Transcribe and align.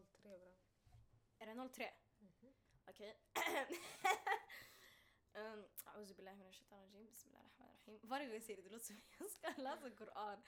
03 0.00 0.38
bra. 0.38 0.54
Är 1.38 1.46
det 1.46 1.68
03? 1.68 1.92
Mhm. 2.18 2.54
Okej. 2.86 3.18
Um, 5.36 5.64
Auzu 5.84 6.14
billahi 6.14 6.36
minash 6.36 6.58
shaitanir 6.58 6.86
rajim, 6.92 7.06
bismillah 7.06 7.42
rahman 7.42 7.68
rahim. 7.86 7.98
Varje 8.02 8.26
gång 8.26 8.34
jag 8.34 8.42
säger 8.42 8.56
det, 8.56 8.68
det 8.68 8.72
låter 8.72 8.86
som 8.86 9.00
jag 9.18 9.30
ska 9.30 9.62
läsa 9.62 9.90
Koran. 9.90 10.42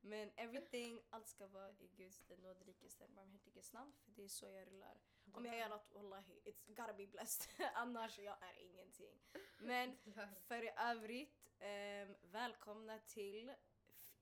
Men 0.00 0.30
everything, 0.36 1.02
allt 1.10 1.28
ska 1.28 1.46
vara 1.46 1.70
i 1.78 1.88
Guds, 1.96 2.24
den 2.28 2.40
nåderikes, 2.40 2.96
den 2.96 3.14
barmhärtiges 3.14 3.72
namn. 3.72 3.92
För 4.04 4.10
det 4.10 4.24
är 4.24 4.28
så 4.28 4.48
jag 4.48 4.66
rullar. 4.66 5.00
Om 5.32 5.46
jag 5.46 5.58
gör 5.58 5.68
något, 5.68 5.92
wallahi, 5.92 6.40
it's 6.44 6.68
gotta 6.68 6.92
be 6.92 7.06
blessed. 7.06 7.46
Annars, 7.74 8.18
jag 8.18 8.36
är 8.42 8.62
ingenting. 8.62 9.20
Men 9.58 9.96
för 10.48 10.70
övrigt, 10.76 11.50
um, 11.60 12.16
välkomna 12.30 12.98
till 12.98 13.52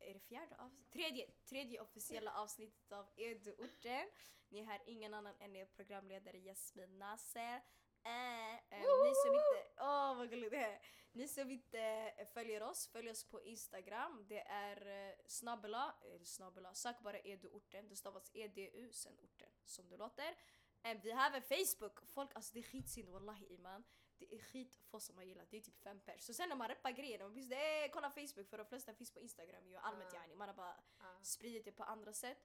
är 0.01 0.14
det 0.14 0.21
fjärde 0.21 0.57
avsnittet? 0.57 0.93
Tredje, 0.93 1.30
tredje 1.45 1.80
officiella 1.80 2.32
avsnittet 2.32 2.93
av 2.93 3.07
Eduorten. 3.17 4.07
Ni 4.49 4.63
har 4.63 4.82
ingen 4.86 5.14
annan 5.14 5.35
än 5.41 5.57
er 5.57 5.67
programledare 5.67 6.39
Jasmin 6.39 6.99
Nasser. 6.99 7.63
Äh, 8.03 8.55
äh, 8.55 8.81
ni 9.05 9.14
som 9.14 9.35
inte, 9.35 9.68
åh 9.79 10.17
vad 10.17 10.31
gulligt 10.31 10.50
det 10.50 10.64
är. 10.64 10.81
Ni 11.13 11.29
som 11.29 11.50
inte 11.50 12.13
följer 12.35 12.63
oss, 12.63 12.89
följ 12.89 13.11
oss 13.11 13.25
på 13.25 13.43
Instagram. 13.43 14.27
Det 14.29 14.41
är 14.41 15.08
eh, 15.08 15.14
snabbela, 15.27 15.94
eller 16.14 16.25
snabbela, 16.25 16.75
sök 16.75 17.00
bara 17.00 17.19
eduorten. 17.19 17.89
Det 17.89 17.96
stavas 17.96 18.30
edu 18.35 18.93
sen 18.93 19.19
orten 19.19 19.50
som 19.64 19.89
det 19.89 19.96
låter. 19.96 20.36
Eh, 20.82 20.99
vi 21.03 21.11
har 21.11 21.27
även 21.27 21.43
Facebook. 21.43 22.07
Folk, 22.07 22.30
alltså 22.35 22.55
det 22.55 22.61
är 22.61 22.63
skitsynd 22.63 23.08
wallahi 23.08 23.55
iman. 23.55 23.85
Det 24.20 24.34
är 24.34 24.38
skit 24.38 24.79
få 24.90 25.00
som 25.00 25.16
har 25.16 25.24
gillat, 25.24 25.50
det 25.50 25.56
är 25.56 25.60
typ 25.60 25.79
fem 25.79 26.00
pers. 26.00 26.22
Så 26.22 26.34
sen 26.34 26.48
när 26.48 26.56
man 26.56 26.68
reppar 26.68 26.90
grejer, 26.90 27.18
man 27.18 27.42
såhär 27.42 27.84
eh, 27.84 27.90
kolla 27.92 28.10
Facebook 28.10 28.48
för 28.48 28.58
de 28.58 28.66
flesta 28.66 28.94
finns 28.94 29.10
på 29.10 29.20
Instagram 29.20 29.66
ju 29.66 29.76
allmänt 29.76 30.14
yani. 30.14 30.34
Man 30.34 30.48
har 30.48 30.56
bara 30.56 30.76
spridit 31.22 31.64
det 31.64 31.72
på 31.72 31.84
andra 31.84 32.12
sätt. 32.12 32.38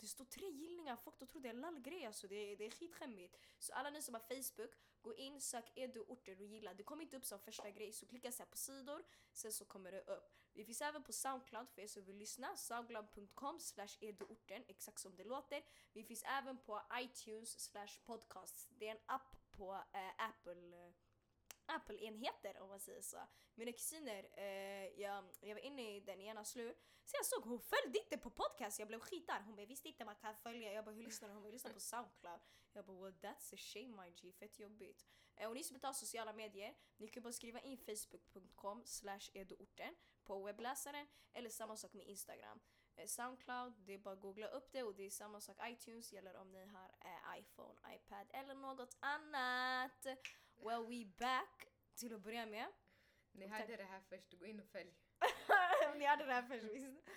Det 0.00 0.06
står 0.06 0.24
tre 0.24 0.50
gillningar, 0.50 0.96
folk 0.96 1.18
då 1.18 1.26
tror 1.26 1.42
det 1.42 1.48
är 1.48 1.54
en 1.54 1.60
lallgrej 1.60 2.06
alltså. 2.06 2.28
Det 2.28 2.56
det 2.56 2.66
är 2.66 2.70
skitskämmigt. 2.70 3.36
Så 3.58 3.72
alla 3.72 3.90
ni 3.90 4.02
som 4.02 4.14
har 4.14 4.20
Facebook, 4.20 4.74
gå 5.02 5.14
in, 5.14 5.40
sök 5.40 5.72
Edu 5.74 6.00
orter 6.00 6.40
och 6.40 6.46
gilla. 6.46 6.74
Det 6.74 6.82
kommer 6.82 7.02
inte 7.02 7.16
upp 7.16 7.24
som 7.24 7.38
första 7.38 7.70
grej 7.70 7.92
så 7.92 8.06
klicka 8.06 8.32
så 8.32 8.42
här 8.42 8.50
på 8.50 8.56
sidor, 8.56 9.04
sen 9.32 9.52
så 9.52 9.64
kommer 9.64 9.92
det 9.92 10.00
upp. 10.00 10.34
Vi 10.52 10.64
finns 10.64 10.82
även 10.82 11.02
på 11.02 11.12
Soundcloud 11.12 11.68
för 11.68 11.82
er 11.82 11.86
som 11.86 12.04
vill 12.04 12.16
lyssna. 12.16 12.56
Soundcloud.com 12.56 13.60
slash 13.60 13.96
eduorten, 14.00 14.64
exakt 14.68 14.98
som 15.00 15.16
det 15.16 15.24
låter. 15.24 15.62
Vi 15.92 16.04
finns 16.04 16.22
även 16.22 16.58
på 16.58 16.82
iTunes 16.94 17.60
slash 17.60 18.00
podcasts. 18.04 18.68
Det 18.70 18.88
är 18.88 18.90
en 18.90 19.02
app 19.06 19.36
på 19.58 19.74
eh, 19.74 20.24
Apple 20.28 20.76
eh, 20.76 20.92
Apple-enheter 21.66 22.60
om 22.60 22.68
man 22.68 22.80
säger 22.80 23.02
så. 23.02 23.18
Mina 23.54 23.72
kusiner, 23.72 24.28
eh, 24.32 25.00
jag, 25.00 25.24
jag 25.40 25.54
var 25.54 25.62
inne 25.64 25.96
i 25.96 26.00
den 26.00 26.20
ena 26.20 26.44
slur, 26.44 26.74
så 27.04 27.16
jag 27.16 27.26
såg 27.26 27.44
hon 27.44 27.60
följde 27.60 27.98
inte 27.98 28.18
på 28.18 28.30
podcast, 28.30 28.78
jag 28.78 28.88
blev 28.88 29.00
skitarg. 29.00 29.42
Hon 29.42 29.54
bara 29.56 29.62
jag 29.62 29.68
visste 29.68 29.88
inte 29.88 30.04
man 30.04 30.16
kan 30.16 30.36
följa, 30.36 30.72
jag 30.72 30.84
bara 30.84 30.94
hur 30.94 31.02
lyssnar 31.02 31.28
du? 31.28 31.34
Hon 31.34 31.42
bara 31.42 31.48
jag 31.48 31.52
lyssnar 31.52 31.72
på 31.72 31.80
Soundcloud. 31.80 32.40
Jag 32.72 32.84
bara 32.84 32.96
well 32.96 33.14
that's 33.22 33.54
a 33.54 33.56
shame 33.56 34.02
my 34.02 34.10
G, 34.10 34.32
fett 34.32 34.58
jobbigt. 34.58 35.06
Eh, 35.36 35.48
och 35.48 35.54
ni 35.54 35.64
som 35.64 35.76
inte 35.76 35.86
har 35.86 35.94
sociala 35.94 36.32
medier, 36.32 36.74
ni 36.96 37.08
kan 37.08 37.22
bara 37.22 37.32
skriva 37.32 37.60
in 37.60 37.78
facebook.com 37.78 38.82
slash 38.84 39.30
eduorten 39.32 39.94
på 40.24 40.42
webbläsaren 40.42 41.06
eller 41.32 41.50
samma 41.50 41.76
sak 41.76 41.92
med 41.92 42.06
Instagram. 42.06 42.60
Eh, 42.98 43.06
Soundcloud, 43.06 43.72
det 43.86 43.94
är 43.94 43.98
bara 43.98 44.14
att 44.14 44.20
googla 44.20 44.48
upp 44.48 44.72
det 44.72 44.82
och 44.82 44.94
det 44.94 45.06
är 45.06 45.10
samma 45.10 45.40
sak 45.40 45.56
iTunes 45.64 46.12
gäller 46.12 46.36
om 46.36 46.52
ni 46.52 46.66
har 46.66 46.90
eh, 47.00 47.38
iPhone, 47.38 47.74
iPad 47.94 48.26
eller 48.30 48.54
något 48.54 48.96
annat. 49.00 50.06
Well 50.56 50.86
we 50.86 51.04
back 51.18 51.66
till 51.94 52.14
att 52.14 52.20
börja 52.20 52.46
med. 52.46 52.66
Ni 53.32 53.46
Och 53.46 53.50
tack- 53.50 53.66
det 53.66 53.84
här 53.84 54.00
först, 54.00 54.38
gå 54.38 54.46
in 54.46 54.60
och 54.60 54.66
följ. 54.68 54.94
Ni 55.96 56.04
hade 56.04 56.24
det 56.24 56.32
här 56.32 56.42
först 56.42 56.64
visst? 56.64 57.08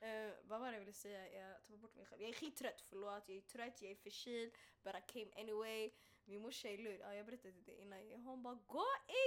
Eh, 0.00 0.30
vad 0.42 0.60
var 0.60 0.66
det 0.66 0.72
jag 0.72 0.80
ville 0.80 0.92
säga? 0.92 1.32
Jag 1.32 1.62
tappade 1.62 1.78
bort 1.78 1.94
mig 1.94 2.06
själv. 2.06 2.22
Jag 2.22 2.30
är 2.30 2.34
skittrött, 2.34 2.80
förlåt. 2.80 3.28
Jag 3.28 3.36
är 3.36 3.40
trött, 3.40 3.82
jag 3.82 3.90
är 3.90 3.96
förkyld. 3.96 4.52
But 4.82 4.94
I 4.94 5.00
came 5.12 5.30
anyway. 5.40 5.90
Min 6.24 6.42
morsa 6.42 6.68
är 6.68 6.78
lur. 6.78 6.98
Ja, 6.98 7.14
jag 7.14 7.26
berättade 7.26 7.60
det 7.60 7.72
innan. 7.80 8.24
Hon 8.24 8.42
bara 8.42 8.54
gå 8.54 8.84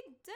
inte! 0.07 0.31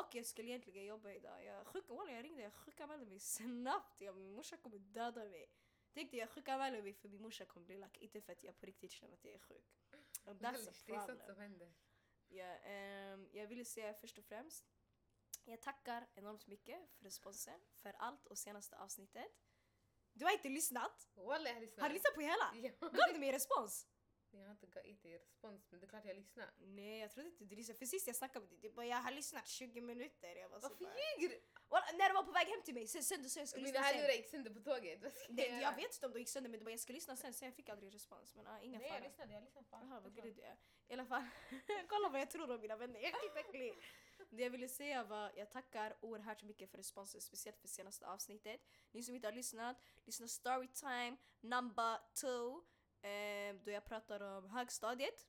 Och 0.00 0.14
jag 0.14 0.26
skulle 0.26 0.48
egentligen 0.48 0.84
jobba 0.84 1.12
idag. 1.12 1.44
Jag, 1.44 1.66
sjuk, 1.66 1.88
walla, 1.88 2.12
jag 2.12 2.24
ringde, 2.24 2.42
jag 2.42 2.54
sjukanmälde 2.54 3.06
mig 3.06 3.20
snabbt. 3.20 4.00
Jag, 4.00 4.16
min 4.16 4.32
morsa 4.32 4.56
kommer 4.56 4.78
döda 4.78 5.24
mig. 5.24 5.50
Tänkte 5.92 6.16
jag 6.16 6.30
sjukanmäler 6.30 6.82
mig 6.82 6.94
för 6.94 7.08
min 7.08 7.22
morsa 7.22 7.44
kommer 7.44 7.66
bli 7.66 7.76
lack. 7.76 7.98
Inte 7.98 8.20
för 8.20 8.32
att 8.32 8.44
jag 8.44 8.58
på 8.58 8.66
riktigt 8.66 8.92
känner 8.92 9.14
att 9.14 9.24
jag 9.24 9.34
är 9.34 9.38
sjuk. 9.38 9.66
And 10.24 10.40
that's 10.40 10.68
a 10.68 10.72
det 10.86 10.92
är 10.92 10.96
sånt 10.96 11.06
problem. 11.06 11.26
som 11.26 11.38
händer. 11.38 11.74
Ja, 12.28 12.44
ehm, 12.44 13.28
jag 13.32 13.46
ville 13.46 13.64
säga 13.64 13.94
först 13.94 14.18
och 14.18 14.24
främst, 14.24 14.64
jag 15.44 15.62
tackar 15.62 16.06
enormt 16.14 16.46
mycket 16.46 16.90
för 16.90 17.04
responsen, 17.04 17.60
för 17.72 17.92
allt 17.92 18.26
och 18.26 18.38
senaste 18.38 18.78
avsnittet. 18.78 19.32
Du 20.12 20.24
har 20.24 20.32
inte 20.32 20.48
lyssnat? 20.48 21.08
Walla 21.14 21.50
jag 21.50 21.60
lyssnar. 21.60 21.82
Har 21.82 21.88
du 21.88 21.94
lyssnat 21.94 22.14
på 22.14 22.20
hela? 22.20 22.54
Ja. 22.54 22.70
Gav 22.80 23.12
du 23.12 23.18
mig 23.18 23.32
respons? 23.32 23.86
Jag 24.40 24.46
har 24.46 24.50
inte 24.50 24.66
gett 24.88 25.02
dig 25.02 25.18
respons 25.18 25.66
men 25.70 25.80
det 25.80 25.86
är 25.86 25.88
klart 25.88 26.04
jag 26.04 26.16
lyssnar. 26.16 26.50
Nej, 26.58 26.98
jag 27.00 27.10
trodde 27.10 27.28
inte 27.28 27.44
du 27.44 27.56
lyssnade. 27.56 27.78
För 27.78 27.86
sist 27.86 28.06
jag 28.06 28.16
snackade 28.16 28.40
med 28.40 28.50
dig, 28.50 28.58
du 28.62 28.70
bara 28.70 28.86
jag 28.86 28.96
har 28.96 29.10
lyssnat 29.12 29.48
20 29.48 29.80
minuter. 29.80 30.36
Jag 30.36 30.48
var 30.48 30.60
så 30.60 30.68
Varför 30.68 30.84
bara, 30.84 30.94
ljuger 31.18 31.28
du? 31.34 31.40
När 31.98 32.08
du 32.08 32.14
var 32.14 32.22
på 32.22 32.32
väg 32.32 32.46
hem 32.48 32.62
till 32.62 32.74
mig, 32.74 32.86
sen, 32.86 33.22
du 33.22 33.28
sa 33.28 33.40
jag 33.40 33.48
skulle 33.48 33.64
Mina 33.64 33.78
lyssna 33.78 33.88
sen. 33.88 33.96
hörlurar 34.00 34.14
gick 34.16 34.28
sönder 34.28 34.50
på 34.50 34.60
tåget. 34.60 35.00
Nej, 35.28 35.48
jag 35.48 35.62
jag 35.62 35.76
vet 35.76 35.94
inte 35.94 36.06
om 36.06 36.12
de 36.12 36.18
gick 36.18 36.28
sönder 36.28 36.50
men 36.50 36.58
du 36.58 36.64
bara 36.64 36.70
jag 36.70 36.80
ska 36.80 36.92
lyssna 36.92 37.16
sen, 37.16 37.34
sen 37.34 37.46
jag 37.46 37.54
fick 37.54 37.68
aldrig 37.68 37.94
respons. 37.94 38.34
Men 38.34 38.46
ah, 38.46 38.60
inga 38.60 38.78
Nej 38.78 38.88
jag 38.88 38.96
fara. 38.96 39.08
lyssnade, 39.08 39.32
jag 39.32 39.42
lyssnade 39.42 39.66
allt. 39.70 39.84
Jaha, 39.90 40.00
vad 40.00 40.12
Det 40.12 40.20
gullig 40.20 40.36
du 40.36 40.42
är. 40.42 40.56
I 40.88 40.92
alla 40.92 41.06
fall, 41.06 41.24
kolla 41.88 42.08
vad 42.08 42.20
jag 42.20 42.30
tror 42.30 42.50
om 42.50 42.60
mina 42.60 42.76
vänner. 42.76 43.00
Jag 43.00 43.10
är 43.10 43.14
skitäcklig. 43.14 43.74
Det 44.30 44.42
jag 44.42 44.50
ville 44.50 44.68
säga 44.68 45.04
var, 45.04 45.32
jag 45.36 45.50
tackar 45.50 45.96
oerhört 46.00 46.42
mycket 46.42 46.70
för 46.70 46.78
responsen, 46.78 47.20
speciellt 47.20 47.58
för 47.60 47.68
senaste 47.68 48.06
avsnittet. 48.06 48.60
Ni 48.90 49.02
som 49.02 49.14
inte 49.14 49.26
har 49.28 49.32
lyssnat, 49.32 49.76
lyssna 50.04 50.28
storytime 50.28 51.16
number 51.40 51.98
two. 52.14 52.60
Eh, 53.06 53.54
då 53.64 53.70
jag 53.70 53.84
pratar 53.84 54.20
om 54.20 54.50
högstadiet. 54.50 55.26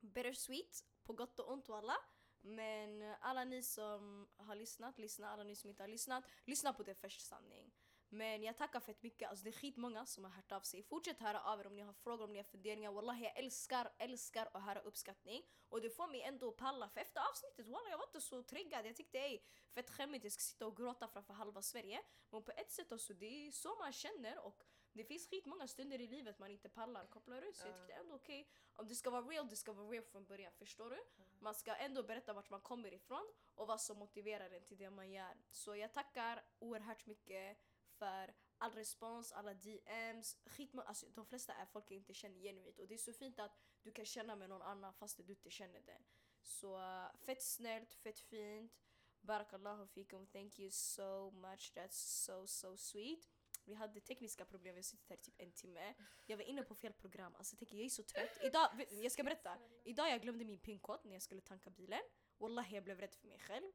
Bittersweet, 0.00 0.84
på 1.04 1.12
gott 1.12 1.38
och 1.38 1.52
ont 1.52 1.70
alla. 1.70 1.96
Men 2.40 3.14
alla 3.20 3.44
ni 3.44 3.62
som 3.62 4.28
har 4.36 4.54
lyssnat, 4.54 4.98
lyssna. 4.98 5.30
Alla 5.30 5.44
ni 5.44 5.56
som 5.56 5.70
inte 5.70 5.82
har 5.82 5.88
lyssnat, 5.88 6.24
lyssna 6.44 6.72
på 6.72 6.82
det 6.82 6.94
först 6.94 7.20
sanning. 7.20 7.72
Men 8.08 8.42
jag 8.42 8.56
tackar 8.56 8.80
fett 8.80 9.02
mycket, 9.02 9.28
alltså 9.30 9.44
det 9.44 9.50
är 9.50 9.52
skitmånga 9.52 10.06
som 10.06 10.24
har 10.24 10.30
hört 10.30 10.52
av 10.52 10.60
sig. 10.60 10.82
Fortsätt 10.82 11.20
höra 11.20 11.40
av 11.40 11.60
er 11.60 11.66
om 11.66 11.76
ni 11.76 11.82
har 11.82 11.92
frågor, 11.92 12.24
om 12.24 12.32
ni 12.32 12.38
har 12.38 12.44
funderingar. 12.44 12.92
Wallahi 12.92 13.24
jag 13.24 13.38
älskar, 13.38 13.92
älskar 13.98 14.48
att 14.52 14.62
höra 14.62 14.80
uppskattning. 14.80 15.42
Och 15.68 15.80
det 15.80 15.90
får 15.90 16.06
mig 16.06 16.22
ändå 16.22 16.48
att 16.48 16.56
palla, 16.56 16.88
för 16.88 17.00
efter 17.00 17.20
avsnittet 17.30 17.66
wallah 17.66 17.90
jag 17.90 17.98
var 17.98 18.06
inte 18.06 18.20
så 18.20 18.42
triggad. 18.42 18.86
Jag 18.86 18.96
tyckte 18.96 19.18
ej, 19.18 19.44
fett 19.74 19.90
skämmigt, 19.90 20.24
jag 20.24 20.32
ska 20.32 20.40
sitta 20.40 20.66
och 20.66 20.76
gråta 20.76 21.08
framför 21.08 21.34
halva 21.34 21.62
Sverige. 21.62 22.02
Men 22.30 22.42
på 22.42 22.52
ett 22.52 22.70
sätt 22.70 22.92
alltså, 22.92 23.14
det 23.14 23.46
är 23.46 23.50
så 23.50 23.76
man 23.80 23.92
känner 23.92 24.38
och 24.38 24.62
det 24.96 25.04
finns 25.04 25.28
skitmånga 25.28 25.66
stunder 25.66 26.00
i 26.00 26.06
livet 26.06 26.38
man 26.38 26.50
inte 26.50 26.68
pallar, 26.68 27.06
kopplar 27.06 27.42
ut. 27.42 27.56
Så 27.56 27.66
jag 27.66 27.76
tyckte 27.76 27.92
ändå 27.92 28.14
okej, 28.14 28.48
om 28.74 28.88
det 28.88 28.94
ska 28.94 29.10
vara 29.10 29.22
real, 29.22 29.48
det 29.48 29.56
ska 29.56 29.72
vara 29.72 29.88
real 29.88 30.04
från 30.04 30.24
början, 30.24 30.52
förstår 30.52 30.90
du? 30.90 30.98
Man 31.40 31.54
ska 31.54 31.74
ändå 31.74 32.02
berätta 32.02 32.32
vart 32.32 32.50
man 32.50 32.60
kommer 32.60 32.94
ifrån 32.94 33.32
och 33.54 33.66
vad 33.66 33.80
som 33.80 33.98
motiverar 33.98 34.50
en 34.50 34.64
till 34.64 34.78
det 34.78 34.90
man 34.90 35.10
gör. 35.10 35.36
Så 35.50 35.76
jag 35.76 35.92
tackar 35.92 36.44
oerhört 36.58 37.06
mycket 37.06 37.58
för 37.98 38.34
all 38.58 38.72
respons, 38.72 39.32
alla 39.32 39.54
DMs, 39.54 40.36
skitmånga, 40.46 40.88
alltså 40.88 41.06
de 41.14 41.26
flesta 41.26 41.52
är 41.52 41.66
folk 41.66 41.90
jag 41.90 41.96
inte 41.96 42.14
känner 42.14 42.38
genuint 42.38 42.78
och 42.78 42.88
det 42.88 42.94
är 42.94 42.98
så 42.98 43.12
fint 43.12 43.38
att 43.38 43.58
du 43.82 43.92
kan 43.92 44.04
känna 44.04 44.36
med 44.36 44.48
någon 44.48 44.62
annan 44.62 44.94
fast 44.94 45.16
du 45.16 45.32
inte 45.32 45.50
känner 45.50 45.80
den. 45.80 46.04
Så 46.42 46.78
uh, 46.78 47.16
fett 47.16 47.42
snällt, 47.42 47.94
fett 47.94 48.20
fint. 48.20 48.72
Barakallahu 49.20 49.86
fikum, 49.86 50.26
thank 50.26 50.58
you 50.58 50.70
so 50.70 51.30
much, 51.30 51.72
that's 51.74 52.24
so 52.24 52.46
so 52.46 52.76
sweet. 52.76 53.28
Vi 53.66 53.74
hade 53.74 54.00
tekniska 54.00 54.44
problem, 54.44 54.74
vi 54.74 54.78
har 54.78 54.82
suttit 54.82 55.08
här 55.08 55.16
i 55.16 55.20
typ 55.20 55.34
en 55.38 55.52
timme. 55.52 55.94
Jag 56.26 56.36
var 56.36 56.44
inne 56.44 56.62
på 56.62 56.74
fel 56.74 56.92
program, 56.92 57.34
alltså 57.36 57.54
jag 57.54 57.58
tänker 57.58 57.76
jag 57.76 57.84
är 57.84 57.88
så 57.88 58.02
trött. 58.02 58.38
Idag, 58.42 58.86
jag 59.02 59.12
ska 59.12 59.22
berätta. 59.22 59.58
Idag 59.84 60.10
jag 60.10 60.22
glömde 60.22 60.44
min 60.44 60.58
pinkod 60.58 61.00
när 61.04 61.12
jag 61.12 61.22
skulle 61.22 61.40
tanka 61.40 61.70
bilen. 61.70 62.00
Wallahi 62.38 62.74
jag 62.74 62.84
blev 62.84 63.00
rädd 63.00 63.14
för 63.14 63.28
mig 63.28 63.38
själv. 63.38 63.72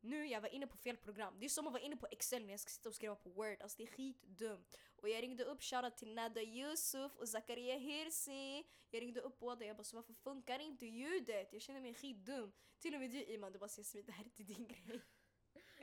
Nu 0.00 0.26
jag 0.26 0.40
var 0.40 0.48
inne 0.48 0.66
på 0.66 0.76
fel 0.76 0.96
program. 0.96 1.36
Det 1.38 1.44
är 1.46 1.48
som 1.48 1.66
att 1.66 1.72
vara 1.72 1.82
inne 1.82 1.96
på 1.96 2.06
Excel 2.10 2.44
när 2.44 2.50
jag 2.50 2.60
ska 2.60 2.70
sitta 2.70 2.88
och 2.88 2.94
skriva 2.94 3.16
på 3.16 3.30
Word. 3.30 3.62
Alltså 3.62 3.76
det 3.76 3.82
är 3.82 3.86
skitdumt. 3.86 4.78
Och 4.96 5.08
jag 5.08 5.22
ringde 5.22 5.44
upp 5.44 5.62
shoutout 5.62 5.96
till 5.96 6.14
Nada 6.14 6.42
Yusuf 6.42 7.16
och 7.16 7.28
Zakaria 7.28 7.78
Hirsi. 7.78 8.64
Jag 8.90 9.02
ringde 9.02 9.20
upp 9.20 9.38
båda 9.38 9.66
jag 9.66 9.76
bara 9.76 9.84
så 9.84 9.96
varför 9.96 10.14
funkar 10.14 10.58
inte 10.58 10.86
ljudet? 10.86 11.52
Jag 11.52 11.62
känner 11.62 11.80
mig 11.80 11.94
skitdum. 11.94 12.52
Till 12.78 12.94
och 12.94 13.00
med 13.00 13.10
du 13.10 13.24
Iman, 13.24 13.52
du 13.52 13.58
bara 13.58 13.68
säger 13.68 14.02
det 14.02 14.12
här 14.12 14.24
är 14.24 14.26
inte 14.26 14.42
din 14.42 14.66
grej. 14.66 15.00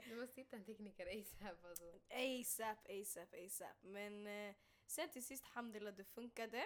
Du 0.09 0.15
måste 0.15 0.41
hitta 0.41 0.55
en 0.57 0.63
tekniker 0.63 1.05
ASAP 1.05 1.65
alltså. 1.65 1.83
ASAP, 2.09 2.77
ASAP, 2.89 3.33
ASAP. 3.33 3.83
Men 3.83 4.27
eh, 4.27 4.55
sen 4.85 5.09
till 5.09 5.25
sist, 5.25 5.43
alhamdulillah, 5.43 5.93
det 5.93 6.03
funkade. 6.03 6.65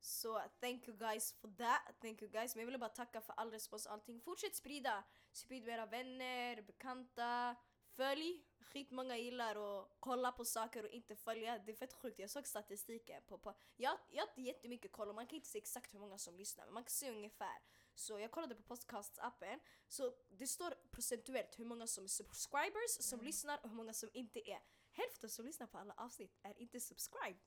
Så 0.00 0.42
thank 0.60 0.88
you 0.88 0.96
guys 0.96 1.32
for 1.32 1.48
that. 1.48 2.00
Thank 2.00 2.22
you 2.22 2.30
guys. 2.30 2.54
Men 2.54 2.60
jag 2.60 2.66
ville 2.66 2.78
bara 2.78 2.90
tacka 2.90 3.20
för 3.20 3.32
all 3.36 3.50
respons 3.50 3.86
och 3.86 3.92
allting. 3.92 4.20
Fortsätt 4.20 4.56
sprida. 4.56 5.04
Sprid 5.32 5.64
med 5.64 5.74
era 5.74 5.86
vänner, 5.86 6.62
bekanta. 6.62 7.56
Följ. 7.96 8.44
Skitmånga 8.60 9.16
gillar 9.16 9.80
att 9.80 9.96
kolla 10.00 10.32
på 10.32 10.44
saker 10.44 10.84
och 10.84 10.90
inte 10.90 11.16
följa. 11.16 11.58
Det 11.58 11.72
är 11.72 11.76
fett 11.76 11.92
sjukt. 11.92 12.18
Jag 12.18 12.30
såg 12.30 12.46
statistiken. 12.46 13.22
På, 13.26 13.38
på. 13.38 13.54
Jag, 13.76 13.98
jag 14.10 14.22
har 14.22 14.28
inte 14.28 14.42
jättemycket 14.42 14.92
koll 14.92 15.08
och 15.08 15.14
man 15.14 15.26
kan 15.26 15.36
inte 15.36 15.48
se 15.48 15.58
exakt 15.58 15.94
hur 15.94 15.98
många 15.98 16.18
som 16.18 16.36
lyssnar. 16.36 16.64
Men 16.64 16.74
man 16.74 16.84
kan 16.84 16.90
se 16.90 17.10
ungefär. 17.10 17.58
Så 17.96 18.18
jag 18.18 18.30
kollade 18.30 18.54
på 18.54 18.62
podcasts-appen. 18.62 19.60
Så 19.88 20.14
det 20.28 20.46
står 20.46 20.74
procentuellt 20.90 21.58
hur 21.58 21.64
många 21.64 21.86
som 21.86 22.04
är 22.04 22.08
subscribers, 22.08 22.90
som 23.00 23.20
lyssnar 23.20 23.60
och 23.62 23.68
hur 23.68 23.76
många 23.76 23.92
som 23.92 24.10
inte 24.12 24.50
är. 24.50 24.60
Hälften 24.90 25.30
som 25.30 25.44
lyssnar 25.44 25.66
på 25.66 25.78
alla 25.78 25.94
avsnitt 25.96 26.38
är 26.42 26.60
inte 26.60 26.80
subscribed. 26.80 27.40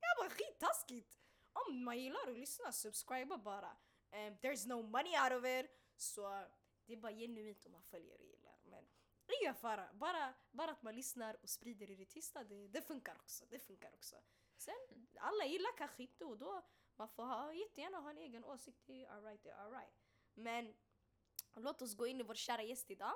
Jag 0.00 0.24
bara 0.24 0.30
skittaskigt! 0.30 1.18
om 1.66 1.84
man 1.84 1.98
gillar 1.98 2.20
att 2.28 2.38
lyssna, 2.38 2.72
subscriba 2.72 3.38
bara. 3.38 3.76
Um, 4.12 4.36
there's 4.42 4.68
no 4.68 4.82
money 4.82 5.12
out 5.18 5.32
of 5.32 5.44
it. 5.46 5.70
Så 5.96 6.44
det 6.86 6.92
är 6.92 6.96
bara 6.96 7.12
genuint 7.12 7.66
om 7.66 7.72
man 7.72 7.82
följer 7.82 8.20
och 8.20 8.26
gillar. 8.26 8.58
Men 8.64 8.84
ingen 9.40 9.54
fara, 9.54 9.88
bara, 9.92 10.34
bara 10.50 10.70
att 10.70 10.82
man 10.82 10.94
lyssnar 10.94 11.36
och 11.42 11.48
sprider 11.48 11.90
i 11.90 11.96
det 11.96 12.04
tysta, 12.04 12.44
det, 12.44 12.68
det 12.68 12.82
funkar 12.82 13.16
också. 13.16 13.44
Det 13.50 13.58
funkar 13.58 13.94
också. 13.94 14.16
Sen, 14.56 14.74
alla 15.18 15.44
gillar 15.44 15.76
kanske 15.76 16.02
inte 16.02 16.24
och 16.24 16.38
då 16.38 16.62
man 16.98 17.08
får 17.08 17.24
ha, 17.24 17.52
jättegärna 17.52 17.98
ha 18.00 18.10
en 18.10 18.18
egen 18.18 18.44
åsikt, 18.44 18.82
det 18.86 19.04
är 19.04 19.10
alright, 19.10 19.42
det 19.42 19.50
är 19.50 19.56
alright. 19.56 19.94
Men 20.34 20.74
låt 21.54 21.82
oss 21.82 21.94
gå 21.94 22.06
in 22.06 22.20
i 22.20 22.22
vår 22.22 22.34
kära 22.34 22.62
gäst 22.62 22.90
idag. 22.90 23.14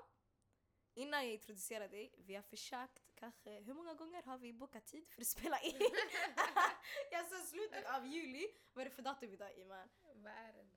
Innan 0.95 1.25
jag 1.25 1.33
introducerar 1.33 1.89
dig, 1.89 2.15
vi 2.19 2.35
har 2.35 2.43
försökt 2.43 3.03
kanske, 3.15 3.61
hur 3.61 3.75
många 3.75 3.95
gånger 3.95 4.23
har 4.23 4.39
vi 4.39 4.53
bokat 4.53 4.87
tid 4.87 5.09
för 5.09 5.21
att 5.21 5.27
spela 5.27 5.61
in? 5.61 5.81
jag 7.11 7.27
sa 7.27 7.37
slutet 7.37 7.87
av 7.87 8.07
juli, 8.07 8.47
vad 8.73 8.87
är 8.87 8.91
det 8.91 8.95
för 8.95 9.03
datum 9.03 9.33
idag 9.33 9.59
Iman? 9.59 9.89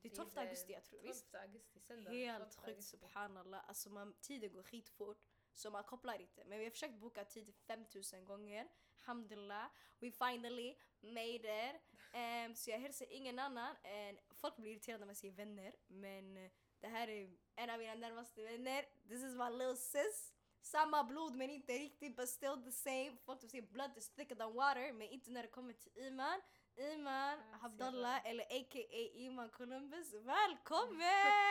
Det? 0.01 0.09
Är 0.09 0.15
12 0.15 0.29
augusti 0.35 0.73
jag 0.73 0.83
tror, 0.83 0.99
12 0.99 1.07
visst? 1.07 1.35
augusti, 1.35 1.79
söndag. 1.79 2.11
Helt 2.11 2.51
12 2.51 2.65
sjukt 2.65 2.83
subhanallah, 2.83 3.61
alltså 3.67 3.89
man, 3.89 4.13
tiden 4.21 4.53
går 4.53 4.63
skitfort. 4.63 5.25
Så 5.53 5.69
man 5.69 5.83
kopplar 5.83 6.21
inte. 6.21 6.43
Men 6.45 6.59
vi 6.59 6.65
har 6.65 6.71
försökt 6.71 6.99
boka 6.99 7.25
tid 7.25 7.53
5000 7.55 8.25
gånger. 8.25 8.67
Alhamdulillah, 9.05 9.69
we 10.01 10.11
finally 10.11 10.75
made 11.01 11.45
it. 11.45 11.81
Ehm, 12.13 12.55
så 12.55 12.69
jag 12.69 12.79
hälsar 12.79 13.07
ingen 13.11 13.39
annan 13.39 13.75
än, 13.83 14.17
folk 14.33 14.55
blir 14.57 14.71
irriterade 14.71 14.99
när 14.99 15.05
man 15.05 15.15
säger 15.15 15.33
vänner. 15.33 15.73
Men 15.87 16.37
eh, 16.37 16.51
det 16.79 16.87
här 16.87 17.07
är 17.07 17.29
en 17.55 17.69
av 17.69 17.79
mina 17.79 17.95
närmaste 17.95 18.43
vänner. 18.43 18.85
This 19.07 19.23
is 19.23 19.35
my 19.35 19.49
little 19.49 19.75
sis. 19.75 20.33
Samma 20.61 21.03
blod 21.03 21.35
men 21.35 21.49
inte 21.49 21.73
riktigt 21.73 22.15
but 22.15 22.29
still 22.29 22.63
the 22.65 22.71
same. 22.71 23.17
Folk 23.25 23.39
som 23.39 23.49
säger 23.49 23.67
blood 23.67 23.97
is 23.97 24.09
thicker 24.09 24.35
than 24.35 24.53
water 24.53 24.93
men 24.93 25.07
inte 25.07 25.31
när 25.31 25.41
det 25.41 25.49
kommer 25.49 25.73
till 25.73 25.91
Iman. 25.97 26.41
Iman 26.77 27.39
Abdallah 27.61 28.25
eller 28.25 28.43
a.k.a. 28.43 29.09
Iman 29.15 29.49
Columbus. 29.49 30.13
Välkommen! 30.13 31.43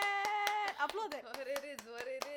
Applåder! 0.79 1.23
What 1.23 1.39
it 1.39 1.65
is, 1.65 1.87
what 1.87 2.07
it 2.07 2.25
is. 2.25 2.34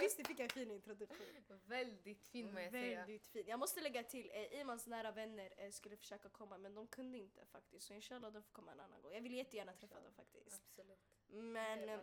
Visst, 0.00 0.16
du 0.16 0.24
fick 0.24 0.40
en 0.40 0.48
fin 0.48 0.70
introduktion. 0.70 1.26
Väldigt 1.64 2.24
fin 2.24 2.52
må 2.52 2.60
jag 2.60 2.70
säga. 2.70 2.98
Väldigt 3.00 3.26
fin. 3.26 3.44
Jag 3.46 3.58
måste 3.58 3.80
lägga 3.80 4.02
till, 4.02 4.30
eh, 4.32 4.60
Imans 4.60 4.86
nära 4.86 5.10
vänner 5.12 5.52
eh, 5.56 5.70
skulle 5.70 5.96
försöka 5.96 6.28
komma 6.28 6.58
men 6.58 6.74
de 6.74 6.86
kunde 6.86 7.18
inte 7.18 7.46
faktiskt. 7.46 7.86
Så 7.86 7.94
inshallah 7.94 8.32
de 8.32 8.42
får 8.42 8.52
komma 8.52 8.72
en 8.72 8.80
annan 8.80 9.02
gång. 9.02 9.12
Jag 9.14 9.20
vill 9.20 9.34
jättegärna 9.34 9.72
träffa 9.72 10.00
dem 10.00 10.12
faktiskt. 10.14 10.62
Absolut. 10.62 10.98
Men 11.26 11.88
eh, 11.88 12.00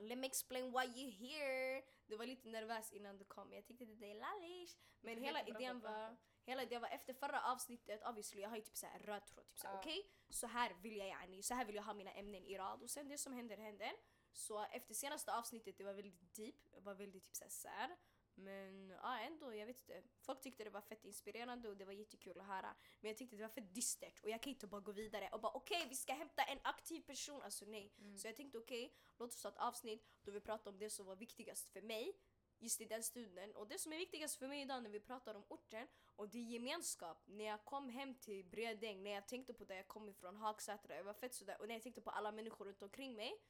let 0.00 0.18
me 0.18 0.26
explain 0.26 0.72
why 0.72 1.00
you 1.02 1.10
here. 1.10 1.82
Du 2.06 2.16
var 2.16 2.26
lite 2.26 2.48
nervös 2.48 2.92
innan 2.92 3.18
du 3.18 3.24
kom. 3.24 3.52
Jag 3.52 3.64
tyckte 3.66 3.84
det 3.84 4.10
är 4.10 4.14
lallish. 4.14 4.76
Men 5.00 5.18
hela 5.24 5.46
idén 5.46 5.80
var 5.80 6.16
Hela 6.44 6.62
idén 6.62 6.80
var 6.80 6.88
efter 6.88 7.14
förra 7.14 7.52
avsnittet, 7.52 8.02
obviously 8.06 8.42
jag 8.42 8.48
har 8.48 8.56
ju 8.56 8.62
typ 8.62 8.76
såhär 8.76 8.98
röd 8.98 9.26
tråd. 9.26 9.48
Typ 9.48 9.58
såhär, 9.58 9.74
Ja. 9.74 9.80
okej, 9.80 10.10
så 10.28 10.46
här 10.46 10.74
vill 10.82 10.96
jag 10.96 11.08
yani, 11.08 11.42
så 11.42 11.54
här 11.54 11.64
vill 11.64 11.74
jag 11.76 11.82
ha 11.82 11.94
mina 11.94 12.12
ämnen 12.12 12.44
i 12.44 12.58
rad 12.58 12.82
och 12.82 12.90
sen 12.90 13.08
det 13.08 13.18
som 13.18 13.32
händer 13.32 13.56
händer. 13.56 13.92
Så 14.38 14.66
efter 14.72 14.94
senaste 14.94 15.34
avsnittet, 15.34 15.78
det 15.78 15.84
var 15.84 15.92
väldigt 15.92 16.34
deep, 16.34 16.54
det 16.74 16.80
var 16.80 16.94
väldigt 16.94 17.24
typ 17.24 17.34
såhär 17.34 17.50
sad. 17.50 17.90
Men 18.34 18.90
ja, 18.90 19.18
ändå, 19.18 19.54
jag 19.54 19.66
vet 19.66 19.80
inte. 19.80 20.02
Folk 20.20 20.40
tyckte 20.40 20.64
det 20.64 20.70
var 20.70 20.80
fett 20.80 21.04
inspirerande 21.04 21.68
och 21.68 21.76
det 21.76 21.84
var 21.84 21.92
jättekul 21.92 22.40
att 22.40 22.46
höra. 22.46 22.74
Men 23.00 23.08
jag 23.08 23.16
tyckte 23.16 23.36
det 23.36 23.42
var 23.42 23.48
fett 23.48 23.74
dystert 23.74 24.20
och 24.22 24.30
jag 24.30 24.42
kan 24.42 24.50
inte 24.50 24.66
bara 24.66 24.80
gå 24.80 24.92
vidare 24.92 25.28
och 25.32 25.40
bara 25.40 25.52
okej, 25.52 25.86
vi 25.88 25.94
ska 25.94 26.12
hämta 26.12 26.42
en 26.42 26.58
aktiv 26.62 27.00
person. 27.00 27.42
Alltså 27.42 27.64
nej. 27.64 27.92
Mm. 27.98 28.18
Så 28.18 28.28
jag 28.28 28.36
tänkte 28.36 28.58
okej, 28.58 28.94
låt 29.16 29.32
oss 29.32 29.42
ha 29.42 29.50
ett 29.50 29.58
avsnitt 29.58 30.06
då 30.22 30.32
vi 30.32 30.40
pratar 30.40 30.70
om 30.70 30.78
det 30.78 30.90
som 30.90 31.06
var 31.06 31.16
viktigast 31.16 31.68
för 31.68 31.82
mig 31.82 32.16
just 32.58 32.80
i 32.80 32.84
den 32.84 33.02
stunden. 33.02 33.56
Och 33.56 33.68
det 33.68 33.78
som 33.78 33.92
är 33.92 33.96
viktigast 33.96 34.36
för 34.36 34.48
mig 34.48 34.62
idag 34.62 34.82
när 34.82 34.90
vi 34.90 35.00
pratar 35.00 35.34
om 35.34 35.44
orten 35.48 35.88
och 36.16 36.28
det 36.28 36.38
är 36.38 36.42
gemenskap. 36.42 37.22
När 37.26 37.44
jag 37.44 37.64
kom 37.64 37.88
hem 37.88 38.14
till 38.14 38.44
Bredäng, 38.44 39.02
när 39.02 39.10
jag 39.10 39.28
tänkte 39.28 39.54
på 39.54 39.64
där 39.64 39.76
jag 39.76 39.88
kom 39.88 40.08
ifrån, 40.08 40.36
Hagsätra, 40.36 40.96
jag 40.96 41.04
var 41.04 41.14
fett 41.14 41.34
sådär. 41.34 41.60
Och 41.60 41.68
när 41.68 41.74
jag 41.74 41.82
tänkte 41.82 42.00
på 42.00 42.10
alla 42.10 42.32
människor 42.32 42.64
runt 42.64 42.82
omkring 42.82 43.14
mig 43.14 43.40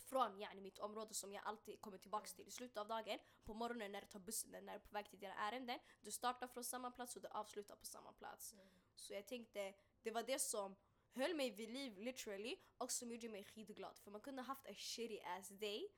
från 0.00 0.40
yani, 0.40 0.60
mitt 0.60 0.78
område 0.78 1.14
som 1.14 1.32
jag 1.32 1.42
alltid 1.44 1.80
kommer 1.80 1.98
tillbaks 1.98 2.34
till 2.34 2.48
i 2.48 2.50
slutet 2.50 2.76
av 2.76 2.88
dagen. 2.88 3.18
På 3.44 3.54
morgonen 3.54 3.92
när 3.92 4.00
du 4.00 4.06
tar 4.06 4.20
bussen, 4.20 4.50
när 4.50 4.60
du 4.60 4.70
är 4.70 4.78
på 4.78 4.92
väg 4.92 5.10
till 5.10 5.18
dina 5.18 5.34
ärenden. 5.34 5.78
Du 6.00 6.10
startar 6.10 6.46
från 6.46 6.64
samma 6.64 6.90
plats 6.90 7.16
och 7.16 7.22
du 7.22 7.28
avslutar 7.28 7.76
på 7.76 7.86
samma 7.86 8.12
plats. 8.12 8.52
Mm. 8.52 8.66
Så 8.94 9.14
jag 9.14 9.26
tänkte, 9.26 9.74
det 10.02 10.10
var 10.10 10.22
det 10.22 10.38
som 10.38 10.76
höll 11.12 11.34
mig 11.34 11.50
vid 11.50 11.68
liv 11.68 11.98
literally 11.98 12.56
och 12.78 12.92
som 12.92 13.12
gjorde 13.12 13.28
mig 13.28 13.44
skitglad. 13.44 13.98
För 13.98 14.10
man 14.10 14.20
kunde 14.20 14.42
haft 14.42 14.66
a 14.66 14.74
shitty 14.74 15.20
ass 15.20 15.48
day 15.48 15.88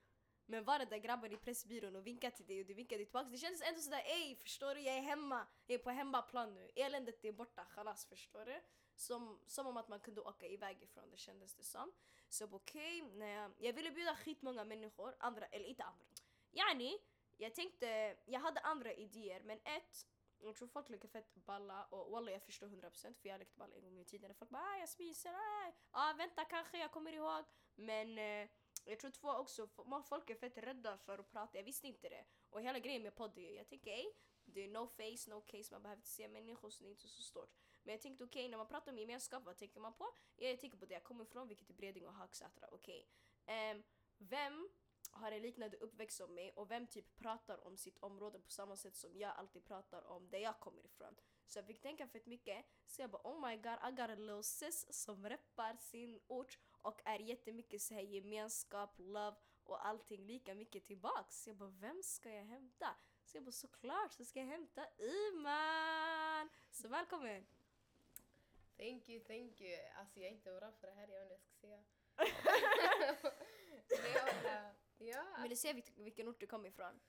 men 0.46 0.64
var 0.64 0.78
det 0.78 0.84
där 0.84 0.98
grabben 0.98 1.32
i 1.32 1.36
Pressbyrån 1.36 1.96
och 1.96 2.06
vinkade 2.06 2.36
till 2.36 2.46
dig 2.46 2.60
och 2.60 2.66
du 2.66 2.74
vinkade 2.74 3.04
tillbaka. 3.04 3.30
Det 3.30 3.38
kändes 3.38 3.62
ändå 3.62 3.80
sådär 3.80 4.02
ey 4.06 4.36
förstår 4.36 4.74
du 4.74 4.80
jag 4.80 4.96
är 4.96 5.00
hemma, 5.00 5.46
jag 5.66 5.74
är 5.74 5.84
på 5.84 5.90
hemmaplan 5.90 6.54
nu. 6.54 6.70
Eländet 6.76 7.24
är 7.24 7.32
borta, 7.32 7.64
chalas 7.64 8.06
förstår 8.06 8.44
du. 8.44 8.60
Som, 8.96 9.40
som 9.46 9.66
om 9.66 9.76
att 9.76 9.88
man 9.88 10.00
kunde 10.00 10.20
åka 10.20 10.46
iväg 10.46 10.82
ifrån 10.82 11.10
det 11.10 11.16
kändes 11.16 11.54
det 11.54 11.64
som. 11.64 11.92
Så 12.28 12.44
okej, 12.44 13.02
okay, 13.02 13.28
jag, 13.28 13.52
jag 13.58 13.72
ville 13.72 13.90
bjuda 13.90 14.16
skitmånga 14.16 14.64
människor, 14.64 15.16
andra, 15.18 15.46
eller 15.46 15.64
inte 15.64 15.84
andra. 15.84 16.06
Yani, 16.52 16.98
jag 17.36 17.54
tänkte, 17.54 18.16
jag 18.24 18.40
hade 18.40 18.60
andra 18.60 18.92
idéer 18.92 19.42
men 19.42 19.58
ett, 19.64 20.06
jag 20.38 20.56
tror 20.56 20.68
folk 20.68 20.88
leker 20.88 21.08
fett 21.08 21.34
balla 21.34 21.84
och 21.84 22.10
walla 22.10 22.30
jag 22.30 22.42
förstår 22.42 22.66
100% 22.66 23.14
för 23.14 23.28
jag 23.28 23.38
lekte 23.38 23.56
balla 23.56 23.74
en 23.74 23.82
gång 23.82 23.98
i 23.98 24.04
tiden. 24.04 24.30
och 24.30 24.36
Folk 24.36 24.50
bara 24.50 24.62
ah, 24.62 24.78
jag 24.78 24.88
spiser, 24.88 25.30
ah, 25.34 25.72
ah, 25.90 26.12
vänta 26.12 26.44
kanske 26.44 26.78
jag 26.78 26.92
kommer 26.92 27.12
ihåg. 27.12 27.44
Men 27.74 28.18
eh, 28.18 28.48
jag 28.84 28.98
tror 28.98 29.10
två 29.10 29.28
också, 29.28 29.68
folk 30.08 30.30
är 30.30 30.34
fett 30.34 30.58
rädda 30.58 30.98
för 30.98 31.18
att 31.18 31.30
prata, 31.30 31.58
jag 31.58 31.64
visste 31.64 31.86
inte 31.86 32.08
det. 32.08 32.24
Och 32.50 32.62
hela 32.62 32.78
grejen 32.78 33.02
med 33.02 33.14
podd 33.14 33.38
är 33.38 33.56
jag 33.56 33.68
tänker 33.68 33.90
ej, 33.90 34.12
det 34.44 34.60
är 34.60 34.68
no 34.68 34.86
face, 34.86 35.30
no 35.30 35.40
case, 35.40 35.74
man 35.74 35.82
behöver 35.82 35.98
inte 35.98 36.08
se 36.08 36.28
människor 36.28 36.70
så 36.70 36.82
det 36.82 36.88
är 36.88 36.90
inte 36.90 37.08
så 37.08 37.22
stort. 37.22 37.65
Men 37.86 37.92
jag 37.92 38.00
tänkte 38.00 38.24
okej, 38.24 38.48
när 38.48 38.58
man 38.58 38.66
pratar 38.66 38.92
om 38.92 38.98
gemenskap, 38.98 39.44
vad 39.44 39.56
tänker 39.56 39.80
man 39.80 39.92
på? 39.92 40.06
Jag 40.36 40.60
tänker 40.60 40.78
på 40.78 40.86
det 40.86 40.94
jag 40.94 41.04
kommer 41.04 41.24
ifrån, 41.24 41.48
vilket 41.48 41.70
är 41.70 41.74
Bredäng 41.74 42.06
och 42.06 42.14
Hagsätra, 42.14 42.68
okej. 42.72 43.08
Ehm, 43.46 43.82
vem 44.18 44.68
har 45.10 45.32
en 45.32 45.42
liknande 45.42 45.76
uppväxt 45.76 46.16
som 46.16 46.34
mig 46.34 46.50
och 46.50 46.70
vem 46.70 46.86
typ 46.86 47.16
pratar 47.16 47.66
om 47.66 47.76
sitt 47.76 47.98
område 47.98 48.38
på 48.38 48.50
samma 48.50 48.76
sätt 48.76 48.96
som 48.96 49.16
jag 49.16 49.36
alltid 49.36 49.64
pratar 49.64 50.02
om 50.06 50.30
där 50.30 50.38
jag 50.38 50.60
kommer 50.60 50.86
ifrån. 50.86 51.14
Så 51.46 51.58
jag 51.58 51.66
fick 51.66 51.80
tänka 51.80 52.08
fett 52.08 52.26
mycket, 52.26 52.66
så 52.86 53.02
jag 53.02 53.10
bara 53.10 53.22
oh 53.24 53.48
my 53.48 53.56
god 53.56 53.78
I 53.88 53.90
got 53.90 54.10
a 54.10 54.14
little 54.14 54.42
sis 54.42 54.86
som 54.90 55.28
reppar 55.28 55.76
sin 55.76 56.20
ort 56.26 56.58
och 56.82 57.00
är 57.04 57.18
jättemycket 57.18 57.82
så 57.82 57.94
här 57.94 58.02
gemenskap, 58.02 58.94
love 58.98 59.36
och 59.64 59.86
allting 59.86 60.26
lika 60.26 60.54
mycket 60.54 60.86
tillbaks. 60.86 61.42
Så 61.42 61.50
jag 61.50 61.56
bara 61.56 61.70
vem 61.70 62.02
ska 62.02 62.30
jag 62.30 62.44
hämta? 62.44 62.96
Så 63.24 63.36
jag 63.36 63.44
bara 63.44 63.52
såklart 63.52 64.12
så 64.12 64.24
ska 64.24 64.40
jag 64.40 64.46
hämta 64.46 64.86
Iman! 64.98 66.48
Så 66.70 66.88
välkommen! 66.88 67.46
Thank 68.76 69.08
you, 69.08 69.20
thank 69.24 69.60
you. 69.60 69.76
Alltså 69.98 70.20
jag 70.20 70.26
är 70.28 70.32
inte 70.32 70.52
bra 70.52 70.72
för 70.72 70.86
det 70.86 70.92
här, 70.92 71.08
jag 71.08 71.26
vet 71.26 71.40
inte 71.54 71.66
vad 71.66 71.78
jag 71.78 71.84
ska 71.84 72.00
säga. 72.00 73.32
Bara, 74.42 74.74
ja, 74.98 75.24
Vill 75.42 75.56
du 75.56 75.72
vil- 75.72 75.92
vilken 76.04 76.28
ort 76.28 76.40
du 76.40 76.46
kommer 76.46 76.68
ifrån? 76.68 77.00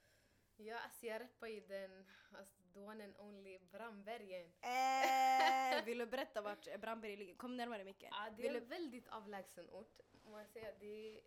ja, 0.56 0.78
alltså 0.78 1.06
jag 1.06 1.20
rappar 1.22 1.46
ju 1.46 1.60
den, 1.60 2.06
alltså 2.32 2.62
the 2.72 2.78
one 2.80 3.04
and 3.04 3.16
only 3.18 3.58
Brandbergen. 3.58 4.52
Eh, 4.60 5.84
vill 5.86 5.98
du 5.98 6.06
berätta 6.06 6.40
vart 6.42 6.80
Brandberg 6.80 7.16
ligger? 7.16 7.34
Kom 7.34 7.56
närmare 7.56 7.84
micken. 7.84 8.08
Ja, 8.12 8.30
det 8.36 8.48
är 8.48 8.54
en 8.54 8.68
väldigt 8.68 9.08
avlägsen 9.08 9.70
ort. 9.70 10.00
Man 10.24 10.46
säger 10.46 10.76
det 10.80 10.86
är, 11.18 11.20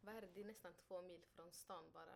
vad 0.00 0.14
är 0.16 0.20
det, 0.20 0.26
det 0.26 0.40
är 0.40 0.44
nästan 0.44 0.74
två 0.74 1.02
mil 1.02 1.24
från 1.26 1.52
stan 1.52 1.92
bara. 1.92 2.14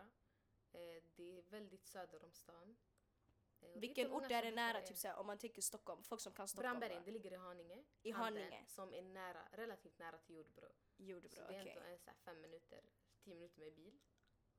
Eh, 0.73 1.03
det 1.15 1.37
är 1.37 1.41
väldigt 1.41 1.85
söder 1.85 2.23
om 2.23 2.31
stan. 2.31 2.75
Eh, 2.75 2.75
och 2.75 3.37
det 3.37 3.45
är 3.45 3.48
Vilken 3.75 4.01
inte 4.05 4.13
många 4.13 4.25
ort 4.25 4.31
är 4.31 4.41
det 4.43 4.51
nära? 4.51 4.81
Typ 4.81 4.97
såhär, 4.97 5.15
om 5.15 5.27
man 5.27 5.37
tänker 5.37 5.61
Stockholm, 5.61 6.03
folk 6.03 6.21
som 6.21 6.33
kan 6.33 6.47
Stockholm. 6.47 6.79
Brandbergen, 6.79 7.03
det 7.05 7.11
ligger 7.11 7.31
i 7.33 7.35
Haninge. 7.35 7.83
I 8.01 8.11
Haninge. 8.11 8.65
Som 8.67 8.93
är 8.93 9.01
nära, 9.01 9.47
relativt 9.51 9.99
nära 9.99 10.17
till 10.17 10.35
Jordbro. 10.35 10.67
Jordbro, 10.97 11.29
Så 11.29 11.35
det 11.35 11.55
är 11.55 11.61
okej. 11.61 11.73
ändå 11.73 11.81
en 11.85 11.99
så 11.99 12.09
här 12.09 12.17
fem 12.17 12.41
minuter, 12.41 12.81
tio 13.23 13.35
minuter 13.35 13.59
med 13.59 13.73
bil. 13.73 13.99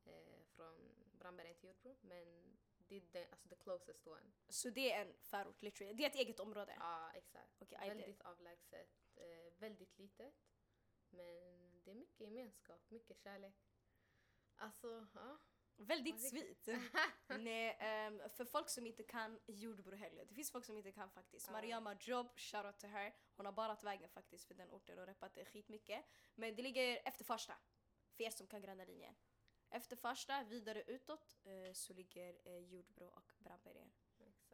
Eh, 0.04 0.44
från 0.46 0.94
Brandbergen 1.18 1.54
till 1.56 1.68
Jordbro. 1.68 1.96
Men 2.00 2.58
det 2.76 2.96
är 2.96 3.00
den, 3.12 3.26
alltså 3.30 3.48
the 3.48 3.56
closest 3.56 4.06
one. 4.06 4.30
Så 4.48 4.70
det 4.70 4.92
är 4.92 5.00
en 5.06 5.14
förort 5.22 5.62
literally. 5.62 5.94
Det 5.94 6.04
är 6.04 6.08
ett 6.10 6.14
eget 6.16 6.40
område? 6.40 6.76
Ja, 6.78 7.10
exakt. 7.14 7.62
Okej, 7.62 7.78
det- 7.82 7.88
väldigt 7.88 8.20
avlägset, 8.22 8.90
eh, 9.16 9.52
väldigt 9.58 9.98
litet. 9.98 10.34
Men 11.10 11.82
det 11.84 11.90
är 11.90 11.94
mycket 11.94 12.20
gemenskap, 12.20 12.90
mycket 12.90 13.18
kärlek. 13.18 13.54
Alltså, 14.56 15.06
ja. 15.14 15.38
Väldigt 15.80 16.28
sweet. 16.28 16.68
Nej, 17.38 17.76
ehm, 17.80 18.22
för 18.30 18.44
folk 18.44 18.68
som 18.68 18.86
inte 18.86 19.02
kan 19.02 19.40
Jordbro 19.46 19.96
heller. 19.96 20.24
Det 20.24 20.34
finns 20.34 20.50
folk 20.50 20.64
som 20.64 20.76
inte 20.76 20.92
kan 20.92 21.10
faktiskt. 21.10 21.46
Ja. 21.46 21.52
Mariama 21.52 21.96
Job, 22.00 22.32
shoutout 22.36 22.78
till 22.78 22.88
her. 22.88 23.14
Hon 23.36 23.46
har 23.46 23.52
barat 23.52 23.84
vägen 23.84 24.08
faktiskt 24.08 24.44
för 24.44 24.54
den 24.54 24.70
orten 24.70 24.98
och 24.98 25.06
reppat 25.06 25.34
det 25.34 25.44
skitmycket. 25.44 26.04
Men 26.34 26.54
det 26.54 26.62
ligger 26.62 27.00
efter 27.04 27.24
Farsta. 27.24 27.54
För 28.16 28.24
er 28.24 28.30
som 28.30 28.46
kan 28.46 28.62
gröna 28.62 28.84
linjen. 28.84 29.14
Efter 29.70 29.96
Farsta, 29.96 30.44
vidare 30.44 30.82
utåt, 30.86 31.36
eh, 31.44 31.72
så 31.72 31.92
ligger 31.92 32.38
eh, 32.44 32.58
Jordbro 32.58 33.06
och 33.06 33.32
Brandbergen. 33.38 33.90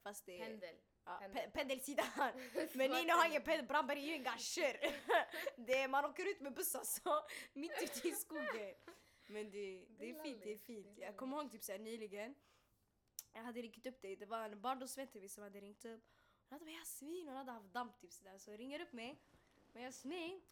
Fast 0.02 0.26
det 0.26 0.40
är 0.40 0.47
Pendel. 0.47 0.76
ja, 1.04 1.18
pendel. 1.21 1.47
pe- 1.47 1.50
pendelsidan. 1.50 2.06
Men 2.75 2.90
ni 2.90 3.09
har 3.09 3.28
ingen 3.28 3.42
pendel, 3.42 3.66
Brandberg 3.66 3.99
är 3.99 4.16
ju 4.16 4.25
det 5.56 5.83
är, 5.83 5.88
man 5.88 6.04
åker 6.04 6.30
ut 6.30 6.40
med 6.40 6.54
buss 6.54 6.75
alltså, 6.75 7.25
mitt 7.52 7.83
ute 7.83 8.09
i 8.09 8.12
skogen. 8.12 8.75
Men 9.26 9.50
det, 9.50 9.87
det, 9.99 10.11
är 10.11 10.23
fint, 10.23 10.42
det 10.42 10.52
är 10.52 10.59
fint. 10.59 10.99
Jag 10.99 11.16
kommer 11.16 11.37
ihåg 11.37 11.50
typ 11.50 11.62
såhär 11.62 11.78
nyligen, 11.78 12.35
jag 13.33 13.42
hade 13.42 13.62
ringt 13.62 13.87
upp 13.87 14.02
dig, 14.02 14.16
det 14.16 14.26
var 14.26 14.45
en 14.45 14.61
barndomsvän 14.61 15.09
till 15.09 15.21
mig 15.21 15.28
som 15.28 15.42
hade 15.42 15.61
ringt 15.61 15.85
upp 15.85 16.04
Hon 16.49 16.54
hade 16.54 16.64
bara 16.64 16.78
Jasmin, 16.78 17.28
hon 17.28 17.37
hade 17.37 17.52
haft 17.52 17.73
dammtips 17.73 18.21
där. 18.21 18.38
Så 18.38 18.50
jag 18.50 18.61
ringer 18.61 18.80
upp 18.80 18.92
mig. 18.92 19.21
Men 19.73 19.83
Jasmin, 19.83 20.42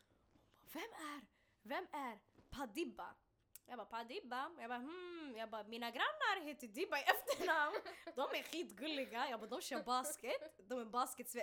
hon 0.61 0.71
bara, 0.73 0.83
vem 0.83 0.91
är, 0.93 1.21
vem 1.63 1.87
är 1.93 2.19
Padibba? 2.51 3.15
Jag 3.67 3.79
bara 3.79 3.87
pa 3.87 4.05
Dibba, 4.05 4.51
Jag 4.59 4.69
bara 4.69 4.79
hmm, 4.79 5.37
jag 5.37 5.51
bara 5.51 5.65
mina 5.65 5.91
grannar 5.91 6.45
heter 6.45 6.69
Dibba 6.69 6.99
i 6.99 7.03
efternamn. 7.03 7.77
De 8.15 8.21
är 8.21 8.43
skitgulliga, 8.43 9.31
jag 9.31 9.41
bara 9.41 9.47
de 9.47 9.61
kör 9.61 9.83
basket. 9.83 10.69
De 10.69 10.81
är 10.81 10.85
basket 10.85 11.35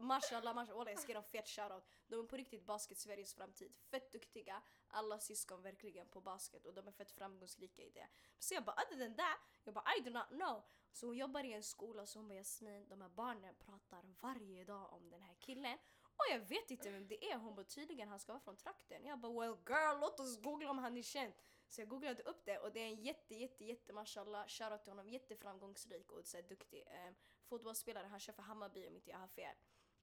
mashallah 0.00 0.54
mashallah, 0.54 0.88
jag 0.88 0.98
ska 0.98 1.08
ge 1.08 1.14
dem 1.14 1.24
fet 1.24 1.48
shoutout. 1.48 1.84
De 2.08 2.20
är 2.20 2.24
på 2.24 2.36
riktigt 2.36 2.66
basket 2.66 2.98
Sveriges 2.98 3.34
framtid. 3.34 3.72
Fett 3.90 4.12
duktiga, 4.12 4.62
alla 4.88 5.18
syskon 5.18 5.62
verkligen 5.62 6.08
på 6.08 6.20
basket 6.20 6.66
och 6.66 6.74
de 6.74 6.88
är 6.88 6.92
fett 6.92 7.10
framgångsrika 7.10 7.82
i 7.82 7.90
det. 7.90 8.08
Så 8.38 8.54
jag 8.54 8.64
bara 8.64 8.76
other 8.82 9.04
than 9.04 9.14
that, 9.14 9.40
jag 9.64 9.74
bara 9.74 9.84
I 9.98 10.00
do 10.00 10.10
not 10.10 10.28
know. 10.28 10.62
Så 10.92 11.06
hon 11.06 11.16
jobbar 11.16 11.44
i 11.44 11.52
en 11.52 11.62
skola 11.62 12.06
så 12.06 12.18
hon 12.18 12.28
bara 12.28 12.34
Jasmin, 12.34 12.88
de 12.88 13.00
här 13.00 13.08
barnen 13.08 13.54
pratar 13.54 14.02
varje 14.20 14.64
dag 14.64 14.92
om 14.92 15.10
den 15.10 15.22
här 15.22 15.34
killen. 15.34 15.78
Och 16.02 16.24
jag 16.30 16.38
vet 16.38 16.70
inte 16.70 16.90
vem 16.90 17.08
det 17.08 17.30
är. 17.30 17.36
Hon 17.36 17.54
bara 17.54 17.64
tydligen 17.64 18.08
han 18.08 18.18
ska 18.18 18.32
vara 18.32 18.40
från 18.40 18.56
trakten. 18.56 19.04
Jag 19.04 19.18
bara 19.18 19.40
well 19.40 19.56
girl 19.68 20.00
låt 20.00 20.20
oss 20.20 20.42
googla 20.42 20.70
om 20.70 20.78
han 20.78 20.96
är 20.96 21.02
känd. 21.02 21.32
Så 21.70 21.80
jag 21.80 21.88
googlade 21.88 22.22
upp 22.22 22.44
det 22.44 22.58
och 22.58 22.72
det 22.72 22.80
är 22.80 22.86
en 22.86 23.02
jätte 23.02 23.34
jätte 23.34 23.64
jätte 23.64 23.92
mashallah 23.92 24.46
shoutout 24.48 24.82
till 24.82 24.90
honom. 24.90 25.08
Jätteframgångsrik 25.08 26.12
och 26.12 26.26
så 26.26 26.36
här, 26.36 26.44
duktig 26.44 26.82
eh, 26.86 27.12
fotbollsspelare. 27.44 28.06
Han 28.06 28.20
kör 28.20 28.32
för 28.32 28.42
Hammarby 28.42 28.86
om 28.86 28.96
inte 28.96 29.10
jag 29.10 29.18
har 29.18 29.28
fel. 29.28 29.56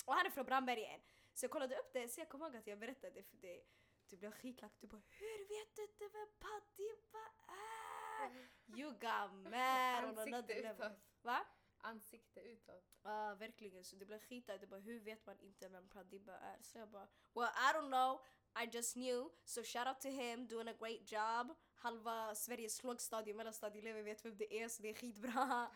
Och 0.06 0.14
han 0.14 0.26
är 0.26 0.30
från 0.30 0.46
Brandbergen. 0.46 1.02
Så 1.34 1.44
jag 1.44 1.52
kollade 1.52 1.76
upp 1.76 1.94
det 1.94 2.08
så 2.10 2.22
jag 2.22 2.30
kommer 2.30 2.46
ihåg 2.46 2.56
att 2.56 2.68
jag 2.68 2.80
berättade 2.80 3.24
för 3.24 3.38
dig. 3.38 3.68
Du 4.10 4.18
blev 4.18 4.32
skitlack. 4.32 4.72
Du 4.80 4.88
bara 4.88 5.02
hur 5.08 5.48
vet 5.48 5.76
du 5.76 5.82
inte 5.82 6.04
vem 6.04 6.28
Padibba 6.40 7.26
är? 7.48 8.50
You 8.80 8.92
got 8.92 9.52
mad 9.52 10.18
Ansikte 10.18 10.54
utåt. 10.54 10.92
Va? 11.22 11.46
Ansikte 11.78 12.42
utåt. 12.42 12.84
Ja, 13.04 13.36
verkligen. 13.36 13.84
Så 13.84 13.96
det 13.96 14.06
blev 14.06 14.20
skitlack. 14.20 14.62
Det 14.62 14.68
bara 14.68 14.80
hur 14.80 15.00
vet 15.00 15.26
man 15.26 15.40
inte 15.40 15.70
vem 15.70 15.90
Pradibba 15.90 16.38
är? 16.38 16.62
Så 16.62 16.78
jag 16.78 16.90
bara 16.90 17.08
well 17.34 17.50
I 17.50 17.74
don't 17.74 17.88
know. 17.88 18.22
I 18.64 18.70
just 18.78 18.94
knew. 18.96 19.30
So 19.46 19.64
shout 19.64 19.88
out 19.88 20.02
to 20.02 20.10
him, 20.10 20.48
doing 20.48 20.68
a 20.68 20.74
great 20.80 21.12
job. 21.12 21.56
Halva 21.76 22.36
Sveriges 22.36 22.84
lågstadie 22.84 23.34
och 23.34 23.38
mellanstadieelever 23.38 24.04
vet 24.04 24.26
vem 24.26 24.38
det 24.38 24.62
är 24.64 24.70
så 24.70 24.82
det 24.82 24.90
är 24.90 24.94
skitbra. 24.94 25.68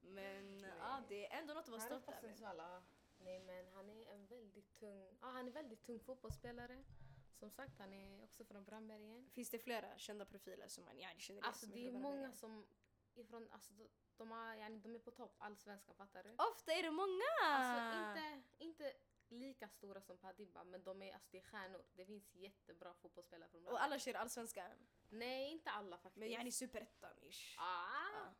Men 0.00 0.60
ja, 0.78 1.02
det 1.08 1.26
är 1.26 1.38
ändå 1.38 1.54
något 1.54 1.62
att 1.62 1.68
vara 1.68 1.82
är 1.82 1.86
stolt 1.86 2.08
över. 2.08 2.34
ja. 2.40 2.82
Nej 3.18 3.40
men 3.40 3.68
han 3.68 3.90
är 3.90 4.12
en 4.12 4.26
väldigt 4.26 4.74
tung, 4.74 5.08
ja 5.20 5.26
han 5.26 5.48
är 5.48 5.52
väldigt 5.52 5.82
tung 5.82 6.00
fotbollsspelare. 6.00 6.84
Som 7.32 7.50
sagt 7.50 7.78
han 7.78 7.92
är 7.92 8.24
också 8.24 8.44
från 8.44 8.64
Brandbergen. 8.64 9.30
Finns 9.30 9.50
det 9.50 9.58
flera 9.58 9.98
kända 9.98 10.24
profiler 10.24 10.68
som 10.68 10.84
man 10.84 10.98
yani 10.98 11.20
känner 11.20 11.38
igen 11.38 11.48
Alltså 11.48 11.66
det 11.66 11.86
är 11.86 11.90
från 11.90 12.02
många 12.02 12.32
som 12.32 12.66
ifrån, 13.14 13.48
alltså 13.50 13.72
de, 13.72 13.88
de, 14.16 14.30
har, 14.30 14.54
yani, 14.54 14.78
de 14.78 14.94
är 14.94 14.98
på 14.98 15.10
topp 15.10 15.36
allsvenska 15.38 15.94
fattar 15.94 16.22
du? 16.22 16.34
Ofta 16.38 16.72
är 16.72 16.82
det 16.82 16.90
många! 16.90 17.32
Alltså 17.42 17.98
inte, 17.98 18.42
inte 18.58 18.92
lika 19.28 19.68
stora 19.68 20.00
som 20.00 20.18
Padibba 20.18 20.64
men 20.64 20.82
de 20.84 21.02
är, 21.02 21.12
alltså, 21.14 21.28
det 21.30 21.38
är 21.38 21.42
stjärnor. 21.42 21.84
Det 21.92 22.06
finns 22.06 22.34
jättebra 22.34 22.94
fotbollsspelare 22.94 23.48
från 23.48 23.66
Och 23.66 23.82
alla 23.82 23.98
kör 23.98 24.14
allsvenskan. 24.14 24.70
Nej 25.08 25.50
inte 25.50 25.70
alla 25.70 25.98
faktiskt. 25.98 26.16
Men 26.16 26.30
yani 26.30 26.50
superettan-ish. 26.50 27.54
ah. 27.58 28.12
Ja. 28.12 28.34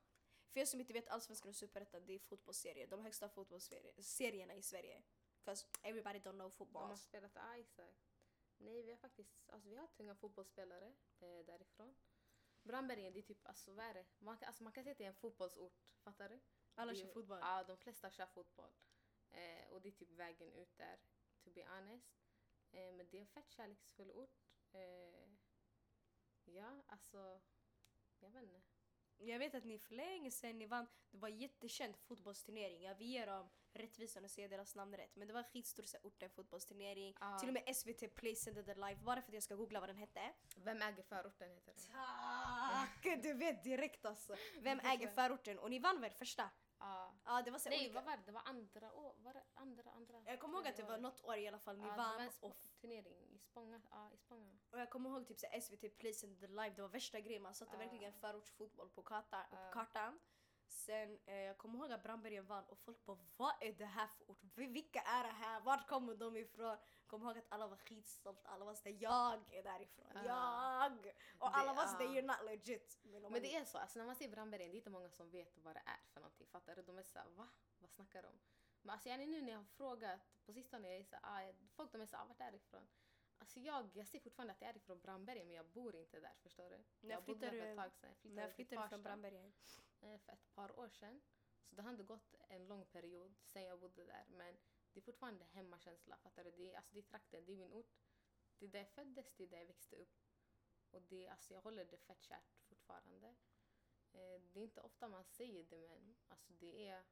För 0.53 0.61
er 0.61 0.65
som 0.67 0.81
inte 0.81 0.93
vet, 0.93 1.09
allsvenskan 1.09 1.49
och 1.49 1.57
superettan 1.57 2.07
det 2.07 2.13
är 2.13 2.19
fotbollsserier. 2.19 2.87
De 2.87 3.03
högsta 3.05 3.29
fotbollsserierna 3.29 4.55
i 4.55 4.63
Sverige. 4.63 5.03
'Cause 5.45 5.67
everybody 5.83 6.19
don't 6.19 6.33
know 6.33 6.51
De 6.51 6.51
football. 6.51 6.89
har 6.89 6.97
spelat, 6.97 7.33
ja 7.35 7.57
exakt. 7.57 7.99
Nej 8.59 8.83
vi 8.83 8.91
har 8.91 8.99
faktiskt, 8.99 9.51
alltså 9.51 9.69
vi 9.69 9.77
har 9.77 9.87
tunga 9.87 10.15
fotbollsspelare 10.15 10.95
eh, 11.21 11.39
därifrån. 11.47 11.95
Brandbergen 12.63 13.13
det 13.13 13.19
är 13.19 13.23
typ, 13.23 13.47
alltså 13.47 13.73
vad 13.73 13.85
är 13.87 13.95
det? 13.95 14.05
Man, 14.19 14.39
kan- 14.39 14.47
alltså, 14.47 14.63
man 14.65 14.73
kan 14.73 14.85
säga 14.85 14.93
att 14.93 14.99
det 14.99 15.05
är 15.05 15.09
en 15.09 15.15
fotbollsort, 15.15 15.83
fattar 16.03 16.29
du? 16.29 16.41
Alla 16.75 16.93
Det 16.93 16.99
kör 16.99 17.09
fotboll. 17.13 17.39
Ja, 17.41 17.65
de 17.65 17.77
flesta 17.77 18.11
kör 18.11 18.27
fotboll. 18.27 18.73
Eh, 19.35 19.73
och 19.73 19.81
det 19.81 19.89
är 19.89 19.93
typ 19.93 20.11
vägen 20.11 20.53
ut 20.53 20.77
där, 20.77 20.99
to 21.45 21.51
be 21.51 21.65
honest. 21.69 22.15
Eh, 22.73 22.93
men 22.93 23.09
det 23.11 23.17
är 23.17 23.21
en 23.21 23.27
fett 23.27 23.51
kärleksfull 23.51 24.11
ort. 24.11 24.41
Eh, 24.73 25.29
ja, 26.45 26.83
alltså, 26.87 27.41
jag 28.19 28.31
vet 28.31 28.43
inte. 28.43 28.63
Jag 29.19 29.39
vet 29.39 29.55
att 29.55 29.65
ni 29.65 29.79
för 29.79 29.95
länge 29.95 30.31
sedan 30.31 30.59
ni 30.59 30.67
vann, 30.67 30.87
det 31.11 31.19
var 31.19 31.29
en 31.29 31.39
jättekänd 31.39 31.97
fotbollsturnering. 31.97 32.83
Jag 32.83 32.95
vill 32.95 33.07
ge 33.07 33.27
dem 33.27 33.51
rättvisan 33.73 34.25
och 34.25 34.31
säga 34.31 34.49
deras 34.49 34.75
namn 34.75 34.97
rätt. 34.97 35.17
Men 35.17 35.29
det 35.29 35.35
var 35.35 35.41
en 35.41 35.45
skitstor 35.45 35.85
orten 36.03 36.31
fotbollsturnering. 36.31 37.17
Ja. 37.21 37.39
Till 37.39 37.49
och 37.49 37.55
med 37.55 37.77
SVT 37.77 38.15
Play 38.15 38.37
sände 38.37 38.63
det 38.63 38.75
live 38.75 38.97
bara 38.97 39.23
för 39.23 39.29
att 39.29 39.35
jag 39.35 39.43
ska 39.43 39.55
googla 39.55 39.81
vad 39.81 39.89
den 39.89 39.97
hette. 39.97 40.33
Vem 40.57 40.83
äger 40.83 41.03
förorten 41.03 41.51
heter 41.51 41.73
det. 41.75 41.81
Tack! 41.93 43.23
Du 43.23 43.33
vet 43.33 43.65
direkt 43.65 44.05
alltså. 44.05 44.37
Vem 44.61 44.81
äger 44.81 45.09
förorten? 45.09 45.59
Och 45.59 45.71
ni 45.71 45.79
vann 45.79 46.01
väl 46.01 46.13
första? 46.13 46.51
Ja. 46.85 47.13
Ja 47.25 47.43
det 47.43 47.51
var 47.51 47.59
så 47.59 47.69
Nej, 47.69 47.79
olika. 47.79 47.95
vad 47.95 48.05
var 48.05 48.17
det? 48.17 48.23
Det 48.27 48.33
var 48.33 48.43
andra 48.45 48.93
år. 48.93 49.15
Var 49.19 49.33
det 49.35 49.43
andra, 49.55 49.91
andra? 49.91 50.23
Jag 50.25 50.41
kommer 50.41 50.59
ihåg 50.59 50.67
att 50.69 50.77
det 50.77 50.83
var 50.83 50.99
något 50.99 51.25
år 51.25 51.37
i 51.37 51.49
alla 51.49 51.59
fall 51.59 51.77
ni 51.79 51.85
Ja, 51.85 51.91
det 51.91 51.97
vann. 51.97 52.17
var 52.17 52.49
en 52.49 52.55
turnering 52.81 53.17
i 53.35 53.39
Spånga. 53.39 53.81
Ja, 53.91 54.11
i 54.13 54.17
Spånga. 54.17 54.53
Och 54.71 54.79
jag 54.81 54.91
kommer 54.91 55.11
ihåg 55.11 55.27
typ 55.27 55.39
så 55.39 55.47
SVT 55.61 55.89
Play 55.99 56.13
sände 56.15 56.47
live, 56.47 56.71
det 56.77 56.83
var 56.83 56.89
värsta 56.89 57.21
grejen. 57.21 57.43
Man 57.43 57.55
satte 57.55 57.73
Ja. 57.75 57.79
verkligen 57.79 58.13
förortsfotboll 58.13 58.89
på, 58.89 59.03
karta, 59.03 59.47
Ja. 59.51 59.57
på 59.57 59.73
kartan. 59.73 60.21
Sen 60.69 61.19
eh, 61.27 61.35
jag 61.35 61.59
kommer 61.59 61.79
ihåg 61.79 61.93
att 61.93 62.03
Brandbergen 62.03 62.47
vann 62.47 62.65
och 62.65 62.79
folk 62.79 63.05
bara 63.05 63.19
vad 63.37 63.53
är 63.61 63.73
det 63.73 63.85
här 63.85 64.07
för 64.07 64.31
ort? 64.31 64.39
Vi- 64.55 64.67
Vilka 64.67 65.01
är 65.01 65.25
det 65.25 65.31
här? 65.33 65.61
Vart 65.61 65.89
kommer 65.89 66.15
de 66.15 66.37
ifrån? 66.37 66.77
Kommer 67.07 67.27
ihåg 67.27 67.39
att 67.39 67.45
alla 67.49 67.67
var 67.67 67.77
skitstolta, 67.77 68.49
alla 68.51 68.65
var 68.65 68.75
såhär 68.75 68.97
jag 69.01 69.41
är 69.51 69.63
därifrån, 69.63 70.07
Ja. 70.15 70.21
jag! 70.25 71.15
Och 71.39 71.57
alla 71.57 71.73
Det- 71.73 71.77
var 71.77 71.87
såhär 71.87 72.07
you're 72.07 72.27
not 72.27 72.45
legit. 72.47 72.99
Men, 73.03 73.23
Men 73.23 73.33
det 73.43 73.57
är 73.57 73.65
så, 73.65 73.79
alltså 73.79 73.99
när 73.99 74.07
man 74.07 74.17
ser 74.17 74.29
Brandbergen, 74.29 74.71
det 74.71 74.75
är 74.75 74.79
inte 74.79 74.91
många 74.91 75.09
som 75.11 75.31
vet 75.31 75.59
vad 75.59 75.77
det 75.77 75.83
är 75.87 76.01
för 76.13 76.21
någonting. 76.21 76.47
Fattar 76.47 76.77
du? 76.77 76.83
De 76.83 76.99
är 76.99 77.03
såhär, 77.03 77.27
va? 77.29 77.49
Vad 77.79 77.91
snackar 77.91 78.23
de? 78.23 78.33
Men 78.83 78.91
alltså 78.91 79.09
yani 79.09 79.27
nu 79.27 79.41
när 79.43 79.53
jag 79.53 79.59
har 79.59 79.65
frågat 79.65 80.21
på 80.47 80.53
sistone, 80.53 80.89
jag 80.89 80.97
är 81.01 81.05
så, 81.05 81.17
ah, 81.23 81.53
folk 81.77 81.93
de 81.93 82.01
är 82.01 82.07
såhär, 82.07 82.25
ah, 82.25 82.27
vart 82.27 82.41
är 82.41 82.51
det 82.51 82.57
ifrån? 82.57 82.89
Alltså 83.45 83.61
jag, 83.61 83.91
jag 83.95 84.07
ser 84.07 84.21
fortfarande 84.21 84.53
att 84.53 84.61
jag 84.61 84.71
är 84.71 84.77
ifrån 84.77 85.01
Brandbergen 85.01 85.47
men 85.47 85.57
jag 85.57 85.67
bor 85.67 85.97
inte 85.97 86.21
där, 86.21 86.35
förstår 86.43 86.71
du? 86.71 86.85
När 87.09 87.21
flyttade 87.21 87.51
du- 87.51 87.61
ett 87.61 87.77
tag 87.77 87.93
sedan. 87.95 88.15
Jag 88.23 88.33
När 88.33 88.47
till 88.47 88.55
flyttade 88.55 88.83
du 88.83 88.89
från 88.89 89.03
Brandbergen? 89.03 89.53
eh, 90.01 90.19
För 90.19 90.33
ett 90.33 90.55
par 90.55 90.79
år 90.79 90.89
sedan. 90.89 91.21
Så 91.63 91.75
det 91.75 91.83
har 91.83 91.89
ändå 91.91 92.05
gått 92.05 92.35
en 92.49 92.67
lång 92.67 92.85
period 92.87 93.35
sen 93.45 93.65
jag 93.65 93.81
bodde 93.81 94.05
där. 94.05 94.25
Men 94.29 94.57
det 94.93 95.01
är 95.01 95.03
fortfarande 95.05 95.45
hemmakänsla, 95.45 96.17
fattar 96.17 96.45
du? 96.45 96.51
Det 96.51 96.71
är, 96.73 96.77
alltså, 96.77 96.93
det 96.95 97.01
är 97.01 97.03
trakten, 97.03 97.45
det 97.45 97.53
är 97.53 97.57
min 97.57 97.73
ort. 97.73 97.95
Det 98.59 98.65
är 98.65 98.69
där 98.71 98.79
jag 98.79 98.89
föddes, 98.91 99.35
det 99.37 99.45
är 99.45 99.49
där 99.49 99.59
jag 99.59 99.67
växte 99.67 99.97
upp. 99.97 100.19
Och 100.91 101.03
det, 101.03 101.29
alltså, 101.29 101.55
jag 101.55 101.61
håller 101.61 101.85
det 101.85 101.99
fett 101.99 102.23
kärt 102.23 102.59
fortfarande. 102.69 103.29
Eh, 104.13 104.41
det 104.53 104.61
är 104.61 104.65
inte 104.65 104.81
ofta 104.81 105.09
man 105.09 105.25
säger 105.25 105.65
det 105.65 105.89
men 105.89 106.17
alltså, 106.29 106.53
det, 106.53 106.89
är, 106.89 107.05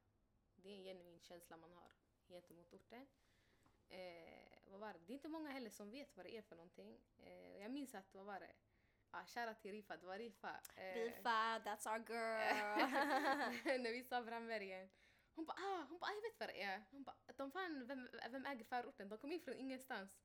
det 0.55 0.69
är 0.69 0.73
en 0.77 0.83
genuin 0.83 1.19
känsla 1.19 1.57
man 1.57 1.73
har 1.73 1.91
gentemot 2.27 2.73
orten. 2.73 3.07
Eh, 3.89 4.52
vad 4.65 4.79
var 4.79 4.93
det? 4.93 4.99
det 4.99 5.13
är 5.13 5.15
inte 5.15 5.27
många 5.27 5.49
heller 5.49 5.69
som 5.69 5.91
vet 5.91 6.17
vad 6.17 6.25
det 6.25 6.37
är 6.37 6.41
för 6.41 6.55
någonting. 6.55 7.01
Eh, 7.17 7.61
jag 7.61 7.71
minns 7.71 7.95
att, 7.95 8.13
vad 8.13 8.25
var 8.25 8.39
det? 8.39 8.53
Ah, 9.11 9.25
Shoutout 9.25 9.61
till 9.61 9.71
Rifa, 9.71 9.97
det 9.97 10.05
var 10.05 10.17
Rifa. 10.17 10.61
Eh, 10.75 10.93
Rifa, 10.93 11.59
that's 11.59 11.87
our 11.91 11.99
girl! 11.99 12.53
när 13.83 13.91
vi 13.91 14.03
sa 14.03 14.21
Brandbergen. 14.21 14.89
Hon 15.35 15.45
bara, 15.45 15.57
ah, 15.57 15.85
hon 15.89 15.99
bara, 15.99 16.07
ah, 16.07 16.13
jag 16.13 16.21
vet 16.21 16.39
vad 16.39 16.49
det 16.49 16.61
är. 16.61 16.83
Hon 16.91 17.03
bara, 17.03 17.15
de 17.37 17.51
fann 17.51 17.87
vem, 17.87 18.09
vem 18.31 18.45
äger 18.45 18.65
förorten? 18.65 19.09
De 19.09 19.17
kom 19.17 19.31
in 19.31 19.41
från 19.41 19.55
ingenstans. 19.55 20.19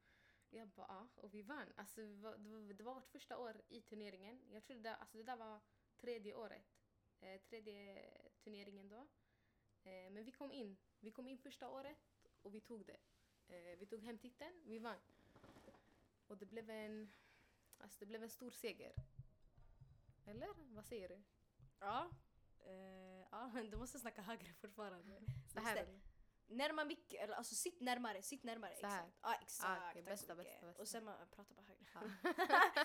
Jag 0.50 0.68
bara, 0.68 0.86
ja, 0.88 1.08
och 1.22 1.34
vi 1.34 1.42
vann. 1.42 1.72
Alltså, 1.76 2.00
det, 2.00 2.16
var, 2.16 2.36
det 2.74 2.84
var 2.84 2.94
vårt 2.94 3.08
första 3.08 3.38
år 3.38 3.62
i 3.68 3.80
turneringen. 3.80 4.40
Jag 4.50 4.64
tror 4.64 4.76
det, 4.76 4.94
alltså, 4.96 5.16
det 5.16 5.22
där 5.22 5.36
var 5.36 5.60
tredje 5.96 6.34
året. 6.34 6.78
Eh, 7.20 7.40
tredje 7.40 8.04
turneringen 8.44 8.88
då. 8.88 9.08
Eh, 9.82 10.10
men 10.10 10.24
vi 10.24 10.32
kom 10.32 10.52
in. 10.52 10.76
Vi 11.00 11.10
kom 11.10 11.28
in 11.28 11.38
första 11.38 11.68
året 11.68 11.98
och 12.42 12.54
vi 12.54 12.60
tog 12.60 12.86
det. 12.86 12.96
Eh, 13.48 13.78
vi 13.78 13.86
tog 13.86 14.02
hem 14.02 14.18
titeln, 14.18 14.62
vi 14.64 14.78
vann. 14.78 14.98
Och 16.26 16.36
det 16.38 16.46
blev 16.46 16.70
en, 16.70 17.12
alltså, 17.78 17.98
det 18.00 18.06
blev 18.06 18.22
en 18.22 18.30
stor 18.30 18.50
seger. 18.50 18.92
Eller? 20.26 20.48
Vad 20.74 20.84
säger 20.84 21.08
du? 21.08 21.22
ja. 21.80 22.10
Eh, 22.64 23.20
ja, 23.30 23.50
du 23.70 23.76
måste 23.76 23.98
snacka 23.98 24.22
högre 24.22 24.52
fortfarande. 24.54 25.20
Så 25.54 25.60
här? 25.60 26.00
Närma 26.46 26.84
mycket, 26.84 27.20
eller 27.20 27.34
alltså 27.34 27.54
sitt 27.54 27.80
närmare, 27.80 28.22
sitt 28.22 28.42
närmare. 28.42 28.76
Så 28.76 28.86
här. 28.86 29.02
Exakt. 29.06 29.18
Ja 29.22 29.34
exakt. 29.42 29.82
Ah, 29.82 29.92
Tack 29.94 30.04
bästa, 30.04 30.34
bästa, 30.34 30.62
bästa. 30.66 30.80
Och 30.82 30.88
sen 30.88 31.04
man 31.04 31.28
pratar 31.30 31.54
bara 31.54 31.66
högre. 31.66 31.86
Ja. 31.94 32.84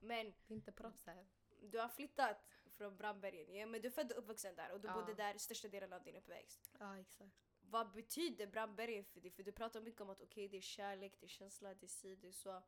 men 0.00 0.26
Det 0.46 0.54
är 0.54 0.56
inte 0.56 0.72
proffs 0.72 1.06
här. 1.06 1.26
du 1.60 1.78
har 1.78 1.88
flyttat 1.88 2.36
från 2.76 2.96
Brandbergen, 2.96 3.54
ja, 3.54 3.66
men 3.66 3.80
du 3.82 3.88
är 3.88 3.92
född 3.92 4.12
och 4.12 4.18
uppvuxen 4.18 4.56
där 4.56 4.72
och 4.72 4.80
du 4.80 4.88
Ja. 4.88 4.94
bodde 4.94 5.14
där 5.14 5.38
största 5.38 5.68
delen 5.68 5.92
av 5.92 6.02
din 6.02 6.16
uppväxt. 6.16 6.70
Ja, 6.78 6.98
exakt. 6.98 7.49
Vad 7.70 7.92
betyder 7.92 8.46
Brandbergen 8.46 9.04
för 9.04 9.20
dig? 9.20 9.30
För 9.30 9.42
du 9.42 9.52
pratar 9.52 9.80
mycket 9.80 10.00
om 10.00 10.10
att 10.10 10.20
okej 10.20 10.48
det 10.48 10.56
är 10.56 10.60
kärlek, 10.60 11.20
det 11.20 11.26
är 11.26 11.28
känsla, 11.28 11.74
det 11.74 11.86
är 11.86 11.88
si, 11.88 12.16
det 12.16 12.28
är 12.28 12.32
så. 12.32 12.62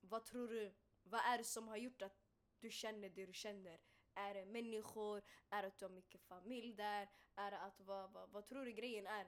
Vad 0.00 0.24
tror 0.24 0.48
du? 0.48 0.74
Vad 1.02 1.20
är 1.20 1.38
det 1.38 1.44
som 1.44 1.68
har 1.68 1.76
gjort 1.76 2.02
att 2.02 2.24
du 2.58 2.70
känner 2.70 3.08
det 3.08 3.26
du 3.26 3.32
känner? 3.32 3.80
Är 4.14 4.34
det 4.34 4.44
människor? 4.44 5.22
Är 5.50 5.62
det 5.62 5.68
att 5.68 5.78
du 5.78 5.84
har 5.84 5.92
mycket 5.92 6.22
familj 6.22 6.72
där? 6.72 7.08
Är 7.34 7.50
det 7.50 7.58
att 7.58 7.80
vad, 7.80 8.12
vad, 8.12 8.30
vad 8.30 8.46
tror 8.46 8.64
du 8.64 8.72
grejen 8.72 9.06
är? 9.06 9.26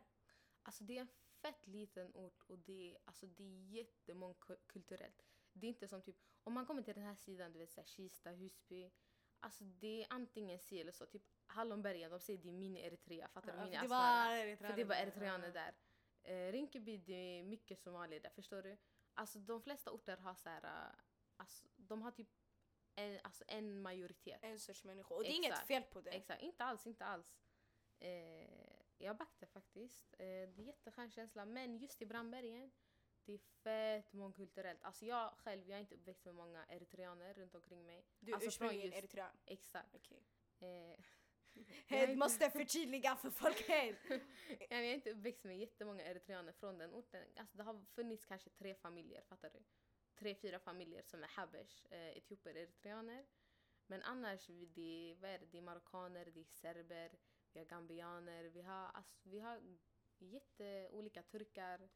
Alltså 0.63 0.85
det 0.85 0.97
är 0.97 1.01
en 1.01 1.09
fett 1.43 1.67
liten 1.67 2.11
ort 2.15 2.43
och 2.47 2.59
det 2.59 2.91
är, 2.91 2.99
alltså, 3.05 3.27
det 3.27 3.45
är 3.45 3.77
jättemångkulturellt. 3.77 5.23
Det 5.53 5.67
är 5.67 5.69
inte 5.69 5.89
som 5.89 6.03
typ, 6.03 6.17
om 6.45 6.53
man 6.53 6.67
kommer 6.67 6.83
till 6.83 6.95
den 6.95 7.05
här 7.05 7.15
sidan, 7.15 7.53
du 7.53 7.59
vet 7.59 7.73
såhär 7.73 7.87
Kista, 7.87 8.31
Husby. 8.31 8.91
Alltså 9.41 9.65
det 9.65 10.03
är 10.03 10.07
antingen 10.11 10.59
si 10.59 10.81
eller 10.81 10.93
så. 10.93 11.07
Typ 11.07 11.23
Hallonbergen, 11.47 12.11
de 12.11 12.21
säger 12.21 12.39
det 12.39 12.49
är 12.49 12.53
mini-Eritrea. 12.53 13.29
Fattar 13.29 13.53
du? 13.53 13.59
Ja, 13.59 13.65
Mini 13.65 13.77
för 13.77 13.83
det 13.83 13.89
var 13.89 14.57
För 14.57 14.77
det 14.77 14.85
var 14.85 14.97
eritreaner 14.97 15.53
där. 15.53 15.75
Eh, 16.23 16.53
Rinkeby, 16.53 16.97
det 16.97 17.39
är 17.39 17.43
mycket 17.43 17.79
somalier 17.79 18.21
där, 18.21 18.31
förstår 18.31 18.63
du? 18.63 18.77
Alltså 19.15 19.39
de 19.39 19.63
flesta 19.63 19.91
orter 19.91 20.17
har 20.17 20.35
så 20.35 20.49
här, 20.49 20.65
eh, 20.65 20.95
alltså, 21.37 21.67
de 21.77 22.03
har 22.03 22.11
typ 22.11 22.29
en, 22.95 23.21
alltså, 23.23 23.45
en 23.49 23.83
majoritet. 23.83 24.39
En 24.43 24.59
sorts 24.61 24.85
människa. 24.85 25.15
Och 25.15 25.23
det 25.23 25.31
är 25.31 25.37
inget 25.37 25.51
Exakt. 25.51 25.67
fel 25.67 25.83
på 25.83 26.01
det. 26.01 26.11
Exakt, 26.11 26.43
inte 26.43 26.65
alls, 26.65 26.87
inte 26.87 27.05
alls. 27.05 27.37
Eh, 27.99 28.77
jag 28.99 29.17
backar 29.17 29.47
faktiskt. 29.47 30.15
Eh, 30.19 30.27
det 30.27 30.59
är 30.59 30.67
jätteskön 30.67 31.11
känsla. 31.11 31.45
Men 31.45 31.79
just 31.79 32.03
i 32.03 32.07
Brandbergen, 32.07 32.73
det 33.27 33.35
är 33.35 33.39
fett 33.39 34.13
mångkulturellt. 34.13 34.83
Alltså 34.83 35.05
jag 35.07 35.31
själv, 35.39 35.69
jag 35.69 35.77
är 35.77 35.81
inte 35.81 35.95
uppväxt 35.95 36.25
med 36.25 36.35
många 36.35 36.67
eritreaner 36.67 37.35
runt 37.35 37.55
omkring 37.55 37.87
mig. 37.87 38.05
Du 38.21 38.31
är 38.31 38.35
Alltså, 38.35 38.49
ursprungligen 38.49 38.87
just- 38.87 38.99
eritrean. 38.99 39.37
Exakt. 39.47 39.95
Okej. 39.95 40.23
Eh, 40.59 41.01
Jag 41.89 42.03
inte- 42.03 42.17
måste 42.17 42.51
förtydliga 42.51 43.17
för 43.17 43.31
folket. 43.31 43.97
jag 44.71 44.79
är 44.81 44.95
inte 44.95 45.11
uppväxt 45.11 45.45
med 45.45 45.59
jättemånga 45.59 46.05
eritreaner 46.05 46.53
från 46.53 46.79
den 46.79 46.95
orten. 46.95 47.25
Alltså 47.37 47.57
det 47.57 47.63
har 47.63 47.85
funnits 47.95 48.25
kanske 48.25 48.51
tre 48.51 48.75
familjer, 48.75 49.23
fattar 49.23 49.51
du? 49.51 49.63
Tre, 50.19 50.35
fyra 50.35 50.59
familjer 50.59 51.03
som 51.03 51.23
är 51.23 51.29
habesh, 51.29 51.87
eh, 51.91 52.09
etioper, 52.17 52.57
eritreaner. 52.57 53.27
Men 53.87 54.03
annars, 54.03 54.47
det, 54.47 55.11
är- 55.11 55.15
vad 55.15 55.31
är 55.31 55.39
det? 55.39 55.47
det 55.47 55.59
är 55.59 55.63
marockaner, 55.63 56.25
det 56.25 56.41
är 56.41 56.45
serber, 56.45 57.19
vi 57.53 57.59
har 57.59 57.67
gambianer, 57.67 58.45
vi 58.45 58.63
har, 58.63 58.89
alltså, 58.95 59.29
vi 59.29 59.41
har 59.41 59.61
jätteolika 60.19 61.23
turkar, 61.23 61.89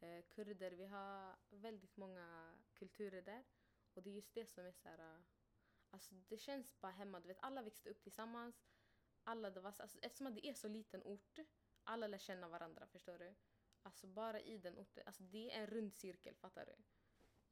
eh, 0.00 0.24
kurder, 0.28 0.70
vi 0.70 0.86
har 0.86 1.36
väldigt 1.50 1.96
många 1.96 2.58
kulturer 2.74 3.22
där. 3.22 3.44
Och 3.94 4.02
det 4.02 4.10
är 4.10 4.14
just 4.14 4.34
det 4.34 4.46
som 4.46 4.64
är 4.64 4.72
så 4.72 4.88
här, 4.88 4.98
eh, 4.98 5.20
alltså 5.90 6.14
det 6.14 6.38
känns 6.38 6.80
bara 6.80 6.92
hemma, 6.92 7.20
du 7.20 7.28
vet 7.28 7.40
alla 7.40 7.62
växte 7.62 7.90
upp 7.90 8.02
tillsammans. 8.02 8.66
Alla, 9.24 9.50
det 9.50 9.60
var, 9.60 9.74
alltså, 9.78 9.98
eftersom 10.02 10.26
att 10.26 10.34
det 10.34 10.46
är 10.46 10.54
så 10.54 10.68
liten 10.68 11.02
ort, 11.04 11.38
alla 11.84 12.06
lär 12.06 12.18
känna 12.18 12.48
varandra, 12.48 12.86
förstår 12.86 13.18
du? 13.18 13.34
Alltså 13.82 14.06
bara 14.06 14.40
i 14.40 14.58
den 14.58 14.78
orten, 14.78 15.02
alltså 15.06 15.22
det 15.22 15.52
är 15.52 15.60
en 15.60 15.66
rund 15.66 15.94
cirkel, 15.94 16.34
fattar 16.34 16.66
du? 16.66 16.76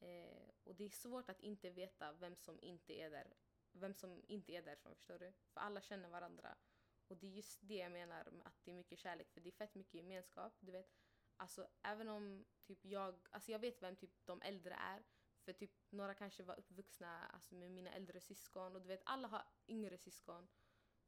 Eh, 0.06 0.50
och 0.64 0.74
det 0.74 0.84
är 0.84 0.90
svårt 0.90 1.30
att 1.30 1.40
inte 1.40 1.70
veta 1.70 2.12
vem 2.12 2.36
som 2.36 2.58
inte 2.62 2.92
är 2.92 3.10
där, 3.10 3.34
vem 3.72 3.94
som 3.94 4.24
inte 4.28 4.52
är 4.52 4.62
därifrån, 4.62 4.96
förstår 4.96 5.18
du? 5.18 5.32
För 5.52 5.60
alla 5.60 5.80
känner 5.80 6.08
varandra. 6.08 6.56
Och 7.08 7.16
det 7.16 7.26
är 7.26 7.30
just 7.30 7.58
det 7.62 7.76
jag 7.76 7.92
menar 7.92 8.30
med 8.30 8.46
att 8.46 8.64
det 8.64 8.70
är 8.70 8.74
mycket 8.74 8.98
kärlek, 8.98 9.30
för 9.30 9.40
det 9.40 9.48
är 9.48 9.52
fett 9.52 9.74
mycket 9.74 9.94
gemenskap, 9.94 10.56
du 10.60 10.72
vet. 10.72 10.94
Alltså 11.38 11.68
även 11.82 12.08
om 12.08 12.44
typ 12.64 12.84
jag, 12.84 13.28
alltså 13.30 13.52
jag 13.52 13.58
vet 13.58 13.82
vem 13.82 13.96
typ 13.96 14.26
de 14.26 14.42
äldre 14.42 14.74
är, 14.74 15.04
för 15.44 15.52
typ 15.52 15.72
några 15.90 16.14
kanske 16.14 16.42
var 16.42 16.58
uppvuxna 16.58 17.26
alltså, 17.26 17.54
med 17.54 17.70
mina 17.70 17.90
äldre 17.90 18.20
syskon 18.20 18.76
och 18.76 18.82
du 18.82 18.88
vet 18.88 19.02
alla 19.04 19.28
har 19.28 19.42
yngre 19.68 19.98
syskon. 19.98 20.48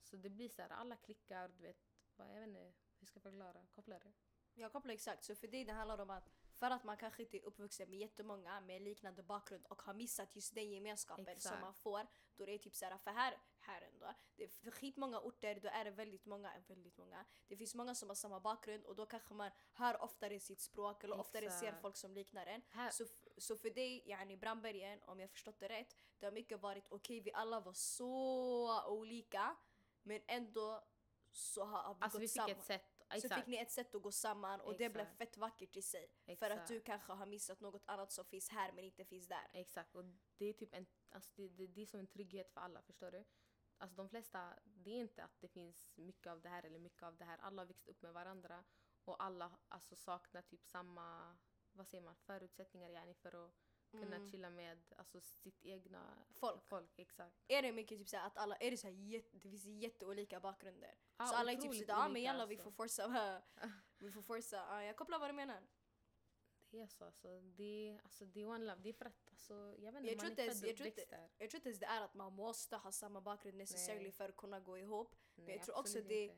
Så 0.02 0.16
det 0.16 0.30
blir 0.30 0.48
så 0.48 0.62
här, 0.62 0.70
alla 0.70 0.96
klickar, 0.96 1.48
du 1.48 1.62
vet, 1.62 1.86
vad, 2.16 2.28
jag 2.28 2.34
vet 2.34 2.48
inte, 2.48 2.72
hur 2.98 3.06
ska 3.06 3.16
jag 3.16 3.22
förklara, 3.22 3.66
koppla 3.74 3.98
det? 3.98 4.12
Jag 4.54 4.72
kopplar 4.72 4.94
exakt, 4.94 5.24
så 5.24 5.34
för 5.34 5.48
dig 5.48 5.64
det 5.64 5.72
handlar 5.72 5.98
om 5.98 6.10
att 6.10 6.30
för 6.52 6.70
att 6.70 6.84
man 6.84 6.96
kanske 6.96 7.22
inte 7.22 7.36
är 7.36 7.44
uppvuxen 7.44 7.90
med 7.90 7.98
jättemånga 7.98 8.60
med 8.60 8.82
liknande 8.82 9.22
bakgrund 9.22 9.66
och 9.66 9.82
har 9.82 9.94
missat 9.94 10.36
just 10.36 10.54
den 10.54 10.70
gemenskapen 10.70 11.24
som 11.24 11.32
Exakt. 11.32 11.60
man 11.60 11.74
får. 11.74 12.06
Då 12.36 12.44
det 12.44 12.52
är 12.52 12.58
typ 12.58 12.74
såhär, 12.74 12.98
för 12.98 13.10
här, 13.10 13.38
här 13.60 13.82
ändå, 13.82 14.14
det 14.36 14.44
är 14.44 14.48
för 14.48 14.70
skitmånga 14.70 15.20
orter, 15.20 15.60
då 15.62 15.68
är 15.68 15.84
det 15.84 15.90
väldigt 15.90 16.26
många, 16.26 16.54
eh, 16.54 16.62
väldigt 16.66 16.96
många. 16.96 17.24
Det 17.48 17.56
finns 17.56 17.74
många 17.74 17.94
som 17.94 18.08
har 18.08 18.14
samma 18.16 18.40
bakgrund 18.40 18.84
och 18.84 18.96
då 18.96 19.06
kanske 19.06 19.34
man 19.34 19.50
hör 19.72 20.02
oftare 20.02 20.40
sitt 20.40 20.60
språk 20.60 21.04
eller 21.04 21.18
oftare 21.20 21.50
ser 21.50 21.66
Exakt. 21.66 21.82
folk 21.82 21.96
som 21.96 22.14
liknar 22.14 22.46
en. 22.46 22.62
Här, 22.70 22.90
Så, 22.90 23.04
så 23.36 23.56
för 23.56 23.70
dig, 23.70 24.02
yani 24.08 24.36
Brandbergen, 24.36 25.02
om 25.02 25.20
jag 25.20 25.30
förstått 25.30 25.60
det 25.60 25.68
rätt, 25.68 25.96
det 26.18 26.26
har 26.26 26.32
mycket 26.32 26.60
varit 26.60 26.88
okej, 26.90 27.20
vi 27.20 27.32
alla 27.32 27.60
var 27.60 27.72
så 27.72 28.84
olika 28.88 29.56
men 30.02 30.20
ändå 30.26 30.84
så 31.30 31.64
har 31.64 31.82
har 31.82 31.94
vi 31.94 32.00
alltså 32.02 32.18
gått 32.18 32.22
vi 32.22 32.28
fick 32.28 32.36
samman. 32.36 32.50
ett 32.50 32.64
sätt, 32.64 32.84
Så 33.10 33.16
exakt, 33.16 33.34
fick 33.34 33.46
ni 33.46 33.56
ett 33.56 33.70
sätt 33.70 33.94
att 33.94 34.02
gå 34.02 34.12
samman 34.12 34.60
och 34.60 34.76
det 34.76 34.90
blev 34.90 35.06
Exakt. 35.06 35.18
fett 35.18 35.36
vackert 35.36 35.76
i 35.76 35.82
sig. 35.82 36.08
För 36.24 36.32
Exakt. 36.32 36.52
att 36.60 36.66
du 36.66 36.80
kanske 36.80 37.12
har 37.12 37.26
missat 37.26 37.60
något 37.60 37.82
annat 37.86 38.12
som 38.12 38.24
finns 38.24 38.48
här 38.48 38.72
men 38.72 38.84
inte 38.84 39.04
finns 39.04 39.28
där. 39.28 39.50
exakt. 39.52 39.94
Och 39.96 40.04
det 40.36 40.44
är 40.46 40.52
typ 40.52 40.74
en, 40.74 40.86
alltså 41.10 41.32
det, 41.36 41.48
det, 41.48 41.66
det 41.66 41.82
är 41.82 41.86
som 41.86 42.00
en 42.00 42.06
trygghet 42.06 42.50
för 42.50 42.60
alla, 42.60 42.82
förstår 42.82 43.10
du? 43.10 43.24
Alltså 43.82 43.96
de 43.96 44.08
flesta, 44.08 44.58
det 44.64 44.90
är 44.90 45.00
inte 45.00 45.24
att 45.24 45.40
det 45.40 45.48
finns 45.48 45.96
mycket 45.98 46.26
av 46.26 46.40
det 46.40 46.48
här 46.48 46.64
eller 46.66 46.78
mycket 46.78 47.02
av 47.02 47.16
det 47.16 47.24
här. 47.24 47.38
Alla 47.38 47.62
har 47.62 47.66
växt 47.66 47.88
upp 47.88 48.02
med 48.02 48.12
varandra 48.12 48.64
och 49.04 49.22
alla 49.22 49.58
alltså 49.68 49.96
saknar 49.96 50.42
typ 50.42 50.66
samma, 50.66 51.36
vad 51.72 51.86
säger 51.86 52.04
man, 52.04 52.16
förutsättningar 52.16 52.90
yani 52.90 53.14
för 53.14 53.46
att 53.46 53.52
kunna 53.90 54.16
Mm. 54.16 54.28
chilla 54.30 54.50
med 54.50 54.92
alltså 54.96 55.20
sitt 55.20 55.64
egna 55.64 56.24
Folk. 56.30 56.62
folk 56.62 56.98
exakt. 56.98 57.36
Är 57.48 57.62
det 57.62 57.72
mycket 57.72 57.98
typ 57.98 58.08
såhär 58.08 58.26
att 58.26 58.36
alla, 58.38 58.56
är 58.56 58.70
det 58.70 58.76
såhär 58.76 58.94
jätte, 58.94 59.28
det 59.32 59.40
finns 59.40 59.64
jätteolika 59.64 60.40
bakgrunder? 60.40 60.94
Ja, 61.16 61.26
så 61.26 61.34
alla 61.34 61.52
är 61.52 61.56
typ 61.56 61.72
såhär, 61.74 61.84
ja 61.88 61.98
men 62.02 62.10
olika, 62.10 62.24
jalla 62.24 62.46
vi 62.46 62.54
alltså. 62.56 62.64
får 62.70 62.76
forsa, 62.76 63.42
vi 63.98 64.10
får 64.12 64.22
forsa. 64.22 64.56
Ja, 64.56 64.82
jag 64.84 64.96
kopplar 64.96 65.18
vad 65.18 65.28
du 65.28 65.34
menar. 65.34 65.62
Det 66.70 66.80
är 66.80 66.86
så 66.86 67.04
alltså. 67.04 67.40
Det, 67.40 68.00
alltså, 68.04 68.24
det 68.24 68.40
är 68.40 68.46
one 68.46 68.64
love. 68.64 68.80
Det 68.82 68.88
är 68.88 68.92
för 68.92 69.04
att 69.04 69.29
alltså, 69.40 69.74
jag 69.84 69.92
vet 69.92 70.00
inte, 70.00 70.08
Jag 70.12 70.16
man 70.16 70.26
inte 70.30 70.42
ens- 70.42 70.62
jag 70.62 70.76
tror 70.76 70.86
inte-. 70.86 71.28
Jag 71.38 71.50
tror 71.50 71.58
inte 71.58 71.68
ens 71.68 71.80
det 71.80 71.86
är 71.86 72.00
att 72.00 72.14
man 72.14 72.32
måste 72.32 72.76
ha 72.76 72.92
samma 72.92 73.20
bakgrund 73.20 73.58
necessarily 73.58 74.12
för 74.12 74.28
att 74.28 74.36
kunna 74.36 74.60
gå 74.60 74.78
ihop. 74.78 75.16
Nej, 75.34 75.56
jag 75.56 75.64
tror 75.64 75.78
också 75.78 76.00
det- 76.00 76.24
inte. 76.24 76.36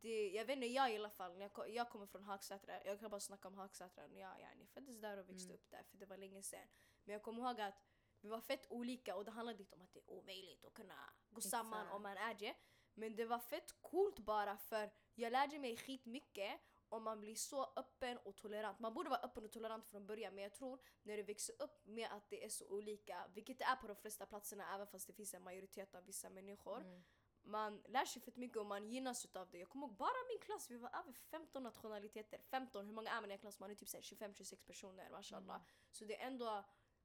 Det, 0.00 0.28
jag 0.30 0.44
vet 0.44 0.54
inte, 0.56 0.66
jag 0.66 0.92
i 0.92 0.96
alla 0.96 1.10
fall, 1.10 1.40
jag, 1.40 1.50
jag 1.70 1.88
kommer 1.90 2.06
från 2.06 2.24
Hagsätra, 2.24 2.84
jag 2.84 3.00
kan 3.00 3.10
bara 3.10 3.20
snacka 3.20 3.48
om 3.48 3.54
Hagsätra. 3.54 4.08
Jag 4.08 4.40
yani, 4.40 4.66
föddes 4.66 4.96
där 5.00 5.16
och 5.18 5.28
växte 5.30 5.44
Mm. 5.48 5.54
upp 5.54 5.70
där 5.70 5.82
för 5.82 5.96
det 5.96 6.06
var 6.06 6.16
länge 6.16 6.42
sedan. 6.42 6.68
Men 7.04 7.12
jag 7.12 7.22
kommer 7.22 7.42
ihåg 7.42 7.60
att 7.60 7.74
vi 8.20 8.28
var 8.28 8.40
fett 8.40 8.66
olika 8.70 9.16
och 9.16 9.24
det 9.24 9.30
handlade 9.30 9.62
inte 9.62 9.76
om 9.76 9.82
att 9.82 9.92
det 9.92 9.98
är 10.00 10.10
omöjligt 10.10 10.64
att 10.64 10.74
kunna 10.74 11.12
gå 11.30 11.40
samman 11.40 11.80
Exakt. 11.80 11.94
om 11.96 12.02
man 12.02 12.16
är 12.16 12.34
det. 12.34 12.54
Men 12.94 13.16
det 13.16 13.24
var 13.24 13.38
fett 13.38 13.72
coolt 13.82 14.18
bara 14.18 14.56
för 14.56 14.90
jag 15.14 15.32
lärde 15.32 15.58
mig 15.58 15.76
skitmycket 15.76 16.60
om 16.88 17.04
man 17.04 17.20
blir 17.20 17.34
så 17.34 17.72
öppen 17.76 18.18
och 18.18 18.36
tolerant. 18.36 18.78
Man 18.78 18.94
borde 18.94 19.10
vara 19.10 19.20
öppen 19.20 19.44
och 19.44 19.52
tolerant 19.52 19.86
från 19.86 20.06
början 20.06 20.34
men 20.34 20.44
jag 20.44 20.54
tror 20.54 20.80
när 21.02 21.16
du 21.16 21.22
växer 21.22 21.62
upp 21.62 21.86
med 21.86 22.08
att 22.12 22.30
det 22.30 22.44
är 22.44 22.48
så 22.48 22.66
olika, 22.68 23.28
vilket 23.34 23.58
det 23.58 23.64
är 23.64 23.76
på 23.76 23.86
de 23.86 23.96
flesta 23.96 24.26
platserna 24.26 24.74
även 24.74 24.86
fast 24.86 25.06
det 25.06 25.12
finns 25.12 25.34
en 25.34 25.42
majoritet 25.42 25.94
av 25.94 26.04
vissa 26.04 26.30
människor 26.30 26.78
Mm. 26.80 27.02
man 27.42 27.82
lär 27.88 28.04
sig 28.04 28.22
fett 28.22 28.36
mycket 28.36 28.56
och 28.56 28.66
man 28.66 28.88
gynnas 28.90 29.24
utav 29.24 29.50
det. 29.50 29.58
Jag 29.58 29.68
kommer 29.68 29.86
ihåg 29.86 29.96
bara 29.96 30.26
min 30.28 30.38
klass, 30.38 30.70
vi 30.70 30.76
var 30.76 30.88
över 30.88 31.12
15 31.12 31.62
nationaliteter. 31.62 32.38
15, 32.50 32.86
hur 32.86 32.92
många 32.92 33.10
är 33.10 33.20
man 33.20 33.30
i 33.30 33.32
en 33.34 33.38
klass? 33.38 33.58
Man 33.58 33.70
är 33.70 33.74
typ 33.74 33.88
så 33.88 33.96
här 33.96 34.02
25-26 34.02 34.66
personer, 34.66 35.10
mashallah. 35.10 35.56
Mm. 35.56 35.66
Så 35.90 36.04
det 36.04 36.20
är 36.22 36.26
ändå, 36.26 36.64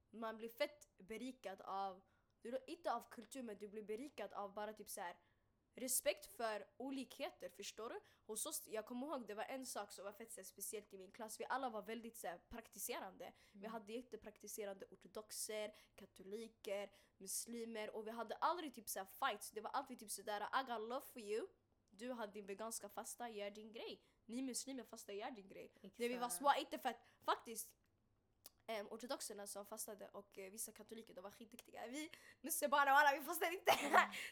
man 0.10 0.38
blir 0.38 0.50
fett 0.50 0.89
berikad 0.98 1.62
av, 1.62 2.02
du 2.41 2.56
är 2.56 2.69
inte 2.69 2.93
av 2.93 3.10
kultur 3.10 3.43
men 3.43 3.58
du 3.58 3.67
blir 3.67 3.84
berikad 3.84 4.34
av 4.34 4.54
bara 4.54 4.74
typ 4.74 4.89
så 4.89 5.02
här 5.02 5.15
respekt 5.75 6.25
för 6.25 6.65
olikheter, 6.77 7.49
förstår 7.49 7.89
du? 7.89 7.99
Hos 8.25 8.45
oss, 8.45 8.62
jag 8.67 8.86
kommer 8.86 9.07
ihåg 9.07 9.27
det 9.27 9.33
var 9.33 9.43
en 9.43 9.65
sak 9.65 9.91
som 9.91 10.05
var 10.05 10.12
fett 10.12 10.31
så 10.31 10.39
här, 10.41 10.45
speciellt 10.45 10.93
i 10.93 10.97
min 10.97 11.12
klass, 11.12 11.39
vi 11.39 11.45
alla 11.49 11.69
var 11.69 11.81
väldigt 11.81 12.17
så 12.17 12.27
här, 12.27 12.38
praktiserande. 12.49 13.33
Vi 13.51 13.59
Mm. 13.59 13.71
hade 13.71 13.93
jättepraktiserande 13.93 14.86
ortodoxer, 14.91 15.73
katoliker, 15.95 16.91
muslimer 17.17 17.95
och 17.95 18.07
vi 18.07 18.12
hade 18.12 18.36
aldrig 18.36 18.73
typ 18.73 18.89
så 18.89 18.99
här 18.99 19.05
fights. 19.05 19.51
Det 19.51 19.62
var 19.62 19.69
alltid 19.71 19.99
typ 19.99 20.12
sådär 20.12 20.41
I 20.41 20.63
got 20.71 20.89
love 20.89 21.05
for 21.13 21.21
you. 21.21 21.47
Du 21.89 22.09
har 22.09 22.27
din 22.27 22.45
veganska 22.45 22.89
fasta, 22.89 23.29
gör 23.29 23.49
din 23.51 23.71
grej. 23.71 24.01
Ni 24.25 24.41
muslimer 24.41 24.83
fasta, 24.83 25.13
gör 25.13 25.31
din 25.31 25.47
grej. 25.47 25.71
När 25.81 25.91
vi 25.97 26.07
var 26.07 26.15
Exakt. 26.27 26.36
små, 26.38 26.53
inte 26.59 26.77
för 26.79 26.89
att 26.89 27.05
faktiskt 27.25 27.69
um, 28.67 28.88
ortodoxerna 28.88 29.47
som 29.47 29.65
fastade 29.65 30.08
och 30.08 30.38
eh, 30.38 30.52
vissa 30.52 30.71
katoliker 30.71 31.13
de 31.13 31.21
var 31.21 31.32
skitduktiga. 31.32 31.88
Vi 31.88 32.10
musselbarn 32.41 32.88
och 32.88 32.97
alla 32.97 33.19
vi 33.19 33.26
fastade 33.26 33.54
inte. 33.54 33.73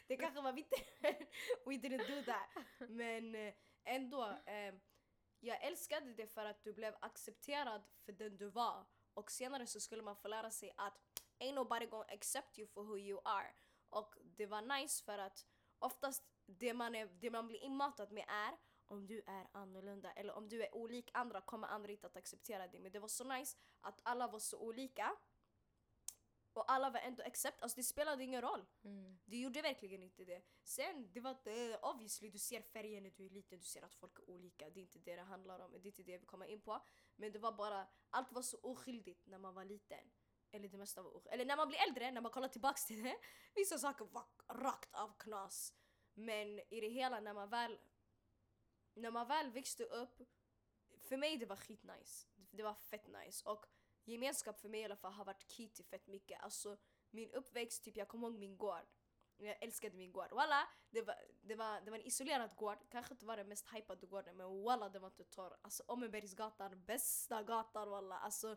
det 0.06 0.16
kanske 0.16 0.40
var 0.40 0.52
vi 0.52 0.60
inte. 0.60 0.76
We 1.64 1.72
didn't 1.72 2.06
do 2.16 2.22
that. 2.32 2.64
Men 2.90 3.34
eh, 3.34 3.54
ändå, 3.84 4.24
eh, 4.46 4.74
jag 5.40 5.64
älskade 5.64 6.12
det 6.14 6.26
för 6.26 6.44
att 6.44 6.64
du 6.64 6.72
blev 6.72 6.94
accepterad 7.00 7.82
för 8.04 8.12
den 8.12 8.36
du 8.36 8.50
var. 8.50 8.86
Och 9.14 9.30
senare 9.30 9.66
så 9.66 9.80
skulle 9.80 10.02
man 10.02 10.16
få 10.16 10.28
lära 10.28 10.50
sig 10.50 10.72
att 10.76 10.98
ain't 11.40 11.54
nobody 11.54 11.86
gonna 11.86 12.04
accept 12.04 12.58
you 12.58 12.68
for 12.68 12.82
who 12.84 12.98
you 12.98 13.20
are. 13.24 13.54
Och 13.88 14.14
det 14.22 14.46
var 14.46 14.62
nice 14.62 15.04
för 15.04 15.18
att 15.18 15.46
oftast 15.78 16.24
det 16.46 16.74
man, 16.74 16.94
är, 16.94 17.06
det 17.06 17.30
man 17.30 17.46
blir 17.46 17.58
inmatad 17.58 18.12
med 18.12 18.24
är 18.28 18.56
om 18.88 19.06
du 19.06 19.22
är 19.26 19.46
annorlunda 19.52 20.12
eller 20.12 20.34
om 20.34 20.48
du 20.48 20.62
är 20.62 20.74
olik 20.74 21.10
andra 21.14 21.40
kommer 21.40 21.68
andra 21.68 21.90
inte 21.90 22.06
att 22.06 22.16
acceptera 22.16 22.68
dig. 22.68 22.80
Men 22.80 22.92
det 22.92 22.98
var 22.98 23.08
så 23.08 23.24
nice 23.24 23.56
att 23.80 24.00
alla 24.02 24.28
var 24.28 24.38
så 24.38 24.58
olika 24.58 25.16
och 26.52 26.72
alla 26.72 26.90
var 26.90 27.00
ändå 27.00 27.22
accept, 27.22 27.62
alltså 27.62 27.76
det 27.76 27.82
spelade 27.82 28.24
ingen 28.24 28.42
roll. 28.42 28.66
Mm. 28.84 29.18
Det 29.24 29.36
gjorde 29.36 29.62
verkligen 29.62 30.02
inte 30.02 30.24
det. 30.24 30.42
Sen, 30.62 31.12
det 31.12 31.20
var 31.20 31.30
uh, 31.30 31.76
obviously, 31.82 32.30
du 32.30 32.38
ser 32.38 32.62
färger 32.62 33.00
när 33.00 33.10
du 33.10 33.26
är 33.26 33.30
liten, 33.30 33.58
du 33.58 33.64
ser 33.64 33.82
att 33.82 33.94
folk 33.94 34.18
är 34.18 34.30
olika. 34.30 34.70
Det 34.70 34.80
är 34.80 34.82
inte 34.82 34.98
det 34.98 35.16
det 35.16 35.22
handlar 35.22 35.60
om, 35.60 35.72
det 35.72 35.78
är 35.78 35.86
inte 35.86 36.02
det 36.02 36.18
vi 36.18 36.26
kommer 36.26 36.46
in 36.46 36.60
på. 36.60 36.82
Men 37.16 37.32
det 37.32 37.38
var 37.38 37.52
bara, 37.52 37.86
allt 38.10 38.32
var 38.32 38.42
så 38.42 38.58
oskyldigt 38.62 39.26
när 39.26 39.38
man 39.38 39.54
var 39.54 39.64
liten. 39.64 40.10
Eller 40.50 40.68
det 40.68 40.78
mesta 40.78 41.02
var 41.02 41.10
oskyldigt. 41.10 41.34
Eller 41.34 41.44
när 41.44 41.56
man 41.56 41.68
blir 41.68 41.78
äldre, 41.88 42.10
när 42.10 42.20
man 42.20 42.32
kollar 42.32 42.48
tillbaks 42.48 42.86
till 42.86 43.02
det. 43.02 43.16
Vissa 43.54 43.78
saker 43.78 44.04
var 44.04 44.24
rakt 44.48 44.94
av 44.94 45.18
knas. 45.18 45.74
Men 46.14 46.58
i 46.58 46.80
det 46.80 46.88
hela, 46.88 47.20
när 47.20 47.34
man 47.34 47.50
väl, 47.50 47.78
när 48.94 49.10
man 49.10 49.28
väl 49.28 49.50
växte 49.50 49.84
upp, 49.84 50.22
för 51.08 51.16
mig 51.16 51.36
det 51.36 51.46
var 51.46 51.56
skitnice. 51.56 52.26
Det 52.50 52.62
var 52.62 52.74
fett 52.74 53.06
nice. 53.06 53.48
Och 53.48 53.66
gemenskap 54.04 54.60
för 54.60 54.68
mig 54.68 54.80
i 54.80 54.84
alla 54.84 54.96
fall 54.96 55.12
har 55.12 55.24
varit 55.24 55.50
key 55.50 55.68
till 55.68 55.84
fett 55.84 56.06
mycket. 56.06 56.40
Alltså 56.40 56.76
min 57.10 57.30
uppväxt, 57.30 57.84
typ 57.84 57.96
jag 57.96 58.08
kommer 58.08 58.28
ihåg 58.28 58.38
min 58.38 58.56
gård. 58.56 58.86
Jag 59.36 59.62
älskade 59.62 59.96
min 59.96 60.12
gård. 60.12 60.32
Walla, 60.32 60.68
det 60.90 61.02
var, 61.02 61.14
det, 61.42 61.54
var, 61.54 61.80
det 61.80 61.90
var 61.90 61.98
en 61.98 62.04
isolerad 62.04 62.56
gård. 62.56 62.78
Kanske 62.90 63.14
inte 63.14 63.26
var 63.26 63.36
den 63.36 63.48
mest 63.48 63.74
hypade 63.74 64.06
gården 64.06 64.36
men 64.36 64.62
walla 64.62 64.88
det 64.88 64.98
var 64.98 65.08
inte 65.08 65.24
torr. 65.24 65.56
Alltså 65.62 65.82
Åmmebergsgatan, 65.86 66.84
bästa 66.84 67.42
gatan 67.42 67.90
walla. 67.90 68.18
Alltså 68.18 68.56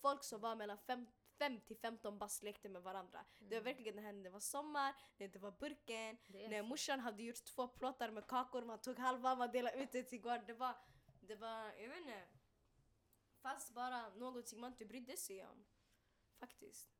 folk 0.00 0.24
som 0.24 0.40
var 0.40 0.56
mellan 0.56 0.78
fem, 0.78 1.06
fem 1.40 1.60
till 1.60 1.76
15 1.76 2.18
bast 2.18 2.42
lekte 2.42 2.68
med 2.68 2.82
varandra. 2.82 3.24
Det 3.38 3.54
var 3.54 3.64
verkligen 3.64 3.96
det 3.96 4.02
här 4.02 4.12
när 4.12 4.24
det 4.24 4.30
var 4.30 4.40
sommar, 4.40 4.94
när 5.16 5.28
det 5.28 5.38
var 5.38 5.50
burken, 5.50 6.18
Det 6.26 6.44
är 6.44 6.48
när 6.48 6.62
så. 6.62 6.68
morsan 6.68 7.00
hade 7.00 7.22
gjort 7.22 7.44
två 7.44 7.68
plåtar 7.68 8.10
med 8.10 8.26
kakor, 8.26 8.62
man 8.64 8.80
tog 8.80 8.98
halva, 8.98 9.34
man 9.34 9.50
delade 9.50 9.82
ut 9.82 9.92
det 9.92 10.02
till 10.02 10.20
gården. 10.20 10.44
Det 10.46 10.54
var, 10.54 10.74
det 11.20 11.36
var, 11.36 11.72
jag 11.82 11.88
vet 11.88 11.98
inte. 11.98 12.22
Fast 13.42 13.74
bara 13.74 14.08
någonting 14.14 14.60
man 14.60 14.72
inte 14.72 14.84
brydde 14.84 15.16
sig 15.16 15.46
om. 15.46 15.64
Faktiskt. 16.38 16.90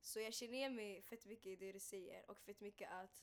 Så 0.00 0.20
jag 0.20 0.34
känner 0.34 0.54
igen 0.54 0.74
mig 0.74 1.02
fett 1.02 1.26
mycket 1.26 1.46
i 1.46 1.56
det 1.56 1.72
du 1.72 1.80
säger 1.80 2.30
och 2.30 2.38
fett 2.38 2.60
mycket 2.60 2.90
att 2.90 3.22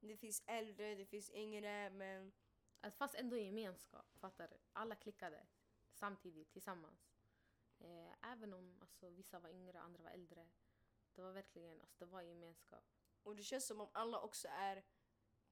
det 0.00 0.16
finns 0.16 0.42
äldre, 0.46 0.94
det 0.94 1.06
finns 1.06 1.30
yngre 1.30 1.90
men 1.90 2.32
Att 2.80 2.96
fast 2.96 3.14
ändå 3.14 3.36
i 3.36 3.44
gemenskap, 3.44 4.06
fattar 4.18 4.48
du? 4.48 4.56
Alla 4.72 4.94
klickade 4.94 5.46
samtidigt, 5.92 6.52
tillsammans. 6.52 7.11
Eh, 7.84 8.30
även 8.32 8.52
om 8.52 8.78
alltså, 8.80 9.08
vissa 9.10 9.38
var 9.38 9.50
yngre, 9.50 9.80
andra 9.80 10.02
var 10.02 10.10
äldre. 10.10 10.48
Det 11.14 11.22
var 11.22 11.32
verkligen, 11.32 11.80
alltså 11.80 11.98
det 11.98 12.06
var 12.06 12.22
gemenskap. 12.22 12.84
och 13.22 13.36
det 13.36 13.42
känns 13.42 13.66
som 13.66 13.80
om 13.80 13.88
alla 13.92 14.20
också 14.20 14.48
är 14.48 14.84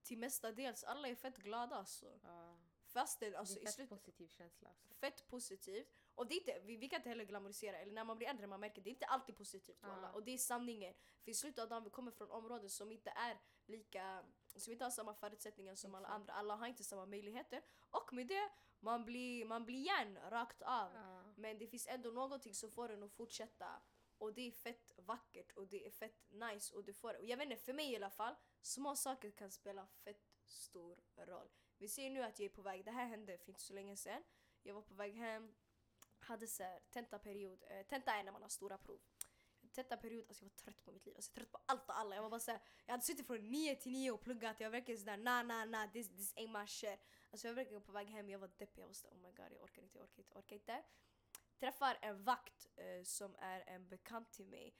till 0.03 0.19
mestadels, 0.19 0.85
alla 0.85 1.09
är 1.09 1.14
fett 1.14 1.37
glada 1.37 1.77
alltså. 1.77 2.21
Ja, 2.23 2.59
Fast 2.93 3.21
det, 3.21 3.31
det 3.31 3.38
alltså 3.38 3.59
är 3.59 3.62
i 3.62 3.64
fett 3.66 3.75
slutet 3.75 3.90
positiv 3.90 4.29
känsla. 4.29 4.69
Alltså. 4.69 4.95
fett 4.95 5.29
positivt. 5.29 5.88
Och 6.14 6.27
det 6.27 6.35
är 6.35 6.38
inte, 6.38 6.61
vi, 6.64 6.77
vi 6.77 6.88
kan 6.88 6.97
inte 6.97 7.09
heller 7.09 7.25
glamorisera, 7.25 7.79
eller 7.79 7.93
när 7.93 8.05
man 8.05 8.19
blir 8.19 8.29
äldre 8.29 8.47
man 8.47 8.61
märker 8.61 8.83
det 8.83 8.90
är 8.90 8.93
inte 8.93 9.07
alltid 9.07 9.37
positivt 9.37 9.79
Ja. 9.83 10.12
Och 10.12 10.25
det 10.25 10.31
är 10.31 10.38
sanningen. 10.38 10.95
För 11.23 11.31
i 11.31 11.35
slutet 11.35 11.62
av 11.62 11.69
dagen 11.69 11.85
vi 11.85 11.90
kommer 11.90 12.11
från 12.11 12.31
områden 12.31 12.71
som 12.71 12.93
inte 12.93 13.11
är 13.11 13.38
lika, 13.66 14.25
som 14.57 14.73
inte 14.73 14.85
har 14.85 14.90
samma 14.90 15.14
förutsättningar 15.14 15.75
som 15.75 15.95
alla 15.95 16.09
andra. 16.09 16.33
Alla 16.33 16.57
har 16.57 16.66
inte 16.66 16.85
samma 16.85 17.07
möjligheter. 17.07 17.62
Och 17.90 18.12
med 18.12 18.27
det, 18.27 18.51
man 18.81 19.05
blir, 19.05 19.45
man 19.45 19.64
blir 19.64 19.81
järn 19.87 20.19
rakt 20.31 20.62
av. 20.62 20.95
Ja. 20.95 21.10
Men 21.40 21.59
det 21.59 21.66
finns 21.66 21.87
ändå 21.87 22.11
någonting 22.11 22.55
som 22.55 22.70
får 22.70 22.88
en 22.88 23.03
att 23.03 23.12
fortsätta. 23.12 23.83
Och 24.18 24.35
det 24.35 24.46
är 24.46 24.50
fett 24.50 24.92
vackert 24.96 25.53
och 25.53 25.66
det 25.66 25.87
är 25.87 25.90
fett 25.90 26.31
nice. 26.31 26.74
Och 26.74 26.85
du 26.85 26.92
får, 26.92 27.18
och 27.18 27.24
jag 27.24 27.37
vet 27.37 27.50
inte, 27.50 27.64
för 27.64 27.72
mig 27.72 27.92
i 27.92 27.96
alla 27.96 28.11
fall, 28.11 28.35
små 28.62 28.96
saker 28.96 29.31
kan 29.31 29.50
spela 29.50 29.87
fett 29.87 30.31
stor 30.44 30.98
roll. 31.16 31.48
Vi 31.79 31.88
ser 31.88 32.11
nu 32.11 32.22
att 32.22 32.38
jag 32.38 32.44
är 32.44 32.55
på 32.55 32.62
väg, 32.62 32.85
det 32.85 32.90
här 32.90 33.07
hände 33.07 33.38
för 33.38 33.48
inte 33.48 33.61
så 33.61 33.72
länge 33.72 33.96
sedan. 33.96 34.22
Jag 34.62 34.74
var 34.74 34.83
på 34.83 34.94
väg 34.94 35.14
hem, 35.14 35.55
hade 36.20 36.46
så 36.46 36.62
här, 36.62 36.81
tentaperiod. 36.90 37.62
Eh, 37.70 37.87
tenta 37.87 38.12
är 38.12 38.24
när 38.24 38.33
man 38.33 38.42
har 38.42 38.48
stora 38.48 38.79
prov. 38.79 39.00
Tentaperiod, 39.72 40.24
alltså 40.29 40.44
jag 40.44 40.50
var 40.50 40.57
trött 40.57 40.85
på 40.85 40.92
mitt 40.92 41.07
liv. 41.07 41.16
Alltså 41.16 41.31
jag 41.35 41.40
var 41.40 41.44
trött 41.44 41.53
på 41.53 41.61
allt 41.66 41.88
och 41.88 41.98
alla. 41.98 42.14
Jag 42.14 42.22
var 42.22 42.31
bara 42.31 42.40
såhär, 42.40 42.61
jag 42.87 42.92
hade 42.92 43.05
suttit 43.05 43.26
från 43.26 43.50
9 43.50 43.76
till 43.76 43.92
9 43.92 44.11
och 44.11 44.20
pluggat. 44.20 44.61
Jag 44.61 44.70
var 44.70 44.79
verkligen 44.79 44.98
sådär, 44.98 45.16
na 45.16 45.42
na 45.42 45.64
na, 45.64 45.88
this, 45.88 46.09
this 46.09 46.35
ain't 46.35 46.61
my 46.61 46.66
shit. 46.66 47.00
Alltså 47.31 47.46
jag 47.46 47.55
var 47.55 47.57
verkligen 47.57 47.83
på 47.83 47.92
väg 47.92 48.09
hem, 48.09 48.29
jag 48.29 48.38
var 48.38 48.50
deppig. 48.59 48.83
Jag 48.83 48.87
var 48.87 48.94
såhär, 48.94 49.14
oh 49.14 49.18
my 49.18 49.33
god, 49.33 49.53
jag 49.53 49.62
orkar 49.62 49.83
inte, 49.83 49.98
jag 49.98 50.05
orkar 50.05 50.18
inte, 50.18 50.33
jag 50.35 50.38
orkar 50.38 50.57
inte. 50.57 50.83
Träffar 51.61 51.99
en 52.01 52.25
vakt 52.25 52.68
eh, 52.77 53.05
som 53.05 53.37
är 53.38 53.61
en 53.66 53.88
bekant 53.88 54.33
till 54.33 54.46
mig. 54.46 54.75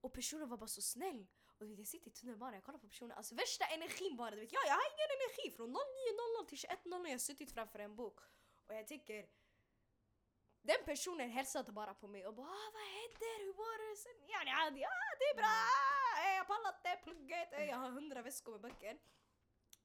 Och 0.00 0.12
personen 0.12 0.48
var 0.48 0.56
bara 0.56 0.68
så 0.68 0.82
snäll. 0.82 1.26
Och 1.58 1.64
du 1.64 1.70
vet, 1.70 1.78
jag 1.78 1.88
sitter 1.88 2.10
i 2.10 2.12
tunnelbanan, 2.12 2.54
jag 2.54 2.64
kollar 2.64 2.78
på 2.78 2.88
personen, 2.88 3.16
alltså 3.16 3.34
värsta 3.34 3.64
energin 3.64 4.16
bara. 4.16 4.30
Du 4.30 4.40
vet, 4.40 4.52
ja, 4.52 4.60
jag 4.66 4.74
har 4.74 4.82
ingen 4.94 5.10
energi. 5.20 5.56
Från 5.56 5.76
09.00 5.76 6.48
till 6.48 6.58
21.00 6.58 7.04
jag 7.04 7.10
har 7.10 7.18
suttit 7.18 7.52
framför 7.52 7.78
en 7.78 7.96
bok. 7.96 8.20
Och 8.66 8.74
jag 8.74 8.86
tänker, 8.86 9.28
den 10.62 10.84
personen 10.84 11.30
hälsade 11.30 11.72
bara 11.72 11.94
på 11.94 12.08
mig 12.08 12.26
och 12.26 12.34
bara 12.34 12.46
ah, 12.46 12.70
vad 12.72 12.82
händer, 12.82 13.44
hur 13.44 13.52
var 13.52 13.90
det? 13.90 13.96
Sen, 13.96 14.12
ja, 14.26 14.40
ja 14.44 14.90
det 15.18 15.24
är 15.24 15.36
bra, 15.36 15.60
eh, 16.24 16.36
jag 16.36 16.46
pallar 16.46 16.74
inte 16.76 17.00
plugget, 17.04 17.52
eh, 17.52 17.64
jag 17.64 17.76
har 17.76 17.90
hundra 17.90 18.22
väskor 18.22 18.52
med 18.52 18.60
böcker. 18.60 18.98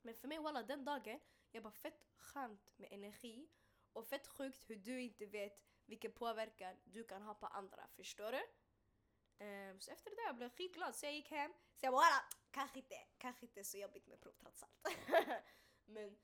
Men 0.01 0.15
för 0.15 0.27
mig 0.27 0.39
walla 0.39 0.63
den 0.63 0.86
dagen, 0.86 1.19
jag 1.51 1.63
bara 1.63 1.73
fett 1.73 2.08
skönt 2.17 2.77
med 2.77 2.91
energi 2.91 3.49
och 3.93 4.08
fett 4.08 4.27
sjukt 4.27 4.69
hur 4.69 4.75
du 4.75 5.01
inte 5.01 5.25
vet 5.25 5.62
vilken 5.86 6.12
påverkan 6.12 6.76
du 6.84 7.04
kan 7.04 7.21
ha 7.21 7.34
på 7.34 7.48
andra, 7.48 7.88
förstår 7.95 8.32
du? 8.32 8.41
Um, 9.45 9.80
så 9.80 9.91
efter 9.91 10.10
det 10.10 10.15
där 10.15 10.26
jag 10.26 10.36
blev 10.36 10.50
skitglad 10.50 10.95
så 10.95 11.06
jag 11.06 11.13
gick 11.13 11.32
hem. 11.32 11.54
Så 11.76 11.86
jag 11.86 11.93
bara 11.93 12.24
kanske 12.52 12.80
inte, 12.80 12.95
kanske 13.17 13.45
inte 13.45 13.63
så 13.63 13.78
jobbigt 13.78 14.08
med 14.08 14.21
prov 14.21 14.34
trots 14.34 14.63
allt. 14.63 14.98
Men 15.86 16.17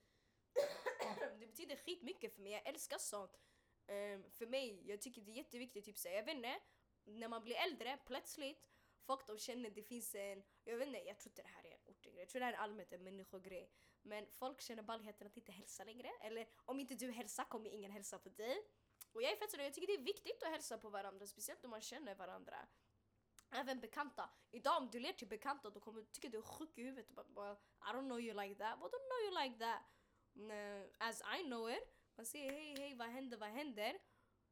det 1.40 1.48
betyder 1.48 1.76
skitmycket 1.76 2.36
för 2.36 2.42
mig, 2.42 2.52
jag 2.52 2.68
älskar 2.68 2.98
sånt. 2.98 3.40
Um, 3.88 4.32
för 4.32 4.48
mig, 4.48 4.90
jag 4.90 5.02
tycker 5.02 5.22
det 5.22 5.32
är 5.32 5.36
jätteviktigt, 5.36 5.86
typ 5.86 5.98
såhär, 5.98 6.16
jag 6.16 6.24
vet 6.24 6.36
inte, 6.36 6.60
när 7.04 7.28
man 7.28 7.44
blir 7.44 7.56
äldre 7.56 7.98
plötsligt, 8.06 8.68
folk 9.06 9.28
de 9.28 9.38
känner 9.38 9.70
det 9.70 9.84
finns 9.84 10.16
en, 10.16 10.44
jag 10.64 10.78
vet 10.78 10.88
inte, 10.88 11.00
jag 11.00 11.20
tror 11.20 11.32
inte 11.32 11.42
det 11.42 11.48
här 11.48 11.66
är 11.66 11.72
en 11.72 11.86
ortgrej, 11.86 12.16
jag 12.18 12.30
tror 12.30 12.40
det 12.40 12.46
här 12.46 12.54
är 12.54 12.58
allmänt 12.58 12.94
en 12.94 13.04
människogrej. 13.04 13.72
Men 14.02 14.28
folk 14.32 14.62
känner 14.62 14.84
ballheten 14.84 15.28
att 15.28 15.38
inte 15.38 15.52
hälsa 15.52 15.84
längre, 15.84 16.10
eller 16.22 16.48
om 16.66 16.80
inte 16.80 16.96
du 16.96 17.12
hälsar 17.12 17.44
kommer 17.44 17.70
ingen 17.70 17.92
hälsa 17.92 18.20
på 18.20 18.30
dig. 18.30 18.58
Och 19.12 19.22
jag 19.22 19.32
är 19.32 19.36
fett 19.36 19.52
sådär, 19.52 19.64
jag 19.64 19.74
tycker 19.74 19.88
det 19.88 19.94
är 19.94 20.06
viktigt 20.06 20.44
att 20.44 20.50
hälsa 20.50 20.78
på 20.78 20.90
varandra, 20.90 21.28
speciellt 21.28 21.64
om 21.64 21.70
man 21.70 21.82
känner 21.82 22.16
varandra. 22.16 22.68
Även 23.52 23.80
bekanta. 23.80 24.30
Idag 24.52 24.78
om 24.78 24.90
du 24.92 25.00
ler 25.00 25.14
till 25.14 25.28
bekanta 25.28 25.70
då 25.70 25.80
kommer 25.80 26.02
du 26.02 26.08
tycka 26.08 26.30
du 26.30 26.38
är 26.38 26.42
sjuk 26.42 26.78
i 26.78 26.84
huvudet. 26.84 27.18
och 27.18 27.26
Bara, 27.26 27.52
I 27.54 27.94
don't 27.94 28.06
know 28.06 28.20
you 28.20 28.42
like 28.42 28.56
that. 28.56 28.80
What 28.80 28.92
don't 28.92 29.08
know 29.10 29.22
you 29.26 29.44
like 29.44 29.60
that? 29.60 29.82
As 30.98 31.22
I 31.40 31.44
know 31.44 31.72
it. 31.72 31.98
Man 32.16 32.26
säger 32.26 32.52
hej 32.52 32.76
hej 32.78 32.96
vad 32.96 33.08
händer 33.08 33.38
vad 33.38 33.50
händer? 33.50 34.00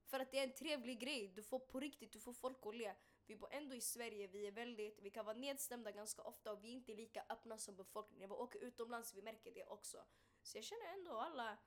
För 0.05 0.19
att 0.19 0.31
det 0.31 0.39
är 0.39 0.43
en 0.43 0.53
trevlig 0.53 0.99
grej. 0.99 1.27
Du 1.27 1.43
får 1.43 1.59
på 1.59 1.79
riktigt, 1.79 2.11
du 2.11 2.19
får 2.19 2.33
folk 2.33 2.65
att 2.65 2.75
le. 2.75 2.95
Vi 3.25 3.35
bor 3.35 3.53
ändå 3.53 3.75
i 3.75 3.81
Sverige, 3.81 4.27
vi 4.27 4.47
är 4.47 4.51
väldigt, 4.51 4.99
vi 4.99 5.09
kan 5.09 5.25
vara 5.25 5.37
nedstämda 5.37 5.91
ganska 5.91 6.21
ofta 6.21 6.51
och 6.51 6.63
vi 6.63 6.69
är 6.69 6.73
inte 6.73 6.93
lika 6.93 7.23
öppna 7.29 7.57
som 7.57 7.75
befolkningen. 7.75 8.29
När 8.29 8.35
vi 8.35 8.41
åker 8.41 8.59
utomlands 8.59 9.13
vi 9.13 9.21
märker 9.21 9.51
det 9.51 9.65
också. 9.65 10.05
Så 10.41 10.57
jag 10.57 10.63
känner 10.63 10.93
ändå 10.93 11.17
alla 11.17 11.57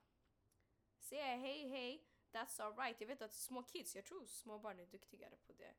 säger 1.00 1.36
hej 1.36 1.68
hej, 1.68 2.06
that's 2.32 2.60
alright. 2.60 3.00
Jag 3.00 3.08
vet 3.08 3.22
att 3.22 3.34
små 3.34 3.62
kids, 3.62 3.96
jag 3.96 4.04
tror 4.04 4.26
små 4.26 4.58
barn 4.58 4.80
är 4.80 4.86
duktigare 4.86 5.36
på 5.36 5.52
det. 5.52 5.74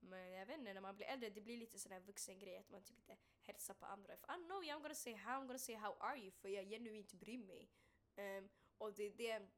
Men 0.00 0.30
jag 0.32 0.46
vet 0.46 0.58
inte, 0.58 0.74
när 0.74 0.80
man 0.80 0.96
blir 0.96 1.06
äldre 1.06 1.30
det 1.30 1.40
blir 1.40 1.56
lite 1.56 1.78
sån 1.78 1.92
här 1.92 2.00
vuxen 2.00 2.38
grej 2.38 2.56
att 2.56 2.70
man 2.70 2.82
typ 2.82 2.98
inte 2.98 3.16
hälsar 3.42 3.74
på 3.74 3.86
andra. 3.86 4.14
If 4.14 4.24
I 4.24 4.44
know 4.46 4.64
you 4.64 4.76
I'm 4.76 4.82
gonna 4.82 4.94
say 4.94 5.14
how, 5.14 5.32
I'm 5.32 5.46
gonna 5.46 5.58
say 5.58 5.74
how 5.74 5.96
are 6.00 6.18
you 6.18 6.30
för 6.30 6.48
jag 6.48 6.66
genuint 6.66 7.12
bryr 7.12 7.38
mig. 7.38 7.70
Um, 8.16 8.48
och 8.78 8.94
det 8.94 9.02
är 9.02 9.10
det 9.10 9.48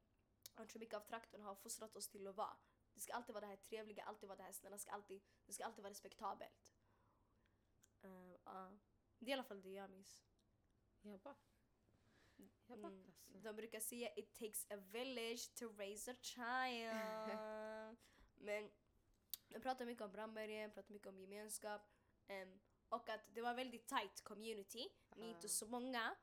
jag 0.57 0.69
tror 0.69 0.79
mycket 0.79 0.95
av 0.95 1.01
traktorn 1.01 1.41
har 1.41 1.55
fostrat 1.55 1.95
oss 1.95 2.07
till 2.07 2.27
att 2.27 2.35
vara. 2.35 2.57
Det 2.93 2.99
ska 2.99 3.13
alltid 3.13 3.33
vara 3.33 3.45
det 3.45 3.51
här 3.51 3.55
trevliga, 3.55 4.03
alltid 4.03 4.29
vara 4.29 4.37
det 4.37 4.43
här 4.43 4.51
snälla, 4.51 4.77
ska 4.77 4.91
alltid, 4.91 5.21
det 5.45 5.53
ska 5.53 5.65
alltid 5.65 5.83
vara 5.83 5.91
respektabelt. 5.91 6.73
Um, 8.01 8.31
uh, 8.31 8.73
Det 9.19 9.25
är 9.25 9.29
i 9.29 9.33
alla 9.33 9.43
fall 9.43 9.61
det 9.61 9.69
jag 9.71 9.89
minns. 9.89 10.23
Jag 11.01 11.19
bara... 11.19 11.35
Mm. 12.67 12.85
alltså. 12.85 13.11
De 13.43 13.55
brukar 13.55 13.79
säga 13.79 14.09
it 14.15 14.33
takes 14.39 14.71
a 14.71 14.75
village 14.75 15.53
to 15.55 15.67
raise 15.77 16.11
a 16.11 16.15
child. 16.21 16.93
Men 18.35 18.71
de 19.49 19.59
pratar 19.59 19.85
mycket 19.85 20.03
om 20.03 20.11
Brandbergen, 20.11 20.71
pratar 20.71 20.93
mycket 20.93 21.07
om 21.07 21.19
gemenskap. 21.19 21.81
ehm, 22.27 22.59
och 22.89 23.09
att 23.09 23.21
det 23.33 23.41
var 23.41 23.53
väldigt 23.53 23.87
tight 23.87 24.23
community. 24.23 24.89
Ni 25.15 25.25
är 25.25 25.29
inte 25.29 25.49
så 25.49 25.67
många. 25.67 26.15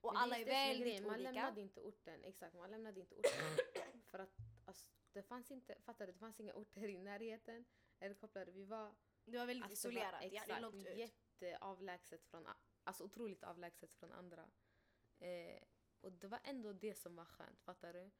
Och 0.00 0.12
Men 0.12 0.22
alla 0.22 0.36
är 0.38 0.40
som 0.44 0.48
väldigt 0.48 0.82
grejen, 0.86 1.02
Man 1.06 1.14
olika. 1.14 1.30
lämnade 1.32 1.60
inte 1.60 1.80
orten, 1.80 2.24
exakt, 2.24 2.54
man 2.54 2.70
lämnade 2.70 3.00
inte 3.00 3.14
orten. 3.14 3.56
för 4.10 4.18
att 4.18 4.36
alltså, 4.64 4.88
det 5.12 5.22
fanns 5.22 5.50
inte, 5.50 5.74
fattar 5.80 6.06
du? 6.06 6.12
Det 6.12 6.18
fanns 6.18 6.40
inga 6.40 6.52
orter 6.54 6.88
i 6.88 6.98
närheten. 6.98 7.64
Eller 8.00 8.14
kopplade, 8.14 8.50
vi 8.52 8.64
var 8.64 8.94
Det 9.24 9.38
var 9.38 9.46
väldigt 9.46 9.64
alltså, 9.70 9.88
var 9.88 9.92
isolerat, 9.92 10.32
ja, 10.32 10.56
är 10.56 10.60
långt 10.60 10.86
ut. 10.86 10.96
jätteavlägset 10.96 12.24
från, 12.26 12.46
alltså 12.84 13.04
otroligt 13.04 13.44
avlägset 13.44 13.94
från 13.94 14.12
andra. 14.12 14.50
Eh, 15.18 15.62
och 16.00 16.12
det 16.12 16.26
var 16.26 16.40
ändå 16.44 16.72
det 16.72 16.94
som 16.94 17.16
var 17.16 17.24
skönt, 17.24 17.62
fattar 17.62 17.92
du? 17.92 18.10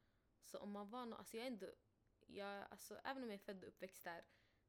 Så 0.43 0.57
om 0.57 0.71
man 0.71 0.89
var 0.89 1.05
nå, 1.05 1.15
alltså 1.15 1.37
jag 1.37 1.47
ändå, 1.47 1.67
jag, 2.27 2.65
alltså 2.69 2.99
även 3.03 3.23
om 3.23 3.29
jag 3.29 3.39
är 3.39 3.43
född 3.43 3.63
och 3.63 3.69
uppväxt 3.69 4.03
där, 4.03 4.25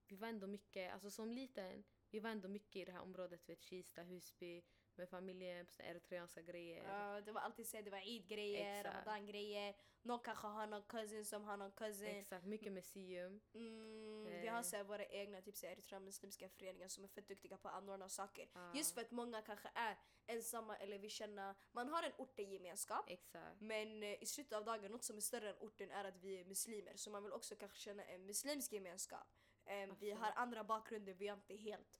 vi 0.06 0.16
var 0.16 0.28
ändå 0.28 0.46
mycket, 0.46 0.92
alltså 0.92 1.10
som 1.10 1.32
liten, 1.32 1.84
vi 2.10 2.20
var 2.20 2.30
ändå 2.30 2.48
mycket 2.48 2.76
i 2.76 2.84
det 2.84 2.92
här 2.92 3.00
området, 3.00 3.48
vet 3.48 3.62
Kista, 3.62 4.02
Husby, 4.02 4.62
med 4.94 5.08
familjen, 5.08 5.66
på 5.66 5.82
eritreanska 5.82 6.42
grejer. 6.42 6.84
Ja, 6.84 7.20
det 7.20 7.32
var 7.32 7.40
alltid 7.40 7.68
så, 7.68 7.80
det 7.80 7.90
var 7.90 7.98
Eid-grejer. 7.98 8.84
Ramadan-grejer. 8.84 9.74
Någon 10.02 10.20
kanske 10.20 10.46
har 10.46 10.66
någon 10.66 10.82
cousin 10.82 11.24
som 11.24 11.44
har 11.44 11.56
någon 11.56 11.72
cousin. 11.72 12.06
Exakt, 12.06 12.46
mycket 12.46 12.72
museum. 12.72 13.40
Mm, 13.54 14.19
vi 14.42 14.48
har 14.48 14.58
Eh. 14.58 14.62
så 14.62 14.76
här, 14.76 14.84
våra 14.84 15.04
egna 15.04 15.40
typ, 15.40 15.54
eritreanska 15.64 16.00
muslimska 16.00 16.48
föreningar 16.48 16.88
som 16.88 17.04
är 17.04 17.08
fett 17.08 17.28
duktiga 17.28 17.56
på 17.56 17.68
att 17.68 17.74
anordna 17.74 18.08
saker. 18.08 18.48
Ja. 18.54 18.72
Just 18.74 18.94
för 18.94 19.00
att 19.00 19.10
många 19.10 19.42
kanske 19.42 19.70
är 19.74 19.98
ensamma 20.26 20.76
eller 20.76 20.98
vill 20.98 21.10
känna, 21.10 21.54
man 21.72 21.88
har 21.88 22.02
en 22.02 22.12
ortegemenskap. 22.18 23.04
Exakt. 23.08 23.60
Men 23.60 24.02
eh, 24.02 24.22
i 24.22 24.26
slutet 24.26 24.52
av 24.52 24.64
dagen, 24.64 24.90
något 24.92 25.04
som 25.04 25.16
är 25.16 25.20
större 25.20 25.50
än 25.50 25.56
orten 25.60 25.90
är 25.90 26.04
att 26.04 26.16
vi 26.16 26.40
är 26.40 26.44
muslimer. 26.44 26.96
Så 26.96 27.10
man 27.10 27.22
vill 27.22 27.32
också 27.32 27.56
kanske 27.56 27.78
känna 27.78 28.04
en 28.04 28.26
muslimsk 28.26 28.72
gemenskap. 28.72 29.26
Em, 29.66 29.96
vi 30.00 30.10
har 30.10 30.32
andra 30.36 30.64
bakgrunder, 30.64 31.14
vi 31.14 31.28
har 31.28 31.36
inte 31.36 31.54
helt 31.56 31.99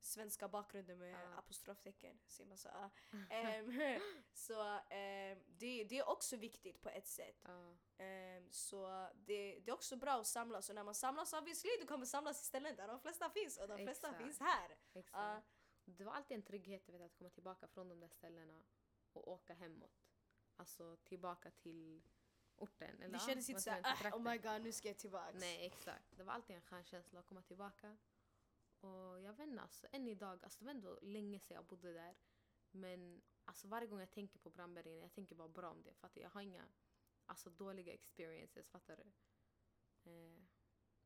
svenska 0.00 0.48
bakgrunder 0.48 0.96
med 0.96 1.12
Ja. 1.12 1.38
apostroftecken. 1.38 2.18
Säger 2.26 2.48
man 2.48 2.58
så? 2.58 2.68
Em, 3.30 3.72
så 4.32 4.62
em, 4.90 5.38
det, 5.46 5.84
det 5.84 5.98
är 5.98 6.08
också 6.08 6.36
viktigt 6.36 6.80
på 6.82 6.88
ett 6.88 7.06
sätt. 7.06 7.40
Ja. 7.44 7.76
Em, 8.04 8.52
så 8.52 9.08
det, 9.14 9.60
det 9.60 9.70
är 9.70 9.74
också 9.74 9.96
bra 9.96 10.12
att 10.20 10.26
samlas 10.26 10.68
och 10.68 10.74
när 10.74 10.84
man 10.84 10.94
samlas 10.94 11.32
obviously 11.32 11.70
du 11.80 11.86
kommer 11.86 12.06
samlas 12.06 12.42
i 12.42 12.44
ställen 12.44 12.76
där 12.76 12.88
de 12.88 13.00
flesta 13.00 13.30
finns 13.30 13.58
och 13.58 13.68
de 13.68 13.78
flesta 13.78 14.08
Exakt. 14.08 14.22
finns 14.24 14.40
här. 14.40 14.76
Exakt. 14.94 15.14
Ja, 15.16 15.42
Det 15.84 16.04
var 16.04 16.12
alltid 16.12 16.36
en 16.36 16.42
trygghet 16.42 16.88
vet, 16.88 17.00
att 17.00 17.14
komma 17.14 17.30
tillbaka 17.30 17.68
från 17.68 17.88
de 17.88 18.00
där 18.00 18.08
ställena 18.08 18.62
och 19.12 19.28
åka 19.28 19.54
hemåt. 19.54 20.06
Alltså 20.56 20.96
tillbaka 20.96 21.50
till 21.50 22.02
orten. 22.56 23.02
Eller, 23.02 23.08
Det 23.08 23.18
kändes 23.18 23.48
inte 23.48 23.62
såhär, 23.62 23.80
ah, 23.84 24.16
oh 24.16 24.22
my 24.22 24.38
god 24.38 24.62
nu 24.62 24.72
ska 24.72 24.88
jag 24.88 24.98
tillbaks. 24.98 25.40
Nej, 25.40 25.66
exakt. 25.66 26.04
Det 26.16 26.22
var 26.24 26.32
alltid 26.32 26.56
en 26.56 26.62
skön 26.62 26.84
känsla 26.84 27.20
att 27.20 27.26
komma 27.26 27.42
tillbaka. 27.42 27.96
Och 28.80 29.20
jag 29.20 29.32
vet 29.32 29.48
inte, 29.48 29.62
alltså, 29.62 29.86
än 29.92 30.08
idag, 30.08 30.44
alltså, 30.44 30.58
det 30.58 30.64
var 30.64 30.74
ändå 30.74 30.98
länge 31.02 31.40
sedan 31.40 31.54
jag 31.54 31.64
bodde 31.64 31.92
där. 31.92 32.16
Men 32.70 33.22
alltså, 33.44 33.68
varje 33.68 33.88
gång 33.88 34.00
jag 34.00 34.10
tänker 34.10 34.38
på 34.38 34.50
Brandbergen, 34.50 35.00
jag 35.00 35.12
tänker 35.12 35.34
bara 35.34 35.48
bra 35.48 35.70
om 35.70 35.82
det. 35.82 35.94
För 35.94 36.06
att 36.06 36.16
jag 36.16 36.30
har 36.30 36.40
inga 36.40 36.68
alltså, 37.26 37.50
dåliga 37.50 37.92
experiences, 37.92 38.68
fattar 38.68 38.96
du? 38.96 39.12
Eh, 40.10 40.42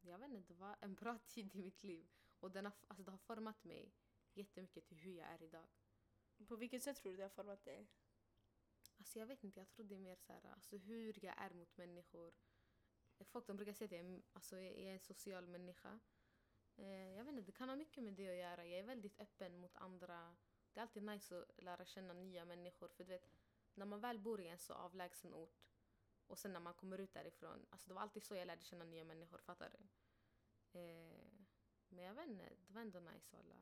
jag 0.00 0.18
vet 0.18 0.30
inte, 0.30 0.52
det 0.52 0.60
var 0.60 0.76
en 0.80 0.94
bra 0.94 1.18
tid 1.26 1.54
i 1.54 1.58
mitt 1.58 1.82
liv. 1.84 2.08
Och 2.40 2.50
den 2.50 2.64
har, 2.64 2.72
alltså, 2.88 3.02
det 3.04 3.10
har 3.10 3.18
format 3.18 3.64
mig 3.64 3.92
jättemycket 4.34 4.86
till 4.86 4.98
hur 4.98 5.12
jag 5.12 5.28
är 5.28 5.42
idag. 5.42 5.68
På 6.48 6.56
vilket 6.56 6.82
sätt 6.82 6.96
tror 6.96 7.12
du 7.12 7.16
det 7.16 7.22
har 7.22 7.30
format 7.30 7.64
dig? 7.64 7.88
Alltså 8.98 9.18
jag 9.18 9.26
vet 9.26 9.44
inte, 9.44 9.60
jag 9.60 9.68
tror 9.68 9.86
det 9.86 9.94
är 9.94 9.98
mer 9.98 10.16
så 10.16 10.32
här, 10.32 10.50
alltså 10.54 10.76
hur 10.76 11.24
jag 11.24 11.34
är 11.38 11.50
mot 11.50 11.76
människor. 11.76 12.34
Folk 13.24 13.46
de 13.46 13.56
brukar 13.56 13.72
säga 13.72 14.00
att 14.00 14.06
jag 14.06 14.22
alltså, 14.32 14.60
jag 14.60 14.72
är 14.72 14.92
en 14.92 15.00
social 15.00 15.46
människa. 15.46 16.00
Eh, 16.76 17.16
jag 17.16 17.24
vet 17.24 17.32
inte, 17.32 17.42
det 17.42 17.52
kan 17.52 17.68
ha 17.68 17.76
mycket 17.76 18.04
med 18.04 18.14
det 18.14 18.28
att 18.28 18.36
göra. 18.36 18.66
Jag 18.66 18.78
är 18.78 18.82
väldigt 18.82 19.20
öppen 19.20 19.58
mot 19.58 19.76
andra. 19.76 20.36
Det 20.72 20.80
är 20.80 20.82
alltid 20.82 21.02
nice 21.02 21.38
att 21.38 21.62
lära 21.62 21.84
känna 21.84 22.14
nya 22.14 22.44
människor. 22.44 22.88
För 22.88 23.04
du 23.04 23.10
vet, 23.10 23.30
när 23.74 23.86
man 23.86 24.00
väl 24.00 24.18
bor 24.18 24.40
i 24.40 24.48
en 24.48 24.58
så 24.58 24.72
avlägsen 24.72 25.34
ort 25.34 25.64
och 26.26 26.38
sen 26.38 26.52
när 26.52 26.60
man 26.60 26.74
kommer 26.74 26.98
ut 26.98 27.14
därifrån. 27.14 27.66
Alltså 27.70 27.88
det 27.88 27.94
var 27.94 28.02
alltid 28.02 28.24
så 28.24 28.36
jag 28.36 28.46
lärde 28.46 28.64
känna 28.64 28.84
nya 28.84 29.04
människor, 29.04 29.38
fattar 29.38 29.70
du? 29.70 29.78
Eh, 30.80 31.26
men 31.88 32.04
jag 32.04 32.14
vet 32.14 32.28
inte, 32.28 32.48
det 32.66 32.72
var 32.72 32.80
ändå 32.80 33.00
nice 33.00 33.36
alla. 33.36 33.54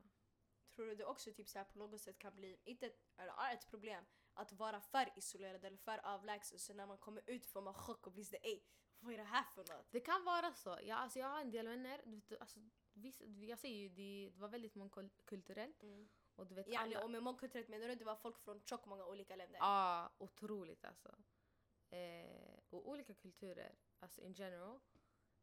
Tror 0.75 0.85
du 0.85 0.95
det 0.95 1.05
också 1.05 1.33
typ 1.33 1.49
så 1.49 1.57
här 1.57 1.65
på 1.65 1.79
något 1.79 2.01
sätt 2.01 2.19
kan 2.19 2.35
bli, 2.35 2.59
inte 2.63 2.91
eller 3.17 3.33
är 3.33 3.53
ett 3.53 3.69
problem, 3.69 4.05
att 4.33 4.51
vara 4.51 4.81
för 4.81 5.09
isolerad 5.15 5.65
eller 5.65 5.77
för 5.77 6.05
avlägsen 6.05 6.59
så 6.59 6.73
när 6.73 6.87
man 6.87 6.97
kommer 6.97 7.23
ut 7.29 7.45
får 7.45 7.61
man 7.61 7.73
chock 7.73 8.07
och 8.07 8.13
blir 8.13 8.23
såhär 8.23 8.45
ey, 8.45 8.61
vad 8.99 9.13
är 9.13 9.17
det 9.17 9.23
här 9.23 9.43
för 9.43 9.61
något? 9.61 9.91
Det 9.91 9.99
kan 9.99 10.23
vara 10.23 10.53
så. 10.53 10.79
Jag, 10.83 10.97
alltså, 10.97 11.19
jag 11.19 11.27
har 11.27 11.41
en 11.41 11.51
del 11.51 11.67
vänner. 11.67 12.01
Du 12.05 12.15
vet, 12.15 12.41
alltså, 12.41 12.59
vissa, 12.93 13.23
jag 13.25 13.59
säger 13.59 13.77
ju 13.77 13.89
det, 13.89 14.31
det 14.33 14.39
var 14.39 14.47
väldigt 14.47 14.75
mångkulturellt. 14.75 15.83
Och 16.35 16.47
du 16.47 16.55
vet, 16.55 16.67
Yani, 16.67 16.95
alla, 16.95 17.03
och 17.03 17.11
med 17.11 17.23
mångkulturellt 17.23 17.69
menar 17.69 17.87
du 17.87 17.95
det 17.95 18.05
var 18.05 18.15
folk 18.15 18.39
från 18.39 18.61
tjock 18.61 18.85
många 18.85 19.05
olika 19.05 19.35
länder? 19.35 19.57
Ja, 19.59 20.13
otroligt 20.17 20.85
alltså. 20.85 21.15
Eh, 21.89 22.59
och 22.69 22.89
olika 22.89 23.13
kulturer, 23.13 23.75
alltså 23.99 24.21
in 24.21 24.33
general. 24.33 24.79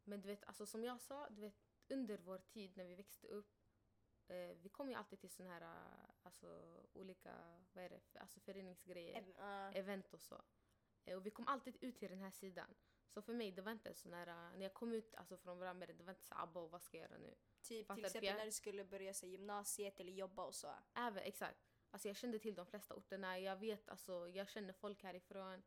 Men 0.03 0.21
du 0.21 0.27
vet, 0.27 0.43
alltså 0.43 0.65
som 0.65 0.83
jag 0.83 1.01
sa, 1.01 1.29
du 1.29 1.41
vet, 1.41 1.61
under 1.87 2.17
vår 2.17 2.37
tid 2.37 2.77
när 2.77 2.85
vi 2.85 2.95
växte 2.95 3.27
upp, 3.27 3.57
eh, 4.27 4.57
vi 4.61 4.69
kom 4.69 4.89
ju 4.89 4.95
alltid 4.95 5.19
till 5.19 5.29
såna 5.29 5.49
här, 5.49 5.91
alltså 6.31 6.87
olika, 6.93 7.35
vad 7.73 7.83
är 7.83 7.89
det, 7.89 8.19
alltså 8.19 8.39
föreningsgrejer, 8.39 9.33
ah. 9.37 9.71
event 9.71 10.13
och 10.13 10.21
så. 10.21 10.41
Eh, 11.03 11.17
och 11.17 11.25
vi 11.25 11.31
kom 11.31 11.47
alltid 11.47 11.77
ut 11.81 11.99
till 11.99 12.09
den 12.09 12.19
här 12.19 12.31
sidan. 12.31 12.75
Så 13.07 13.21
för 13.21 13.33
mig, 13.33 13.51
det 13.51 13.61
var 13.61 13.71
inte 13.71 13.93
sån 13.93 14.13
här, 14.13 14.27
eh, 14.27 14.57
när 14.57 14.61
jag 14.61 14.73
kom 14.73 14.93
ut 14.93 15.15
alltså, 15.15 15.37
från 15.37 15.59
Brandberg, 15.59 15.93
det 15.93 16.03
var 16.03 16.11
inte 16.11 16.23
så 16.23 16.35
abba 16.35 16.59
och 16.59 16.71
vad 16.71 16.81
ska 16.81 16.97
jag 16.97 17.09
göra 17.09 17.19
nu? 17.19 17.35
Typ 17.61 17.87
Fattar 17.87 17.95
till 17.95 18.05
exempel 18.05 18.27
Jag- 18.27 18.37
när 18.37 18.45
du 18.45 18.51
skulle 18.51 18.85
börja 18.85 19.13
så, 19.13 19.27
gymnasiet 19.27 19.99
eller 19.99 20.11
jobba 20.11 20.45
och 20.45 20.55
så. 20.55 20.73
Även, 20.93 21.23
exakt. 21.23 21.67
Alltså 21.89 22.07
jag 22.07 22.17
kände 22.17 22.39
till 22.39 22.55
de 22.55 22.65
flesta 22.65 22.95
orterna. 22.95 23.39
Jag 23.39 23.55
vet, 23.55 23.89
alltså, 23.89 24.27
jag 24.27 24.49
känner 24.49 24.73
folk 24.73 25.03
härifrån. 25.03 25.63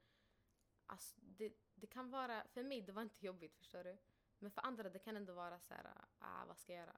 Alltså, 0.87 1.21
det, 1.21 1.53
det 1.75 1.87
kan 1.87 2.11
vara, 2.11 2.45
för 2.49 2.63
mig 2.63 2.83
det 2.83 2.93
var 2.93 3.03
inte 3.03 3.27
jobbigt 3.27 3.57
förstår 3.57 3.85
du. 3.85 3.99
Men 4.39 4.51
för 4.51 4.61
andra 4.61 4.91
det 4.91 4.99
kan 4.99 5.17
ändå 5.17 5.33
vara 5.33 5.59
så 5.59 5.75
här, 5.75 5.95
ah, 6.19 6.45
vad 6.47 6.59
ska 6.59 6.73
jag 6.73 6.81
göra? 6.81 6.97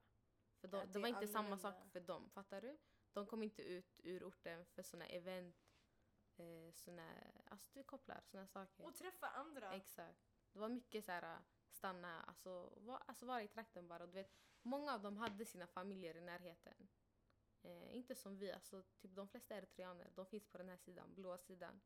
För 0.61 0.69
de, 0.69 0.77
Ja, 0.77 0.87
det, 0.87 0.93
det 0.93 0.99
var 0.99 1.09
inte 1.09 1.29
samma 1.29 1.59
sak 1.59 1.75
för 1.93 2.01
dem, 2.01 2.31
fattar 2.31 2.61
du? 2.61 2.79
De 3.17 3.27
kom 3.27 3.43
inte 3.43 3.63
ut 3.63 4.01
ur 4.05 4.25
orten 4.25 4.65
för 4.65 4.83
såna 4.83 5.07
event, 5.07 5.57
eh, 6.37 6.73
såna, 6.73 7.15
alltså 7.45 7.71
du 7.73 7.85
kopplar 7.85 8.21
såna 8.21 8.47
saker. 8.47 8.85
Och 8.87 8.95
träffa 8.95 9.29
andra. 9.29 9.75
Exakt. 9.75 10.19
Det 10.53 10.59
var 10.59 10.69
mycket 10.69 11.05
så 11.05 11.13
här 11.13 11.39
stanna, 11.71 12.23
alltså, 12.23 12.73
va, 12.77 13.03
alltså 13.07 13.27
vara 13.27 13.43
i 13.43 13.49
trakten 13.49 13.89
bara. 13.89 14.07
Du 14.07 14.13
vet, 14.13 14.33
många 14.63 14.95
av 14.95 15.03
dem 15.03 15.17
hade 15.17 15.45
sina 15.45 15.67
familjer 15.67 16.17
i 16.17 16.21
närheten. 16.21 16.89
Eh, 17.63 17.97
inte 17.97 18.15
som 18.15 18.39
vi, 18.39 18.53
alltså 18.53 18.83
typ 18.83 19.15
de 19.15 19.29
flesta 19.29 19.57
eritreaner, 19.57 20.13
de 20.15 20.27
finns 20.27 20.47
på 20.47 20.59
den 20.59 20.69
här 20.69 20.77
sidan, 20.77 21.15
blåa 21.15 21.39
sidan. 21.39 21.81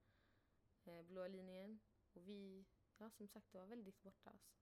Eh, 0.84 1.02
blåa 1.02 1.28
linjen. 1.28 1.80
Och 2.12 2.28
vi, 2.28 2.66
ja 2.96 3.10
som 3.10 3.28
sagt 3.28 3.52
det 3.52 3.58
var 3.58 3.66
väldigt 3.66 4.02
borta 4.02 4.30
alltså. 4.30 4.54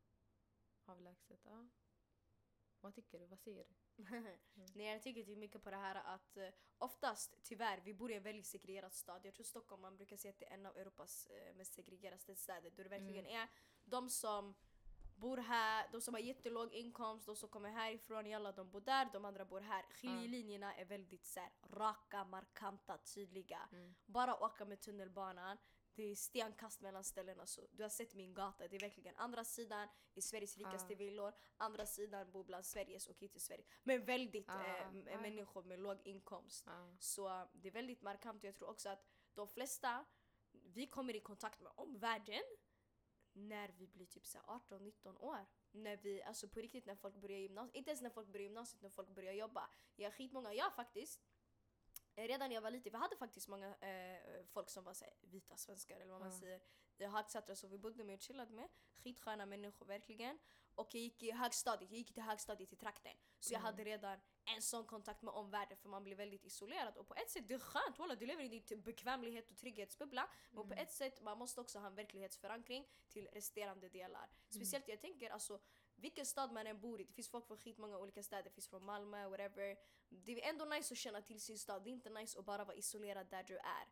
Avlägset, 0.85 1.41
ja. 1.45 1.69
Vad 2.81 2.95
tycker 2.95 3.19
du? 3.19 3.27
Vad 3.27 3.41
säger 3.41 3.65
du? 3.65 3.75
Nej 4.75 4.87
jag 4.87 5.03
tycker 5.03 5.23
typ 5.23 5.39
mycket 5.39 5.63
på 5.63 5.71
det 5.71 5.77
här 5.77 5.95
att 5.95 6.37
eh, 6.37 6.49
oftast 6.79 7.39
tyvärr, 7.43 7.81
vi 7.85 7.95
bor 7.95 8.11
i 8.11 8.15
en 8.15 8.23
väldigt 8.23 8.47
segregerad 8.47 8.93
stad. 8.93 9.21
Jag 9.25 9.35
tror 9.35 9.45
Stockholm 9.45 9.83
man 9.83 9.97
brukar 9.97 10.17
säga 10.17 10.31
att 10.31 10.39
det 10.39 10.47
är 10.47 10.55
en 10.55 10.67
av 10.67 10.77
Europas 10.77 11.27
eh, 11.27 11.57
mest 11.57 11.75
segregerade 11.75 12.37
städer. 12.37 12.71
Då 12.77 12.83
det 12.83 12.89
verkligen 12.89 13.27
är 13.27 13.49
de 13.85 14.11
som 14.11 14.55
bor 15.19 15.37
här, 15.37 15.89
de 15.93 16.01
som 16.01 16.15
har 16.15 16.21
jättelåg 16.21 16.73
inkomst, 16.73 17.27
de 17.27 17.37
som 17.37 17.49
kommer 17.49 17.71
härifrån, 17.71 18.27
jalla 18.27 18.53
de 18.53 18.71
bor 18.71 18.81
där, 18.81 19.09
de 19.13 19.25
andra 19.25 19.45
bor 19.45 19.61
här. 19.61 19.85
Skiljelinjerna 19.91 20.75
är 20.75 20.85
väldigt 20.85 21.27
så 21.27 21.41
här, 21.41 21.51
raka, 21.71 22.25
markanta, 22.25 22.99
tydliga. 22.99 23.69
Mm. 23.73 23.95
Bara 24.07 24.45
åka 24.45 24.65
med 24.65 24.81
tunnelbanan, 24.81 25.59
det 25.99 26.11
är 26.11 26.15
stenkast 26.17 26.81
mellan 26.81 27.05
ställena. 27.05 27.47
Så 27.47 27.67
du 27.73 27.83
har 27.83 27.91
sett 27.91 28.15
min 28.15 28.35
gata, 28.35 28.69
det 28.69 28.77
är 28.77 28.81
verkligen 28.81 29.17
andra 29.17 29.45
sidan 29.45 29.89
i 30.15 30.23
Sveriges 30.23 30.57
rikaste 30.57 30.95
Ah. 30.95 30.97
villor, 30.97 31.33
andra 31.57 31.87
sidan 31.87 32.31
bor 32.31 32.45
bland 32.45 32.67
Sveriges 32.67 33.07
och 33.07 33.23
inte 33.23 33.41
Sverige. 33.41 33.65
Men 33.83 34.05
väldigt 34.05 34.49
Ah, 34.49 34.65
eh, 34.65 34.87
ah, 34.87 35.21
människor 35.21 35.63
med 35.63 35.79
låg 35.79 35.99
inkomst. 36.05 36.67
Så 36.99 37.29
eh, 37.29 37.45
det 37.53 37.69
är 37.69 37.73
väldigt 37.73 38.03
markant 38.03 38.45
jag 38.45 38.57
tror 38.57 38.69
också 38.71 38.89
att 38.89 39.07
de 39.35 39.49
flesta, 39.49 40.05
vi 40.53 40.87
kommer 40.87 41.17
i 41.17 41.21
kontakt 41.21 41.61
med 41.61 41.73
omvärlden 41.77 42.43
när 43.33 43.69
vi 43.69 43.87
blir 43.87 44.07
typ 44.07 44.25
18-19 44.25 45.17
år. 45.19 45.47
När 45.71 45.97
vi, 45.97 46.23
alltså 46.23 46.49
på 46.49 46.61
riktigt 46.61 46.87
när 46.87 46.97
folk 46.97 47.17
börjar 47.17 47.39
gymnasiet, 47.39 47.75
inte 47.77 47.91
ens 47.91 48.03
när 48.03 48.11
folk 48.11 48.29
börjar 48.29 48.45
gymnasiet, 48.45 48.83
när 48.83 48.91
folk 48.91 49.09
börjar 49.09 49.33
jobba. 49.33 49.71
Jag 49.97 50.07
har 50.11 50.13
skitmånga, 50.13 50.55
jag 50.55 50.75
faktiskt, 50.75 51.21
redan 52.27 52.49
när 52.49 52.55
jag 52.55 52.63
var 52.63 52.71
liten, 52.71 52.93
vi 52.93 52.99
hade 52.99 53.17
faktiskt 53.17 53.49
många 53.49 53.75
eh, 53.77 54.45
folk 54.47 54.71
som 54.71 54.85
var 54.85 54.95
så 54.95 55.05
här, 55.05 55.15
vita 55.21 55.57
svenskar 55.57 55.97
eller 56.01 56.13
vad 56.13 56.21
man 56.21 56.31
Ja. 56.33 56.41
säger. 56.41 56.61
Eh, 56.99 57.11
Högsatta 57.11 57.57
som 57.57 57.71
vi 57.71 57.79
bodde 57.79 58.05
med 58.05 58.15
och 58.15 58.21
chillade 58.21 58.53
med. 58.53 58.69
Skitsköna 59.05 59.47
människor 59.47 59.87
verkligen. 59.87 60.39
Och 60.75 60.95
jag 60.95 61.03
gick 61.03 61.23
i 61.23 61.31
högstadiet, 61.31 61.91
jag 61.91 61.99
gick 61.99 62.15
till 62.15 62.23
högstadiet 62.23 62.73
i 62.73 62.77
trakten. 62.77 63.17
Så 63.41 63.53
jag 63.53 63.59
Mm. 63.61 63.65
hade 63.67 63.85
redan 63.85 64.21
en 64.45 64.63
sån 64.63 64.85
kontakt 64.87 65.23
med 65.23 65.35
omvärlden 65.35 65.77
för 65.79 65.89
man 65.89 66.05
blir 66.05 66.17
väldigt 66.17 66.45
isolerad. 66.45 66.97
Och 66.97 67.07
på 67.09 67.15
ett 67.15 67.31
sätt 67.31 67.49
det 67.49 67.55
är 67.55 67.59
skönt, 67.59 67.99
walla, 67.99 68.15
du 68.15 68.27
lever 68.27 68.45
i 68.45 68.49
din 68.49 68.83
bekvämlighet 68.83 69.51
och 69.51 69.57
trygghetsbubbla. 69.57 70.29
Men 70.51 70.59
Mm. 70.65 70.69
på 70.77 70.83
ett 70.83 70.93
sätt 70.93 71.23
man 71.23 71.39
måste 71.39 71.61
också 71.61 71.79
ha 71.79 71.87
en 71.87 71.95
verklighetsförankring 71.95 72.87
till 73.09 73.29
resterande 73.29 73.89
delar. 73.89 74.29
Speciellt 74.49 74.89
jag 74.89 75.01
tänker 75.01 75.31
alltså 75.31 75.61
vilken 76.01 76.27
stad 76.27 76.53
man 76.53 76.67
än 76.67 76.81
bor 76.81 77.01
i, 77.01 77.05
det 77.05 77.13
finns 77.13 77.29
folk 77.29 77.47
från 77.47 77.59
skitmånga 77.59 77.99
olika 77.99 78.23
städer, 78.23 78.43
det 78.43 78.51
finns 78.51 78.69
från 78.69 78.85
Malmö, 78.85 79.29
whatever. 79.29 79.77
Det 80.09 80.45
är 80.45 80.51
ändå 80.51 80.65
nice 80.65 80.95
att 80.95 80.99
känna 80.99 81.23
till 81.23 81.41
sin 81.41 81.59
stad, 81.59 81.85
det 81.85 81.91
är 81.91 81.93
inte 81.93 82.11
nice 82.11 82.39
att 82.39 82.45
bara 82.45 82.65
vara 82.65 82.77
isolerad 82.77 83.27
där 83.31 83.43
du 83.43 83.57
är. 83.57 83.87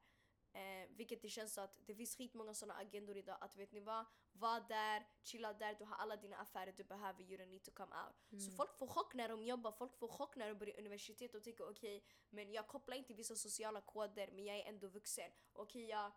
Eh, 0.56 0.88
vilket 0.90 1.22
det 1.22 1.28
känns 1.28 1.54
så 1.54 1.60
att 1.60 1.78
det 1.86 1.94
finns 1.94 2.16
skitmånga 2.16 2.54
sådana 2.54 2.74
agendor 2.80 3.16
idag 3.16 3.36
att 3.40 3.56
vet 3.56 3.72
ni 3.72 3.80
vad? 3.80 4.04
Var 4.32 4.60
där, 4.68 5.06
chilla 5.22 5.52
där, 5.52 5.74
du 5.74 5.84
har 5.84 5.96
alla 5.96 6.16
dina 6.16 6.36
affärer 6.36 6.74
du 6.76 6.84
behöver, 6.84 7.22
you 7.22 7.38
don't 7.38 7.46
need 7.46 7.62
to 7.62 7.70
come 7.70 7.94
out. 8.06 8.42
Så 8.42 8.50
folk 8.50 8.78
får 8.78 8.86
chock 8.86 9.14
när 9.14 9.28
de 9.28 9.44
jobbar, 9.44 9.72
folk 9.72 9.98
får 9.98 10.08
chock 10.08 10.36
när 10.36 10.48
de 10.48 10.54
börjar 10.54 10.78
universitet 10.78 11.34
och 11.34 11.42
tänker 11.42 11.70
okej, 11.70 12.04
men 12.30 12.52
jag 12.52 12.66
kopplar 12.66 12.96
inte 12.96 13.14
vissa 13.14 13.36
sociala 13.36 13.80
koder 13.80 14.30
men 14.32 14.44
jag 14.44 14.56
är 14.56 14.64
ändå 14.68 14.88
vuxen. 14.88 15.30
Okej, 15.52 15.84
jag, 15.84 16.12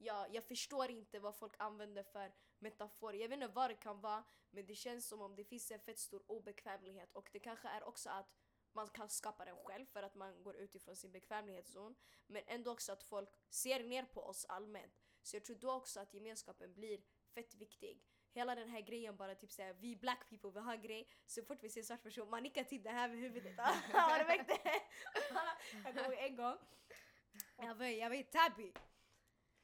jag, 0.00 0.34
jag 0.34 0.44
förstår 0.44 0.90
inte 0.90 1.18
vad 1.18 1.36
folk 1.36 1.54
använder 1.58 2.02
för 2.02 2.32
metafor. 2.58 3.14
Jag 3.14 3.28
vet 3.28 3.36
inte 3.36 3.48
vad 3.48 3.70
det 3.70 3.74
kan 3.74 4.00
vara 4.00 4.24
men 4.50 4.66
det 4.66 4.74
känns 4.74 5.08
som 5.08 5.20
om 5.20 5.36
det 5.36 5.44
finns 5.44 5.70
en 5.70 5.80
fett 5.80 5.98
stor 5.98 6.22
obekvämlighet 6.26 7.12
och 7.12 7.28
det 7.32 7.40
kanske 7.40 7.68
är 7.68 7.84
också 7.84 8.10
att 8.10 8.36
man 8.72 8.88
kan 8.88 9.08
skapa 9.08 9.44
den 9.44 9.56
själv 9.56 9.86
för 9.86 10.02
att 10.02 10.14
man 10.14 10.42
går 10.42 10.56
utifrån 10.56 10.96
sin 10.96 11.12
bekvämlighetszon. 11.12 11.94
Men 12.26 12.42
ändå 12.46 12.72
också 12.72 12.92
att 12.92 13.02
folk 13.02 13.28
ser 13.50 13.84
ner 13.84 14.04
på 14.04 14.22
oss 14.22 14.44
allmänt. 14.48 14.92
Så 15.22 15.36
jag 15.36 15.44
tror 15.44 15.56
då 15.56 15.72
också 15.72 16.00
att 16.00 16.14
gemenskapen 16.14 16.74
blir 16.74 17.00
fett 17.34 17.54
viktig. 17.54 18.02
Hela 18.32 18.54
den 18.54 18.68
här 18.68 18.80
grejen 18.80 19.16
bara 19.16 19.34
typ 19.34 19.52
såhär, 19.52 19.72
vi 19.72 19.96
black 19.96 20.28
people, 20.30 20.50
vi 20.50 20.60
har 20.60 20.74
en 20.74 20.82
grej. 20.82 21.08
Så 21.26 21.42
fort 21.42 21.58
vi 21.62 21.70
ser 21.70 21.80
en 21.80 21.84
svart 21.84 22.02
person, 22.02 22.30
man 22.30 22.42
nickar 22.42 22.64
till 22.64 22.82
det 22.82 22.90
här 22.90 23.08
med 23.08 23.18
huvudet. 23.18 23.58
Har 23.92 24.18
du 24.18 24.24
märkt 24.24 24.48
det? 24.48 24.60
jag 25.84 25.94
kommer 25.94 26.12
ihåg 26.12 26.24
en 26.24 26.36
gång, 26.36 26.56
jag 27.56 27.74
var, 27.74 27.86
jag 27.86 28.08
var 28.08 28.16
i 28.16 28.24
Täby. 28.24 28.72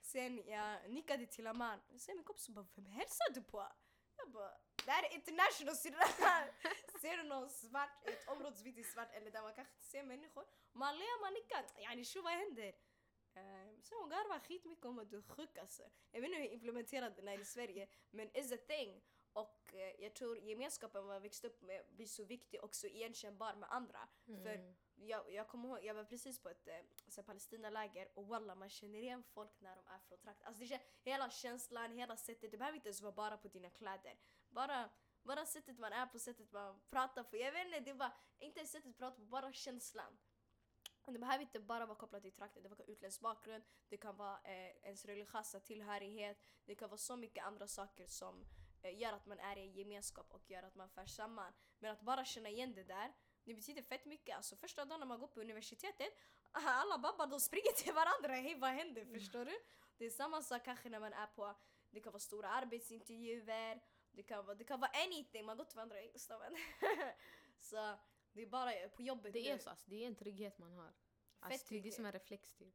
Sen 0.07 0.43
jag 0.47 0.91
nickade 0.91 1.27
till 1.27 1.47
Aman 1.47 1.81
och 1.93 2.01
Sen 2.01 2.17
min 2.17 2.25
kompis 2.25 2.49
bara, 2.49 2.67
vem 2.75 2.87
hälsar 2.87 3.35
du 3.35 3.43
på? 3.43 3.73
Jag 4.17 4.31
bara, 4.31 4.53
det 4.85 4.91
här 4.91 5.05
är 5.05 5.15
international 5.15 5.77
syrran! 5.77 6.49
ser 7.01 7.17
du 7.17 7.23
någon 7.23 7.51
svart, 7.51 8.09
ett 8.09 8.29
område 8.29 8.57
som 8.57 8.67
inte 8.67 8.81
är 8.81 8.85
svart 8.85 9.13
eller 9.13 9.31
där 9.31 9.43
man 9.43 9.55
kanske 9.55 9.75
inte 9.75 9.87
ser 9.87 10.03
människor. 10.03 10.45
Man 10.73 10.99
ler, 10.99 11.21
man 11.25 11.33
nickar. 11.33 11.83
Yani 11.83 12.05
shu 12.05 12.21
vad 12.21 12.33
händer? 12.33 12.75
Ehm, 13.35 13.69
uh, 13.69 13.81
sen 13.83 13.99
hon 14.01 14.09
garvar 14.09 14.39
skitmycket 14.39 14.85
om 14.85 14.99
att 14.99 15.11
du 15.11 15.17
är 15.19 15.23
sjuk 15.23 15.59
alltså. 15.59 15.83
Jag 16.11 16.21
vet 16.21 16.31
inte 16.31 16.41
hur 16.41 16.53
implementerad 16.53 17.13
implementerade 17.13 17.15
den 17.17 17.29
är 17.29 17.39
i 17.41 17.45
Sverige 17.45 17.89
men 18.11 18.31
it's 18.31 18.55
a 18.55 18.59
thing. 18.67 19.03
Och 19.33 19.75
eh, 19.75 20.05
jag 20.05 20.15
tror 20.15 20.39
gemenskapen 20.39 21.07
man 21.07 21.23
växte 21.23 21.47
upp 21.47 21.63
med 21.63 21.83
blir 21.91 22.07
så 22.07 22.25
viktig 22.25 22.65
och 22.65 22.75
så 22.75 22.87
igenkännbar 22.87 23.55
med 23.55 23.69
andra. 23.73 24.09
För 24.25 24.55
mm 24.55 24.77
jag, 24.97 25.33
jag 25.33 25.49
kommer 25.49 25.69
ihåg, 25.69 25.85
jag 25.85 25.95
var 25.95 26.05
precis 26.05 26.43
på 26.43 26.49
ett 26.49 26.69
eh, 26.69 26.75
så 27.09 27.21
här 27.21 27.27
Palestinaläger 27.27 28.09
och 28.15 28.27
walla 28.27 28.55
man 28.55 28.69
känner 28.69 28.99
igen 28.99 29.23
folk 29.23 29.61
när 29.61 29.77
de 29.77 29.87
är 29.87 29.99
från 29.99 30.19
trakten. 30.19 30.47
Alltså 30.47 30.65
det 30.65 30.81
hela 31.03 31.31
känslan, 31.31 31.93
hela 31.93 32.17
sättet, 32.17 32.51
det 32.51 32.59
behöver 32.59 32.77
inte 32.77 32.89
ens 32.89 33.03
vara 33.03 33.13
bara 33.13 33.37
på 33.37 33.49
dina 33.49 33.71
kläder. 33.71 34.19
Bara, 34.49 34.91
bara 35.23 35.47
sättet 35.47 35.79
man 35.79 35.93
är 35.93 36.07
på, 36.07 36.19
sättet 36.19 36.53
man 36.53 36.81
pratar 36.91 37.23
på. 37.23 37.37
Jag 37.37 37.53
vet 37.53 37.67
inte, 37.67 37.81
det 37.81 37.93
var 37.93 38.11
inte 38.39 38.61
ens 38.61 38.73
sättet 38.73 38.91
att 38.91 38.99
prata 38.99 39.17
på, 39.17 39.23
bara 39.23 39.53
känslan. 39.53 40.19
Och 41.07 41.13
det 41.13 41.19
behöver 41.19 41.43
inte 41.43 41.61
bara 41.61 41.87
vara 41.87 41.99
kopplat 41.99 42.23
till 42.23 42.33
trakten, 42.33 42.63
det 42.63 42.69
kan 42.69 42.79
vara 42.79 42.89
utländsk 42.89 43.21
bakgrund, 43.21 43.65
det 43.89 43.97
kan 43.97 44.17
vara 44.17 44.39
eh, 44.45 44.87
ens 44.87 45.05
religiösa 45.05 45.61
tillhörighet, 45.61 46.45
det 46.65 46.75
kan 46.75 46.89
vara 46.89 46.99
så 46.99 47.17
mycket 47.17 47.45
andra 47.45 47.69
saker 47.69 48.07
som 48.07 48.45
eh, 48.83 48.99
gör 48.99 49.13
att 49.13 49.27
man 49.27 49.39
är 49.39 49.57
i 49.57 49.61
en 49.61 49.73
gemenskap 49.73 50.27
och 50.31 50.51
gör 50.51 50.63
att 50.63 50.75
man 50.75 50.89
förs 50.89 51.11
samman. 51.11 51.53
Men 51.79 51.93
att 51.93 52.01
bara 52.01 52.25
känna 52.25 52.49
igen 52.49 52.75
det 52.75 52.85
där, 52.85 53.13
det 53.47 53.55
betyder 53.55 53.83
fett 53.83 54.05
mycket. 54.05 54.37
Alltså 54.37 54.57
första 54.57 54.85
dagen 54.85 55.01
när 55.01 55.07
man 55.07 55.21
går 55.21 55.27
på 55.27 55.41
universitetet, 55.41 56.13
alla 56.53 56.99
babbar 56.99 57.27
de 57.27 57.41
springer 57.41 57.73
till 57.73 57.93
varandra. 57.93 58.35
Hej 58.35 58.55
vad 58.59 58.71
händer? 58.71 59.05
Förstår 59.05 59.45
du? 59.45 59.59
Det 59.99 60.05
är 60.07 60.11
samma 60.11 60.43
sak 60.43 60.65
kanske 60.65 60.89
när 60.89 61.01
man 61.01 61.13
är 61.13 61.27
på, 61.27 61.55
det 61.91 62.01
kan 62.01 62.13
vara 62.13 62.21
stora 62.21 62.49
arbetsintervjuer, 62.49 63.81
det 64.11 64.23
kan 64.23 64.47
vara, 64.47 64.55
det 64.55 64.65
kan 64.65 64.81
vara 64.81 64.91
anything. 64.91 65.45
Man 65.45 65.57
går 65.57 65.65
till 65.65 65.77
varandra 65.77 66.03
i. 66.03 66.13
Så 67.59 67.99
det 68.33 68.43
är 68.43 68.47
bara 68.47 68.89
på 68.89 69.03
jobbet 69.03 69.33
Det 69.33 69.51
är 69.51 69.59
så, 69.59 69.71
alltså, 69.71 69.91
det 69.91 70.03
är 70.03 70.07
en 70.07 70.17
trygghet 70.17 70.59
man 70.59 70.73
har. 70.73 70.93
Alltså, 71.41 71.75
det 71.75 71.89
är 71.89 71.91
som 71.91 72.07
är 72.07 72.13
reflex 72.13 72.53
typ. 72.53 72.75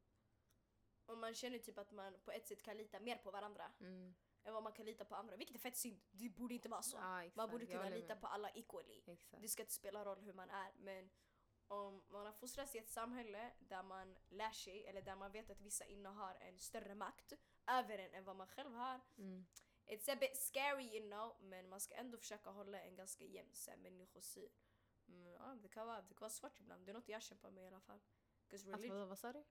Och 1.06 1.18
man 1.18 1.34
känner 1.34 1.58
typ 1.58 1.78
att 1.78 1.92
man 1.92 2.20
på 2.24 2.32
ett 2.32 2.46
sätt 2.48 2.62
kan 2.62 2.76
lita 2.76 3.00
mer 3.00 3.16
på 3.16 3.30
varandra 3.30 3.72
Mm. 3.80 4.14
Än 4.44 4.54
vad 4.54 4.62
man 4.62 4.72
kan 4.72 4.86
lita 4.86 5.04
på 5.04 5.14
andra. 5.14 5.36
Vilket 5.36 5.56
är 5.56 5.60
fett 5.60 5.76
synd. 5.76 6.00
Det 6.10 6.28
borde 6.28 6.54
inte 6.54 6.68
vara 6.68 6.82
så. 6.82 6.96
Exakt. 6.96 7.36
man 7.36 7.50
borde 7.50 7.66
kunna 7.66 7.88
lita 7.88 8.16
på 8.16 8.26
alla 8.26 8.50
equally. 8.50 9.02
Exakt. 9.06 9.42
Det 9.42 9.48
ska 9.48 9.62
inte 9.62 9.74
spela 9.74 10.04
roll 10.04 10.20
hur 10.20 10.32
man 10.32 10.50
är 10.50 10.72
men 10.76 11.10
om 11.68 12.02
man 12.08 12.26
har 12.26 12.32
fostrats 12.32 12.74
i 12.74 12.78
ett 12.78 12.88
samhälle 12.88 13.52
där 13.58 13.82
man 13.82 14.18
lär 14.28 14.50
sig 14.50 14.86
eller 14.86 15.02
där 15.02 15.16
man 15.16 15.32
vet 15.32 15.50
att 15.50 15.60
vissa 15.60 15.84
innehar 15.84 16.36
en 16.40 16.58
större 16.58 16.94
makt 16.94 17.32
över 17.66 17.98
en 17.98 18.14
än 18.14 18.24
vad 18.24 18.36
man 18.36 18.46
själv 18.46 18.74
har. 18.74 19.00
Mm. 19.16 19.46
It's 19.86 20.12
a 20.12 20.16
bit 20.20 20.36
scary 20.36 20.84
you 20.84 21.06
know 21.10 21.36
men 21.40 21.68
man 21.68 21.80
ska 21.80 21.94
ändå 21.94 22.18
försöka 22.18 22.50
hålla 22.50 22.80
en 22.80 22.96
ganska 22.96 23.24
jämn 23.24 23.52
människosyn. 23.76 24.50
Mm, 25.08 25.32
ja, 25.32 25.54
det, 25.62 25.68
kan 25.68 25.86
vara, 25.86 26.02
det 26.02 26.14
kan 26.14 26.20
vara 26.20 26.30
svårt 26.30 26.60
ibland. 26.60 26.86
Det 26.86 26.92
är 26.92 26.94
något 26.94 27.08
jag 27.08 27.22
kämpar 27.22 27.50
med 27.50 27.64
i 27.64 27.66
alla 27.66 27.80
fall. 27.80 28.00
'Cause 28.48 28.72
Alltså, 28.74 29.06
vad 29.06 29.18
sa 29.18 29.32
du? 29.32 29.44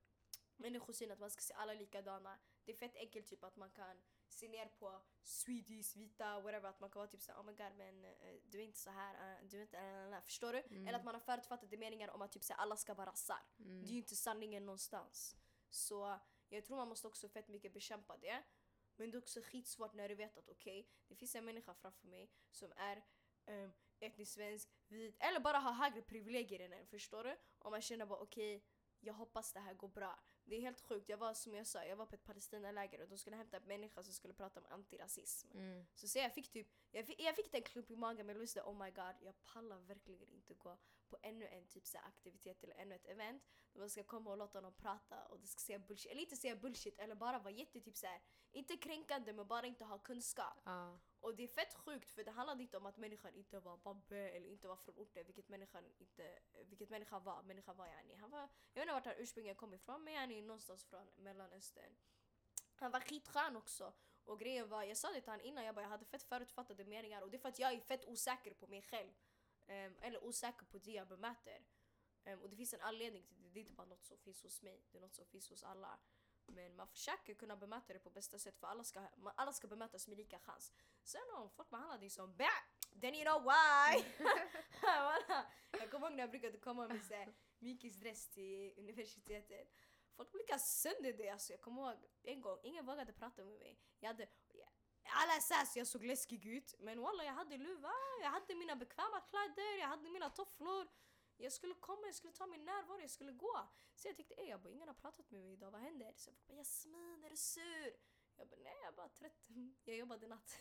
människosyn, 0.55 1.11
att 1.11 1.19
man 1.19 1.31
ska 1.31 1.41
se 1.41 1.53
alla 1.53 1.73
likadana. 1.73 2.39
Det 2.63 2.71
är 2.71 2.75
fett 2.75 2.95
enkelt 2.95 3.27
typ 3.27 3.43
att 3.43 3.55
man 3.55 3.71
kan 3.71 4.01
se 4.33 4.47
ner 4.47 4.65
på 4.65 5.01
Swedish, 5.23 5.95
vita, 5.95 6.39
whatever. 6.39 6.69
Att 6.69 6.79
man 6.79 6.89
kan 6.89 6.99
vara 6.99 7.09
typ 7.09 7.21
såhär 7.21 7.39
oh 7.39 7.45
my 7.45 7.53
god 7.53 7.75
men 7.77 8.05
eh, 8.05 8.35
du 8.43 8.59
är 8.59 8.63
inte 8.63 8.79
så 8.79 8.89
här, 8.89 9.13
eh, 9.33 9.47
du 9.47 9.57
är 9.57 9.61
inte, 9.61 9.77
uh, 9.77 10.21
förstår 10.21 10.53
du? 10.53 10.59
Mm. 10.59 10.87
Eller 10.87 10.99
att 10.99 11.05
man 11.05 11.15
har 11.15 11.21
förutfattade 11.21 11.77
meningar 11.77 12.09
om 12.09 12.21
att 12.21 12.31
typ 12.31 12.43
såhär, 12.43 12.61
alla 12.61 12.75
ska 12.77 12.93
vara 12.93 13.09
rassar. 13.09 13.43
Mm. 13.59 13.81
Det 13.83 13.89
är 13.89 13.91
ju 13.91 13.97
inte 13.97 14.15
sanningen 14.15 14.65
någonstans. 14.65 15.35
Så 15.69 16.19
jag 16.49 16.65
tror 16.65 16.77
man 16.77 16.87
måste 16.87 17.07
också 17.07 17.29
fett 17.29 17.47
mycket 17.47 17.73
bekämpa 17.73 18.17
det. 18.17 18.43
Men 18.95 19.11
det 19.11 19.17
är 19.17 19.19
också 19.19 19.41
skitsvårt 19.41 19.93
när 19.93 20.09
du 20.09 20.15
vet 20.15 20.37
att 20.37 20.49
okej, 20.49 20.89
det 21.07 21.15
finns 21.15 21.35
en 21.35 21.45
människa 21.45 21.73
framför 21.73 22.07
mig 22.07 22.31
som 22.51 22.73
är 22.75 23.03
um, 23.45 23.73
etnisk 23.99 24.33
svensk, 24.33 24.69
vit, 24.87 25.15
eller 25.19 25.39
bara 25.39 25.57
har 25.57 25.71
högre 25.71 26.01
privilegier 26.01 26.59
än 26.59 26.73
en, 26.73 26.87
förstår 26.87 27.23
du? 27.23 27.37
Och 27.59 27.71
man 27.71 27.81
känner 27.81 28.05
bara 28.05 28.19
okej, 28.19 28.65
jag 28.99 29.13
hoppas 29.13 29.53
det 29.53 29.59
här 29.59 29.73
går 29.73 29.87
bra. 29.87 30.19
Det 30.51 30.57
är 30.57 30.61
helt 30.61 30.81
sjukt, 30.81 31.09
jag 31.09 31.17
var 31.17 31.33
som 31.33 31.53
jag 31.53 31.67
sa, 31.67 31.85
jag 31.85 31.95
var 31.95 32.05
på 32.05 32.15
ett 32.15 32.23
Palestinaläger 32.23 33.01
och 33.01 33.09
de 33.09 33.17
skulle 33.17 33.35
hämta 33.35 33.57
en 33.57 33.63
människa 33.63 34.03
som 34.03 34.13
skulle 34.13 34.33
prata 34.33 34.59
om 34.59 34.65
antirasism. 34.69 35.51
Mm. 35.53 35.85
Så, 35.93 36.07
så 36.07 36.19
jag 36.19 36.33
fick 36.33 36.51
typ, 36.51 36.67
jag 36.91 37.05
fick, 37.05 37.21
jag 37.21 37.35
fick 37.35 37.53
en 37.53 37.61
klump 37.61 37.91
i 37.91 37.95
magen 37.95 38.25
men 38.25 38.35
jag 38.35 38.39
visste 38.39 38.61
oh 38.61 38.83
my 38.83 38.91
god, 38.91 39.15
jag 39.21 39.43
pallar 39.43 39.79
verkligen 39.79 40.29
inte 40.29 40.53
gå 40.53 40.77
på 41.09 41.17
ännu 41.21 41.47
en 41.47 41.67
typ 41.67 41.87
så 41.87 41.97
aktivitet 41.97 42.63
eller 42.63 42.75
ännu 42.75 42.95
ett 42.95 43.05
event. 43.05 43.43
Där 43.73 43.79
man 43.79 43.89
ska 43.89 44.03
komma 44.03 44.31
och 44.31 44.37
låta 44.37 44.57
honom 44.57 44.73
prata 44.73 45.25
och 45.25 45.39
det 45.39 45.47
ska 45.47 45.59
säga 45.59 45.79
bullshit, 45.79 46.11
eller 46.11 46.21
inte 46.21 46.35
säga 46.35 46.55
bullshit 46.55 46.99
eller 46.99 47.15
bara 47.15 47.39
vara 47.39 47.53
jätte 47.53 47.79
typ 47.81 47.97
så 47.97 48.07
här, 48.07 48.21
inte 48.51 48.77
kränkande 48.77 49.33
men 49.33 49.47
bara 49.47 49.65
inte 49.65 49.85
ha 49.85 49.99
kunskap. 49.99 50.61
Ja. 50.63 50.99
Och 51.21 51.35
det 51.35 51.43
är 51.43 51.47
fett 51.47 51.73
sjukt 51.73 52.11
för 52.11 52.23
det 52.23 52.31
handlade 52.31 52.63
inte 52.63 52.77
om 52.77 52.85
att 52.85 52.97
människan 52.97 53.35
inte 53.35 53.59
var 53.59 53.77
babbe 53.77 54.29
eller 54.29 54.49
inte 54.49 54.67
var 54.67 54.75
från 54.75 54.95
orten, 54.95 55.25
vilket 55.25 55.49
människan, 55.49 55.83
inte, 55.97 56.39
vilket 56.65 56.89
människan 56.89 57.23
var. 57.23 57.43
Människan 57.43 57.77
var 57.77 57.87
yani, 57.87 58.15
han 58.15 58.31
var, 58.31 58.39
jag 58.39 58.47
vet 58.73 58.81
inte 58.81 58.93
vart 58.93 59.05
han 59.05 59.15
ursprungligen 59.17 59.55
kom 59.55 59.73
ifrån 59.73 60.03
men 60.03 60.13
yani 60.13 60.41
någonstans 60.41 60.83
från 60.83 61.07
mellanöstern. 61.17 61.95
Han 62.75 62.91
var 62.91 62.99
skitskön 62.99 63.55
också. 63.55 63.93
Och 64.23 64.39
grejen 64.39 64.69
var, 64.69 64.83
jag 64.83 64.97
sa 64.97 65.11
det 65.11 65.21
till 65.21 65.31
honom 65.31 65.45
innan, 65.45 65.65
jag 65.65 65.75
bara 65.75 65.81
jag 65.81 65.89
hade 65.89 66.05
fett 66.05 66.23
förutfattade 66.23 66.85
meningar 66.85 67.21
och 67.21 67.31
det 67.31 67.37
är 67.37 67.39
för 67.39 67.49
att 67.49 67.59
jag 67.59 67.73
är 67.73 67.79
fett 67.79 68.05
osäker 68.05 68.53
på 68.53 68.67
mig 68.67 68.81
själv. 68.81 69.11
Um, 69.67 69.97
eller 70.01 70.23
osäker 70.23 70.65
på 70.65 70.77
det 70.77 70.91
jag 70.91 71.07
bemöter. 71.07 71.63
Um, 72.25 72.41
och 72.41 72.49
det 72.49 72.55
finns 72.55 72.73
en 72.73 72.81
anledning 72.81 73.23
till 73.23 73.41
det, 73.41 73.49
det 73.49 73.59
är 73.59 73.61
inte 73.61 73.73
bara 73.73 73.87
något 73.87 74.03
som 74.03 74.17
finns 74.17 74.43
hos 74.43 74.61
mig, 74.61 74.83
det 74.91 74.97
är 74.97 75.01
något 75.01 75.15
som 75.15 75.25
finns 75.25 75.49
hos 75.49 75.63
alla. 75.63 75.99
Men 76.51 76.75
man 76.75 76.87
försöker 76.87 77.33
kunna 77.33 77.55
bemöta 77.55 77.93
det 77.93 77.99
på 77.99 78.09
bästa 78.09 78.39
sätt 78.39 78.59
för 78.59 78.67
alla 78.67 78.83
ska, 78.83 79.07
alla 79.35 79.53
ska 79.53 79.67
bemötas 79.67 80.07
med 80.07 80.17
lika 80.17 80.39
chans. 80.39 80.71
Sen 81.03 81.21
om 81.37 81.49
folk 81.49 81.69
behandlar 81.69 81.97
dig 81.97 82.09
som 82.09 82.35
bä, 82.35 82.49
then 83.01 83.15
you 83.15 83.23
know 83.23 83.43
why! 83.43 84.03
Jag 85.79 85.91
kommer 85.91 86.07
ihåg 86.07 86.15
när 86.15 86.23
jag 86.23 86.29
brukade 86.29 86.57
komma 86.57 86.87
med 86.87 87.05
så 87.05 87.13
här 87.13 87.33
mykisdress 87.59 88.27
till 88.29 88.73
universitetet. 88.77 89.67
Folk 90.15 90.31
brukade 90.31 90.59
sönder 90.59 91.13
det. 91.13 91.29
Alltså, 91.29 91.53
jag 91.53 91.61
kommer 91.61 91.81
ihåg 91.81 91.97
en 92.23 92.41
gång, 92.41 92.59
ingen 92.63 92.85
vågade 92.85 93.13
prata 93.13 93.43
med 93.43 93.59
mig. 93.59 93.79
Jag 93.99 94.07
hade, 94.07 94.27
alla 95.03 95.41
sass, 95.41 95.77
jag 95.77 95.87
såg 95.87 96.03
läskig 96.03 96.45
ut. 96.45 96.75
Men 96.79 97.01
walla, 97.01 97.23
jag 97.23 97.33
hade 97.33 97.57
luva, 97.57 97.91
jag 98.21 98.29
hade 98.29 98.55
mina 98.55 98.75
bekväma 98.75 99.21
kläder, 99.21 99.79
jag 99.79 99.87
hade 99.87 100.09
mina 100.09 100.29
tofflor. 100.29 100.87
Jag 101.41 101.53
skulle 101.53 101.73
komma, 101.73 102.01
jag 102.05 102.15
skulle 102.15 102.33
ta 102.33 102.47
min 102.47 102.65
närvaro, 102.65 102.99
jag 102.99 103.09
skulle 103.09 103.31
gå. 103.31 103.67
Så 103.95 104.07
jag 104.07 104.15
tänkte, 104.15 104.33
ey, 104.33 104.49
jag 104.49 104.61
bara, 104.61 104.69
ingen 104.69 104.87
har 104.87 104.95
pratat 104.95 105.31
med 105.31 105.41
mig 105.43 105.53
idag, 105.53 105.71
vad 105.71 105.81
händer? 105.81 106.13
Så 106.15 106.29
jag 106.29 106.35
bara, 106.35 106.53
Jasmin 106.57 107.23
är 107.23 107.29
du 107.29 107.37
sur? 107.37 107.93
Jag 108.35 108.47
bara, 108.47 108.59
nej 108.59 108.75
jag 108.81 108.87
är 108.87 108.95
bara 108.95 109.09
trött. 109.09 109.47
Jag 109.85 109.95
jobbade 109.97 110.27
natt. 110.27 110.57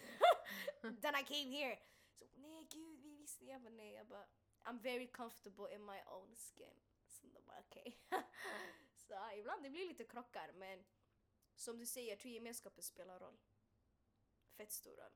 Then 0.80 1.16
I 1.16 1.24
came 1.24 1.50
here. 1.50 1.78
Så 2.12 2.24
nej 2.34 2.64
gud, 2.64 3.00
vi 3.00 3.16
visste. 3.16 3.44
Jag 3.44 3.62
bara, 3.62 3.70
nej. 3.70 3.92
Jag 3.92 4.06
bara, 4.06 4.26
I'm 4.64 4.82
very 4.82 5.06
comfortable 5.06 5.74
in 5.74 5.84
my 5.84 6.00
own 6.06 6.36
skin. 6.36 6.80
Så 7.06 7.26
de 7.26 7.44
bara, 7.44 7.60
okej. 7.60 8.00
så 8.94 9.14
ibland 9.36 9.62
det 9.62 9.70
blir 9.70 9.88
lite 9.88 10.04
krockar 10.04 10.52
men 10.52 10.84
som 11.54 11.78
du 11.78 11.86
säger, 11.86 12.08
jag 12.10 12.18
tror 12.18 12.32
gemenskapen 12.32 12.82
spelar 12.82 13.20
roll. 13.20 13.38
Fett 14.56 14.72
stor 14.72 14.96
roll. 14.96 15.12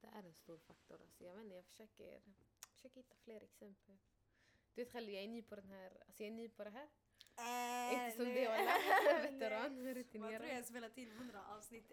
Det 0.00 0.06
är 0.06 0.22
en 0.22 0.34
stor 0.34 0.58
faktor. 0.58 1.02
Alltså. 1.02 1.24
Jag, 1.24 1.34
vet 1.34 1.44
inte, 1.44 1.56
jag 1.56 1.64
försöker, 1.64 2.22
försöker 2.88 3.00
hitta 3.00 3.14
fler 3.14 3.42
exempel. 3.42 3.98
Du 4.74 4.84
vet 4.84 4.92
själv, 4.92 5.10
jag 5.10 5.22
är 5.22 5.28
ny 5.28 5.42
på 5.42 5.56
den 5.56 5.68
här. 5.68 6.02
Alltså 6.06 6.22
jag 6.22 6.32
är 6.32 6.34
ny 6.34 6.48
på 6.48 6.64
det 6.64 6.70
här. 6.70 6.88
Inte 7.92 8.16
som 8.16 8.24
det 8.24 8.48
walla. 8.48 8.74
Veteran, 9.22 9.74
Man 9.74 9.82
tror 9.84 9.94
rutinerad. 9.94 10.48
jag 10.48 10.64
spelat 10.64 10.94
till 10.94 11.12
hundra 11.12 11.46
avsnitt. 11.46 11.92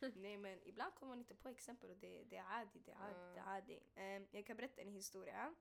Nej 0.14 0.36
men 0.36 0.58
ibland 0.64 0.94
kommer 0.94 1.10
man 1.10 1.18
inte 1.18 1.34
på 1.34 1.48
exempel 1.48 1.90
och 1.90 1.96
det, 1.96 2.24
det 2.24 2.36
är 2.36 2.60
adi, 2.60 2.78
det 2.84 2.92
är 2.92 2.96
adi, 2.96 3.34
det 3.34 3.40
är 3.40 3.56
adi. 3.56 3.80
Ehm, 3.94 4.26
jag 4.30 4.46
kan 4.46 4.56
berätta 4.56 4.82
en 4.82 4.88
historia. 4.88 5.54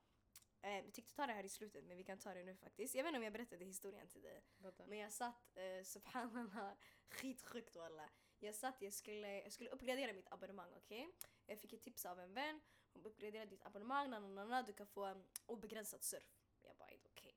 Um, 0.63 0.69
jag 0.69 0.93
tänkte 0.93 1.15
ta 1.15 1.27
det 1.27 1.33
här 1.33 1.43
i 1.43 1.49
slutet 1.49 1.83
men 1.85 1.97
vi 1.97 2.03
kan 2.03 2.17
ta 2.17 2.33
det 2.33 2.43
nu 2.43 2.55
faktiskt. 2.55 2.95
Jag 2.95 3.03
vet 3.03 3.09
inte 3.09 3.17
om 3.17 3.23
jag 3.23 3.33
berättade 3.33 3.65
historien 3.65 4.07
till 4.07 4.21
dig. 4.21 4.41
Men 4.87 4.97
jag 4.97 5.11
satt, 5.11 5.57
uh, 5.57 5.83
subhanallah, 5.83 6.73
skitsjukt 7.09 7.75
walla. 7.75 8.09
Jag 8.39 8.55
satt, 8.55 8.81
jag 8.81 8.93
skulle, 8.93 9.41
jag 9.41 9.51
skulle 9.51 9.69
uppgradera 9.69 10.13
mitt 10.13 10.31
abonnemang 10.31 10.73
okej? 10.75 11.09
Jag 11.45 11.59
fick 11.59 11.73
ett 11.73 11.81
tips 11.81 12.05
av 12.05 12.19
en 12.19 12.33
vän. 12.33 12.61
Hon 12.93 13.05
uppgraderade 13.05 13.49
ditt 13.49 13.65
abonnemang, 13.65 14.09
na, 14.09 14.19
na, 14.19 14.27
na, 14.27 14.45
na, 14.45 14.61
du 14.61 14.73
kan 14.73 14.87
få 14.87 15.23
obegränsat 15.45 16.03
surf. 16.03 16.37
Jag 16.61 16.77
bara 16.77 16.89
okej. 17.05 17.35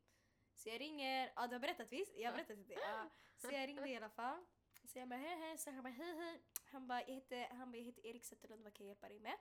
Så 0.54 0.68
jag 0.68 0.80
ringer, 0.80 1.32
ja 1.36 1.46
du 1.46 1.54
har 1.54 1.60
berättat 1.60 1.92
visst? 1.92 2.16
Jag 2.16 2.30
har 2.30 2.32
berättat 2.32 2.68
dig. 2.68 2.78
Ja. 2.80 3.08
Så 3.36 3.50
jag 3.52 3.68
ringde 3.68 3.88
i 3.88 3.96
alla 3.96 4.10
fall. 4.10 4.44
Så 4.84 4.98
jag 4.98 5.08
bara 5.08 5.18
hej 5.18 5.36
hej, 5.36 5.58
så 5.58 5.70
han 5.70 5.82
bara 5.82 5.92
hej 5.92 6.16
hej. 6.16 6.42
Han 6.64 6.86
bara 6.86 7.00
jag 7.00 7.14
heter, 7.14 7.48
han 7.48 7.70
bara, 7.70 7.76
jag 7.76 7.84
heter 7.84 8.06
Erik 8.06 8.24
Zetterlund, 8.24 8.62
vad 8.62 8.74
kan 8.74 8.86
jag 8.86 8.90
hjälpa 8.90 9.08
dig 9.08 9.20
med? 9.20 9.36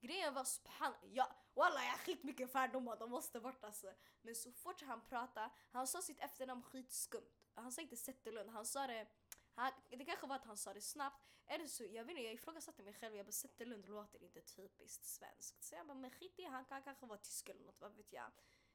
Grejen 0.00 0.34
var 0.34 0.44
subhan, 0.44 0.94
ja, 1.02 1.36
walla 1.54 1.84
jag 1.84 1.90
har 1.90 1.98
skitmycket 1.98 2.52
fördomar, 2.52 2.96
de 2.96 3.10
måste 3.10 3.40
bort 3.40 3.64
alltså. 3.64 3.94
Men 4.22 4.34
så 4.34 4.52
fort 4.52 4.82
han 4.82 5.00
pratade, 5.00 5.50
han 5.70 5.86
sa 5.86 6.02
sitt 6.02 6.20
efternamn 6.20 6.62
skitskumt. 6.62 7.30
Han 7.54 7.72
sa 7.72 7.82
inte 7.82 7.96
Zetterlund, 7.96 8.50
han 8.50 8.66
sa 8.66 8.86
det, 8.86 9.06
han, 9.54 9.72
det 9.90 10.04
kanske 10.04 10.26
var 10.26 10.36
att 10.36 10.44
han 10.44 10.56
sa 10.56 10.74
det 10.74 10.80
snabbt. 10.80 11.22
Eller 11.46 11.66
så, 11.66 11.84
jag 11.84 12.04
vet 12.04 12.10
inte, 12.10 12.22
jag 12.22 12.34
ifrågasatte 12.34 12.82
mig 12.82 12.92
själv, 12.94 13.16
jag 13.16 13.26
bara 13.26 13.32
Zetterlund 13.32 13.88
låter 13.88 14.22
inte 14.22 14.40
typiskt 14.40 15.04
svenskt. 15.06 15.62
Så 15.64 15.74
jag 15.74 15.86
bara 15.86 15.94
men 15.94 16.10
skit 16.10 16.38
i, 16.38 16.44
han 16.44 16.64
kan 16.64 16.82
kanske 16.82 17.06
vara 17.06 17.18
tysk 17.18 17.48
eller 17.48 17.64
något, 17.64 17.80
vad 17.80 17.96
vet 17.96 18.12
jag. 18.12 18.30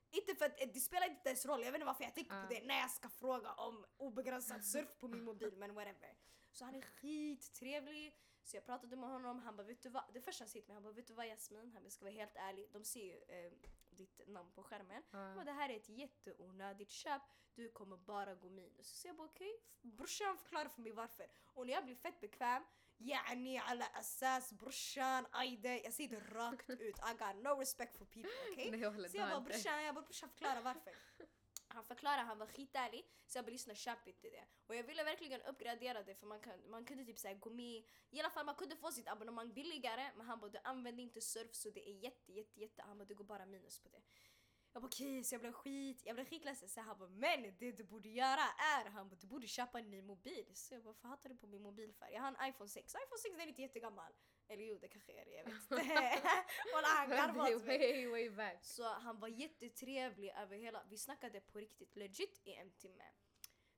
Inte 0.09 0.35
för 0.35 0.45
att 0.45 0.57
det 0.73 0.79
spelar 0.79 1.09
inte 1.09 1.29
ens 1.29 1.45
roll, 1.45 1.63
jag 1.63 1.71
vet 1.71 1.75
inte 1.75 1.85
varför 1.85 2.03
jag 2.03 2.15
tänkte 2.15 2.35
Ah. 2.35 2.41
på 2.47 2.53
det 2.53 2.63
när 2.63 2.79
jag 2.79 2.91
ska 2.91 3.09
fråga 3.09 3.53
om 3.53 3.85
obegränsad 3.97 4.65
surf 4.65 4.97
på 4.99 5.07
min 5.07 5.23
mobil 5.23 5.53
men 5.57 5.73
whatever. 5.73 6.15
Så 6.51 6.65
han 6.65 6.75
är 6.75 6.81
skittrevlig. 6.81 8.15
Så 8.43 8.57
jag 8.57 8.65
pratade 8.65 8.95
med 8.95 9.09
honom, 9.09 9.39
han 9.39 9.55
bara 9.55 9.67
vet 9.67 9.81
du 9.81 9.89
vad? 9.89 10.03
Det 10.13 10.21
första 10.21 10.43
han 10.43 10.49
säger 10.49 10.61
till 10.65 10.69
mig, 10.69 10.75
han 10.75 10.83
bara 10.83 10.93
vet 10.93 11.07
du 11.07 11.13
vad 11.13 11.27
Jasmin? 11.27 11.71
Han 11.73 11.83
bara, 11.83 11.89
ska 11.89 12.05
vara 12.05 12.13
helt 12.13 12.35
ärlig, 12.35 12.69
de 12.71 12.83
ser 12.83 13.03
ju 13.03 13.17
eh, 13.27 13.51
ditt 13.97 14.27
namn 14.27 14.51
på 14.51 14.63
skärmen. 14.63 15.03
Mm. 15.13 15.37
Och 15.37 15.45
det 15.45 15.51
här 15.51 15.69
är 15.69 15.75
ett 15.75 15.89
jätteonödigt 15.89 16.91
köp, 16.91 17.21
du 17.53 17.69
kommer 17.69 17.97
bara 17.97 18.35
gå 18.35 18.49
minus. 18.49 18.87
Så 19.01 19.07
jag 19.07 19.15
bara 19.15 19.27
okej, 19.27 19.53
okay. 19.53 19.91
brorsan 19.91 20.37
förklarar 20.37 20.69
för 20.69 20.81
mig 20.81 20.91
varför. 20.91 21.25
Och 21.53 21.67
när 21.67 21.73
jag 21.73 21.85
blir 21.85 21.95
fett 21.95 22.19
bekväm, 22.19 22.63
yani 22.97 23.57
alla 23.57 23.85
assas, 23.85 24.53
brorsan, 24.53 25.25
ajde. 25.31 25.79
Jag 25.79 25.93
säger 25.93 26.09
det 26.09 26.19
rakt 26.19 26.69
ut, 26.87 26.99
I 26.99 27.13
got 27.17 27.35
no 27.43 27.59
respect 27.59 27.97
for 27.97 28.05
people 28.05 28.31
okej? 28.51 28.67
Okay? 28.67 29.09
så 29.09 29.17
jag 29.17 29.29
bara 29.29 29.41
brorsan, 29.41 29.83
jag 29.83 29.95
bara 29.95 30.05
brorsan 30.05 30.29
förklara 30.29 30.61
varför. 30.61 30.93
Han 31.77 31.85
förklarade, 31.85 32.21
han 32.21 32.39
var 32.39 32.47
skitärlig, 32.47 33.05
så 33.27 33.37
jag 33.37 33.45
bara 33.45 33.51
lyssna 33.51 33.75
köp 33.75 34.07
inte 34.07 34.29
det. 34.29 34.45
Och 34.67 34.75
jag 34.75 34.83
ville 34.83 35.03
verkligen 35.03 35.41
uppgradera 35.41 36.03
det 36.03 36.15
för 36.15 36.27
man, 36.27 36.39
kan, 36.39 36.69
man 36.69 36.85
kunde 36.85 37.05
typ 37.05 37.19
såhär 37.19 37.35
gå 37.35 37.49
med, 37.49 37.83
i 38.09 38.19
alla 38.19 38.29
fall 38.29 38.45
man 38.45 38.55
kunde 38.55 38.75
få 38.75 38.91
sitt 38.91 39.07
abonnemang 39.07 39.53
billigare 39.53 40.11
men 40.15 40.25
han 40.25 40.39
bara 40.39 40.51
du 40.51 40.59
använder 40.63 41.03
inte 41.03 41.21
surf 41.21 41.55
så 41.55 41.69
det 41.69 41.89
är 41.89 41.93
jätte 41.93 42.31
jätte 42.31 42.59
jätte, 42.59 42.81
han 42.81 42.97
bara 42.97 43.05
du 43.05 43.15
går 43.15 43.23
bara 43.25 43.45
minus 43.45 43.79
på 43.79 43.89
det. 43.89 44.01
Jag 44.73 44.81
bara 44.81 44.87
okej, 44.87 45.23
så 45.23 45.35
jag 45.35 45.41
blev 45.41 45.51
skit, 45.51 46.01
jag 46.05 46.15
blev 46.15 46.25
skitledsen 46.25 46.69
så 46.69 46.81
han 46.81 46.99
bara 46.99 47.09
men 47.09 47.55
det 47.59 47.71
du 47.71 47.83
borde 47.83 48.09
göra 48.09 48.45
är, 48.77 48.89
han 48.89 49.09
bara 49.09 49.15
du 49.15 49.27
borde 49.27 49.47
köpa 49.47 49.79
en 49.79 49.89
ny 49.89 50.01
mobil. 50.01 50.51
Så 50.53 50.73
jag 50.73 50.83
bara 50.83 50.87
varför 50.87 51.07
hatar 51.07 51.29
du 51.29 51.35
på 51.35 51.47
min 51.47 51.61
mobil 51.61 51.93
för? 51.93 52.07
Jag 52.07 52.21
har 52.21 52.27
en 52.27 52.49
iPhone 52.49 52.69
6, 52.69 52.93
iPhone 52.93 53.17
6 53.21 53.35
den 53.35 53.41
är 53.41 53.47
inte 53.47 53.61
jättegammal. 53.61 54.13
Eller 54.47 54.63
jo 54.63 54.77
det 54.77 54.87
kanske 54.87 55.11
är 55.11 55.25
det, 55.25 55.31
jag 55.31 55.43
vet 55.45 55.53
inte. 55.53 55.75
Walla 56.73 56.87
han 56.87 57.09
garvade 57.09 57.55
åt 57.55 57.65
mig. 57.65 58.07
way, 58.07 58.29
way. 58.29 58.57
Så 58.61 58.83
han 58.83 59.19
var 59.19 59.27
jättetrevlig 59.27 60.33
över 60.37 60.57
hela, 60.57 60.83
vi 60.89 60.97
snackade 60.97 61.41
på 61.41 61.59
riktigt 61.59 61.95
legit 61.95 62.41
i 62.43 62.53
en 62.53 62.71
timme. 62.71 63.03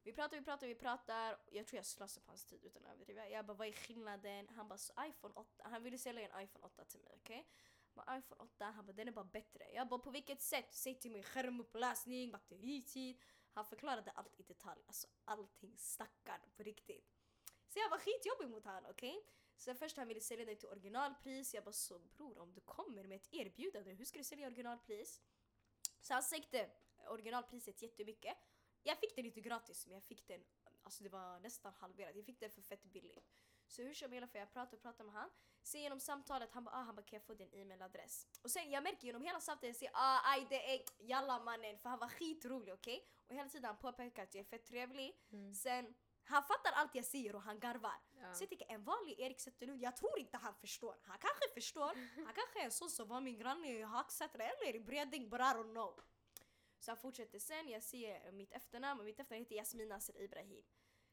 Vi 0.03 0.13
pratar, 0.13 0.37
vi 0.37 0.43
pratar, 0.43 0.67
vi 0.67 0.75
pratar. 0.75 1.37
Jag 1.51 1.67
tror 1.67 1.77
jag 1.77 1.85
slösade 1.85 2.25
på 2.25 2.31
hans 2.31 2.45
tid 2.45 2.63
utan 2.63 2.85
att 2.85 2.93
överdriva. 2.93 3.29
Jag 3.29 3.45
bara 3.45 3.53
vad 3.53 3.67
är 3.67 3.71
skillnaden? 3.71 4.47
Han 4.49 4.67
bara 4.67 4.77
så 4.77 4.93
iPhone 4.99 5.33
8. 5.35 5.63
Han 5.63 5.83
ville 5.83 5.97
sälja 5.97 6.29
en 6.29 6.43
iPhone 6.43 6.65
8 6.65 6.85
till 6.85 6.99
mig, 6.99 7.13
okej? 7.15 7.47
Okay? 7.95 8.19
iPhone 8.19 8.41
8, 8.43 8.65
han 8.65 8.85
bara 8.85 8.93
den 8.93 9.07
är 9.07 9.11
bara 9.11 9.25
bättre. 9.25 9.71
Jag 9.73 9.87
bara 9.87 9.99
på 9.99 10.09
vilket 10.11 10.41
sätt? 10.41 10.73
Säg 10.73 10.99
till 10.99 11.11
mig 11.11 11.23
skärmupplösning, 11.23 12.31
batteritid. 12.31 13.21
Han 13.51 13.65
förklarade 13.65 14.11
allt 14.11 14.39
i 14.39 14.43
detalj. 14.43 14.81
Alltså 14.87 15.07
allting 15.25 15.77
stackarn 15.77 16.41
på 16.55 16.63
riktigt. 16.63 17.15
Så 17.67 17.79
jag 17.79 17.89
var 17.89 17.97
skitjobbig 17.97 18.49
mot 18.49 18.65
han, 18.65 18.85
okej? 18.85 19.25
Så 19.59 19.75
först 19.75 19.97
han 19.97 20.07
ville 20.07 20.21
sälja 20.21 20.45
den 20.45 20.57
till 20.57 20.67
originalpris. 20.67 21.53
Jag 21.53 21.63
bara 21.63 21.71
så 21.71 21.99
bror 21.99 22.39
om 22.39 22.53
du 22.53 22.61
kommer 22.61 23.03
med 23.03 23.15
ett 23.15 23.27
erbjudande, 23.31 23.93
hur 23.93 24.05
ska 24.05 24.17
du 24.17 24.23
sälja 24.23 24.47
originalpris? 24.47 25.21
Så 26.01 26.13
han 26.13 26.23
sänkte 26.23 26.69
originalpriset 27.07 27.81
jättemycket. 27.81 28.37
Jag 28.83 28.97
fick 28.97 29.15
den 29.15 29.25
inte 29.25 29.41
gratis 29.41 29.87
men 29.87 29.93
jag 29.93 30.03
fick 30.03 30.27
den, 30.27 30.43
alltså 30.83 31.03
det 31.03 31.09
var 31.09 31.39
nästan 31.39 31.73
halverat. 31.73 32.15
Jag 32.15 32.25
fick 32.25 32.39
den 32.39 32.51
för 32.51 32.61
fett 32.61 32.83
billigt. 32.83 33.31
Så 33.67 33.81
hur 33.81 33.93
som 33.93 34.11
helst, 34.11 34.31
för 34.31 34.39
jag 34.39 34.53
pratade 34.53 34.77
och 34.77 34.81
pratade 34.81 35.03
med 35.03 35.13
han. 35.13 35.29
Sen 35.63 35.81
genom 35.81 35.99
samtalet, 35.99 36.51
han 36.51 36.63
bara 36.63 36.75
ah, 36.75 36.81
han 36.81 36.95
bara 36.95 37.01
kan 37.01 37.17
jag 37.17 37.23
få 37.23 37.33
din 37.33 37.53
e-mailadress? 37.53 38.27
Och 38.41 38.51
sen 38.51 38.71
jag 38.71 38.83
märker 38.83 39.05
genom 39.05 39.21
hela 39.21 39.39
samtalet, 39.39 39.67
jag 39.67 39.75
säger 39.75 39.91
ah 39.95 40.31
aj 40.31 40.47
det 40.49 40.73
är 40.75 40.81
jalla 40.97 41.39
mannen 41.39 41.79
för 41.79 41.89
han 41.89 41.99
var 41.99 42.09
skitrolig 42.09 42.73
okej? 42.73 43.07
Och 43.27 43.35
hela 43.35 43.49
tiden 43.49 43.65
han 43.65 43.77
påpekar 43.77 44.23
att 44.23 44.35
jag 44.35 44.39
är 44.39 44.49
fett 44.49 44.65
trevlig. 44.65 45.21
Mm. 45.31 45.53
Sen 45.53 45.95
han 46.23 46.43
fattar 46.43 46.71
allt 46.71 46.95
jag 46.95 47.05
säger 47.05 47.35
och 47.35 47.41
han 47.41 47.59
garvar. 47.59 48.01
Ja. 48.21 48.33
Så 48.33 48.43
jag 48.43 48.49
tänker 48.49 48.71
en 48.71 48.83
vanlig 48.83 49.19
Erik 49.19 49.39
Zetterlund, 49.39 49.81
jag 49.81 49.95
tror 49.97 50.19
inte 50.19 50.37
han 50.37 50.55
förstår. 50.55 50.95
Han 51.03 51.17
kanske 51.17 51.53
förstår, 51.53 51.91
han 52.25 52.33
kanske 52.33 52.59
är 52.59 52.65
en 52.65 52.71
sån 52.71 52.89
som 52.89 53.07
var 53.07 53.21
min 53.21 53.37
granne 53.37 53.71
i 53.71 53.81
Hagsätra 53.81 54.43
eller 54.43 54.75
i 54.75 54.79
Bredäng, 54.79 55.29
but 55.29 55.39
I 55.39 55.43
don't 55.43 55.71
know. 55.71 56.01
Så 56.79 56.91
han 56.91 56.97
fortsätter 56.97 57.39
sen, 57.39 57.69
jag 57.69 57.83
ser 57.83 58.31
mitt 58.31 58.51
efternamn 58.51 58.99
och 58.99 59.05
mitt 59.05 59.19
efternamn 59.19 59.45
heter 59.45 59.55
Jasmin 59.55 59.89
Nasser 59.89 60.21
Ibrahim. 60.21 60.63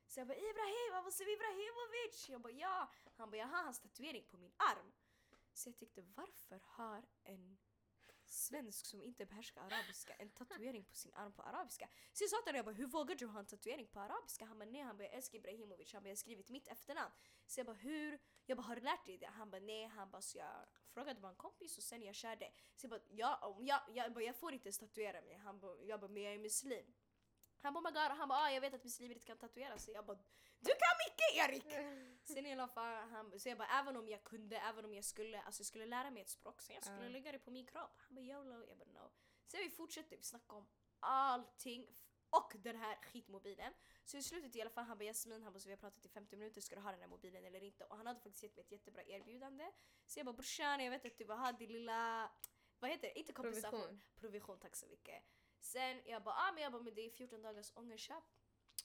Så 0.07 0.21
jag 0.21 0.27
bara 0.27 0.39
Ibrahim, 0.39 0.95
Abbasir 0.95 1.29
Ibrahimovic! 1.35 2.29
Jag 2.29 2.41
bara 2.41 2.53
ja. 2.53 2.91
Han 3.17 3.31
bara 3.31 3.37
jag 3.37 3.47
har 3.47 3.63
hans 3.63 3.81
tatuering 3.81 4.25
på 4.31 4.37
min 4.37 4.53
arm. 4.57 4.93
Så 5.53 5.69
jag 5.69 5.77
tyckte 5.77 6.03
varför 6.03 6.61
har 6.63 7.03
en 7.23 7.59
svensk 8.29 8.87
som 8.87 9.03
inte 9.03 9.27
behärskar 9.27 9.61
arabiska 9.61 10.15
en 10.15 10.31
tatuering 10.31 10.85
på 10.85 10.97
sin 10.97 11.15
arm 11.15 11.33
på 11.33 11.43
arabiska? 11.43 11.89
Så 12.13 12.25
jag 12.25 12.31
sa 12.31 12.37
till 12.37 12.47
honom, 12.47 12.57
jag 12.57 12.65
bara 12.65 12.75
hur 12.75 12.87
vågar 12.87 13.15
du 13.15 13.27
ha 13.27 13.39
en 13.39 13.47
tatuering 13.47 13.87
på 13.87 14.01
arabiska? 14.01 14.45
Han 14.45 14.59
bara 14.59 14.69
nej, 14.69 14.83
han 14.83 14.97
bara 14.97 15.05
jag 15.05 15.15
älskar 15.15 15.39
Ibrahimovic, 15.39 15.93
han 15.93 16.03
bara 16.03 16.09
jag 16.09 16.13
har 16.13 16.17
skrivit 16.17 16.51
mitt 16.51 16.69
efternamn. 16.69 17.13
Så 17.47 17.61
jag 17.61 17.67
bara 17.67 17.77
hur? 17.77 18.19
Jag 18.47 18.57
bara 18.59 18.63
har 18.63 18.77
du 18.77 18.83
lärt 18.83 19.07
dig 19.07 19.19
det? 19.19 19.27
Han 19.27 19.51
bara 19.51 19.61
nej, 19.61 19.87
han 19.87 20.11
bara 20.11 20.23
så 20.23 20.39
jag 20.39 20.67
frågade 20.89 21.21
bara 21.21 21.31
en 21.31 21.37
kompis 21.37 21.79
och 21.79 21.85
sen 21.85 22.03
jag 22.03 22.15
körde. 22.15 22.53
Så 22.77 22.85
jag 22.85 22.91
bara 22.91 23.01
ja, 23.11 23.57
jag, 23.61 23.81
jag, 23.89 24.07
jag, 24.07 24.13
bara, 24.13 24.25
jag 24.25 24.37
får 24.37 24.53
inte 24.53 24.67
ens 24.67 24.79
tatuera 24.79 25.21
mig. 25.21 25.35
Han 25.35 25.61
bara, 25.61 25.83
jag 25.83 26.01
bara 26.01 26.11
men 26.11 26.23
jag 26.23 26.35
är 26.35 26.39
muslim. 26.39 26.95
Han 27.67 27.75
bara 27.75 27.81
oh 27.81 27.93
my 27.93 28.01
god, 28.01 28.19
han 28.19 28.29
bara 28.29 28.39
ah, 28.39 28.51
jag 28.51 28.61
vet 28.61 28.75
att 28.75 28.85
muslimer 28.85 29.15
inte 29.15 29.27
kan 29.27 29.39
tatuera 29.39 29.79
sig. 29.79 29.95
Jag 29.95 30.05
bara 30.07 30.19
du 30.61 30.71
kan 30.71 30.97
mycket 31.07 31.31
Erik! 31.45 31.65
Sen 32.25 32.47
i 32.47 32.53
alla 32.53 32.69
fall, 32.69 33.09
han, 33.09 33.41
så 33.41 33.49
jag 33.49 33.59
bara 33.59 33.69
även 33.81 33.97
om 33.97 34.09
jag 34.09 34.25
kunde, 34.25 34.57
även 34.57 34.85
om 34.85 34.95
jag 34.95 35.05
skulle, 35.05 35.43
alltså 35.43 35.61
jag 35.61 35.67
skulle 35.67 35.87
lära 35.87 36.11
mig 36.11 36.23
ett 36.23 36.31
språk 36.31 36.63
så 36.63 36.73
jag 36.73 36.83
skulle 36.83 37.03
Ja. 37.03 37.09
lägga 37.09 37.33
det 37.33 37.39
på 37.39 37.51
min 37.51 37.67
kropp. 37.67 38.01
Han 38.01 38.15
bara 38.15 38.25
YOLO, 38.25 38.67
jag 38.69 38.79
bara 38.79 38.91
no. 38.91 39.11
Sen 39.47 39.61
vi 39.61 39.71
fortsätter, 39.71 40.17
vi 40.17 40.23
snackar 40.23 40.57
om 40.57 40.67
allting 41.01 41.87
och 42.31 42.53
den 42.59 42.77
här 42.77 42.97
skitmobilen. 43.03 43.73
Så 44.05 44.17
i 44.17 44.23
slutet 44.23 44.57
i 44.57 44.61
alla 44.61 44.71
fall, 44.71 44.85
han 44.85 44.99
bara 44.99 45.05
Jasmin, 45.05 45.43
han 45.43 45.53
bara 45.53 45.61
så 45.61 45.69
vi 45.69 45.73
har 45.75 45.81
pratat 45.81 46.07
i 46.07 46.09
50 46.09 46.37
minuter, 46.37 46.61
ska 46.61 46.75
du 46.75 46.81
ha 46.81 46.91
den 46.91 47.01
här 47.01 47.09
mobilen 47.09 47.45
eller 47.45 47.63
inte? 47.63 47.85
Och 47.85 47.97
han 47.97 48.07
hade 48.07 48.21
faktiskt 48.21 48.43
gett 48.43 48.57
mig 48.57 48.65
ett 48.65 48.73
jättebra 48.73 49.03
erbjudande. 49.05 49.73
Så 50.07 50.19
jag 50.19 50.27
bara 50.27 50.33
brorsan, 50.33 50.85
jag 50.85 50.91
vet 50.91 51.07
att 51.07 51.19
du 51.19 51.25
bara 51.25 51.39
har 51.39 51.53
din 51.53 51.73
lilla, 51.73 52.31
vad 52.79 52.91
heter 52.91 53.09
det? 53.09 53.19
Inte 53.19 53.33
kompensation. 53.33 53.81
Provision. 53.81 54.01
Provision, 54.21 54.59
tack 54.59 54.77
så 54.77 54.87
mycket. 54.87 55.23
Sen 55.67 56.03
jag 56.05 56.23
bara, 56.23 56.35
ah, 56.35 56.53
men 56.53 56.63
jag 56.63 56.73
bara, 56.73 56.83
men 56.83 56.95
det 56.95 57.07
är 57.07 57.11
14 57.11 57.43
dagars 57.43 57.73
ångerköp 57.75 58.25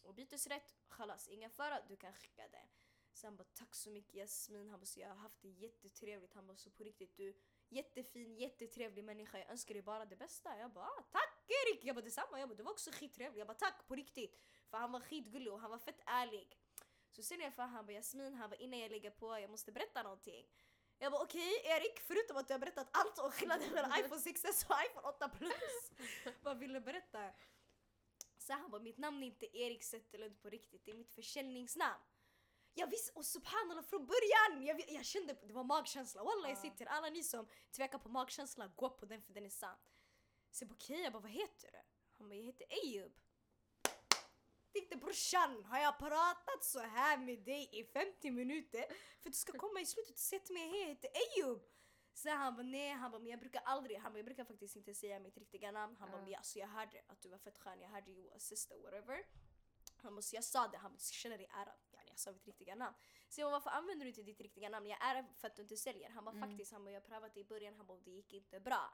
och 0.04 0.14
bytesrätt. 0.14 0.76
Chalas, 0.88 1.28
ingen 1.28 1.50
fara, 1.50 1.82
du 1.88 1.96
kan 1.96 2.14
skicka 2.14 2.48
den. 2.48 2.68
Sen 3.14 3.28
han 3.28 3.38
bara, 3.38 3.48
tack 3.54 3.76
så 3.76 3.90
mycket 3.90 4.16
Jasmin. 4.16 4.70
Han 4.70 4.80
bara, 4.80 4.86
så 4.86 5.00
jag 5.00 5.10
har 5.10 5.16
haft 5.16 5.42
det 5.42 5.50
jättetrevligt. 5.50 6.34
Han 6.34 6.48
bara, 6.48 6.58
så 6.58 6.70
på 6.70 6.84
riktigt 6.84 7.18
du 7.18 7.34
jättefin, 7.70 8.38
jättetrevlig 8.38 9.04
människa. 9.04 9.38
Jag 9.38 9.50
önskar 9.50 9.74
dig 9.74 9.84
bara 9.84 10.06
det 10.06 10.16
bästa. 10.16 10.58
Jag 10.58 10.72
bara, 10.72 10.86
ah, 10.86 11.04
tack 11.12 11.46
Erik! 11.48 11.86
Jag 11.86 11.96
bara, 11.96 12.06
detsamma. 12.06 12.40
Jag 12.40 12.50
bara, 12.50 12.56
du 12.56 12.64
var 12.64 12.72
också 12.72 12.92
skittrevlig. 12.92 13.40
Jag 13.40 13.48
bara, 13.48 13.58
tack 13.58 13.88
på 13.88 13.96
riktigt. 13.96 14.40
För 14.70 14.78
han 14.78 14.92
var 14.92 15.00
skitgullig 15.00 15.54
och 15.54 15.60
han 15.60 15.72
var 15.72 15.78
fett 15.80 16.02
ärlig. 16.06 16.58
Så 17.12 17.24
sen 17.24 17.40
jag 17.40 17.54
för 17.54 17.64
han 17.64 17.86
bara, 17.86 17.94
Jasmin, 17.94 18.34
han 18.34 18.50
bara, 18.50 18.56
innan 18.56 18.80
jag 18.80 18.92
lägger 18.92 19.12
på, 19.12 19.40
jag 19.40 19.50
måste 19.50 19.72
berätta 19.72 20.04
någonting. 20.04 20.46
Jag 21.04 21.12
bara 21.12 21.22
okej 21.24 21.62
Erik, 21.64 22.00
förutom 22.00 22.38
att 22.38 22.48
du 22.48 22.54
har 22.54 22.60
berättat 22.60 22.88
allt 22.92 23.20
om 23.20 23.32
skillnaden 23.32 23.72
mellan 23.74 24.00
iPhone 24.00 24.22
6s 24.22 24.66
och 24.70 24.76
iPhone 24.86 25.08
8 25.08 25.30
plus. 25.30 25.92
Vad 26.42 26.58
vill 26.60 26.74
du 26.74 26.80
berätta? 26.80 27.32
Så 28.38 28.54
han 28.54 28.72
bara, 28.72 28.82
mitt 28.82 28.98
namn 28.98 29.24
är 29.24 29.28
inte 29.28 29.58
Erik 29.58 29.84
Zetterlund 29.84 30.42
på 30.42 30.50
riktigt, 30.50 30.86
det 30.86 30.92
är 30.92 30.96
mitt 30.96 31.12
försäljningsnamn. 31.12 32.02
Jag 32.74 32.88
visste, 32.88 33.12
och 33.16 33.26
subhanallah 33.26 33.84
från 33.84 34.06
början! 34.06 34.66
Jag, 34.66 34.84
jag 34.90 35.06
kände, 35.06 35.34
det 35.34 35.54
var 35.54 35.64
magkänsla. 35.64 36.24
Wallah 36.24 36.50
jag 36.50 36.58
Ja. 36.58 36.62
sitter, 36.62 36.86
alla 36.86 37.10
ni 37.10 37.24
som 37.24 37.48
tvekar 37.72 37.98
på 38.00 38.10
magkänsla, 38.10 38.68
gå 38.68 38.90
på 38.90 39.06
den 39.06 39.22
för 39.22 39.34
den 39.34 39.46
är 39.46 39.50
sann. 39.50 39.78
Så 40.52 40.64
jag 40.64 40.70
bara 40.70 40.76
okej, 40.76 41.02
jag 41.02 41.14
bara 41.14 41.22
vad 41.22 41.32
heter 41.32 41.72
du? 41.72 41.78
Han 42.18 42.30
bara 42.30 42.36
jag 42.36 42.44
heter 42.44 42.66
Eyub. 42.70 43.14
Tänkte 44.74 44.98
brorsan, 44.98 45.64
har 45.66 45.80
jag 45.80 46.00
pratat 46.00 46.64
så 46.64 46.80
här 46.80 47.18
med 47.18 47.40
dig 47.40 47.70
i 47.72 47.84
50 47.84 48.32
minuter 48.32 48.86
för 49.22 49.30
att 49.30 49.34
du 49.34 49.40
ska 49.40 49.58
komma 49.60 49.82
i 49.82 49.86
slutet 49.86 50.14
och 50.14 50.20
säga 50.20 50.40
till 50.40 50.54
mig 50.54 50.70
hej 50.70 50.80
jag 50.82 50.88
heter 50.88 51.10
Eyub? 51.14 51.62
Så 52.14 52.30
han 52.30 52.56
bara 52.56 52.64
nej, 52.64 52.90
han 52.90 53.12
bara 53.12 53.20
men 53.20 53.32
jag 53.32 53.40
brukar 53.40 53.62
aldrig, 53.66 53.98
han 53.98 54.12
bara 54.14 54.18
jag 54.20 54.26
brukar 54.26 54.46
faktiskt 54.46 54.76
inte 54.76 54.94
säga 54.94 55.20
mitt 55.20 55.38
riktiga 55.38 55.72
namn. 55.72 55.96
Han 56.00 56.12
bara 56.12 56.22
men 56.22 56.36
alltså, 56.36 56.60
jag 56.60 56.68
hörde 56.68 57.02
att 57.08 57.22
du 57.22 57.30
var 57.30 57.38
fett 57.38 57.58
skön, 57.58 57.82
jag 57.82 57.90
hörde 57.90 58.12
you 58.12 58.32
assista 58.36 58.78
whatever. 58.78 59.26
Han 59.96 60.16
bara 60.16 60.22
så 60.22 60.36
jag 60.36 60.44
sa 60.44 60.68
det, 60.68 60.78
han 60.78 60.92
bara 60.92 60.98
du 60.98 61.04
ska 61.04 61.14
känna 61.16 61.38
dig 61.38 61.50
ärad. 61.54 61.80
Yani, 61.92 62.10
jag 62.10 62.20
sa 62.20 62.32
mitt 62.32 62.48
riktiga 62.48 62.76
namn. 62.76 62.96
Så 63.30 63.42
jag 63.42 63.46
bara 63.48 63.52
varför 63.60 63.70
använder 63.70 64.06
du 64.06 64.10
inte 64.10 64.24
ditt 64.24 64.42
riktiga 64.42 64.70
namn? 64.70 64.86
Jag 64.88 65.06
är 65.06 65.26
för 65.38 65.48
att 65.48 65.56
du 65.56 65.62
inte 65.62 65.78
säljer. 65.78 66.10
Han 66.10 66.26
bara 66.26 66.36
Mm. 66.36 66.50
faktiskt, 66.50 66.72
han 66.72 66.84
bara 66.84 66.92
jag 66.92 67.06
prövat 67.06 67.34
det 67.34 67.40
i 67.40 67.46
början, 67.46 67.76
han 67.76 67.86
bara 67.86 68.00
det 68.00 68.12
gick 68.12 68.34
inte 68.34 68.60
bra. 68.60 68.94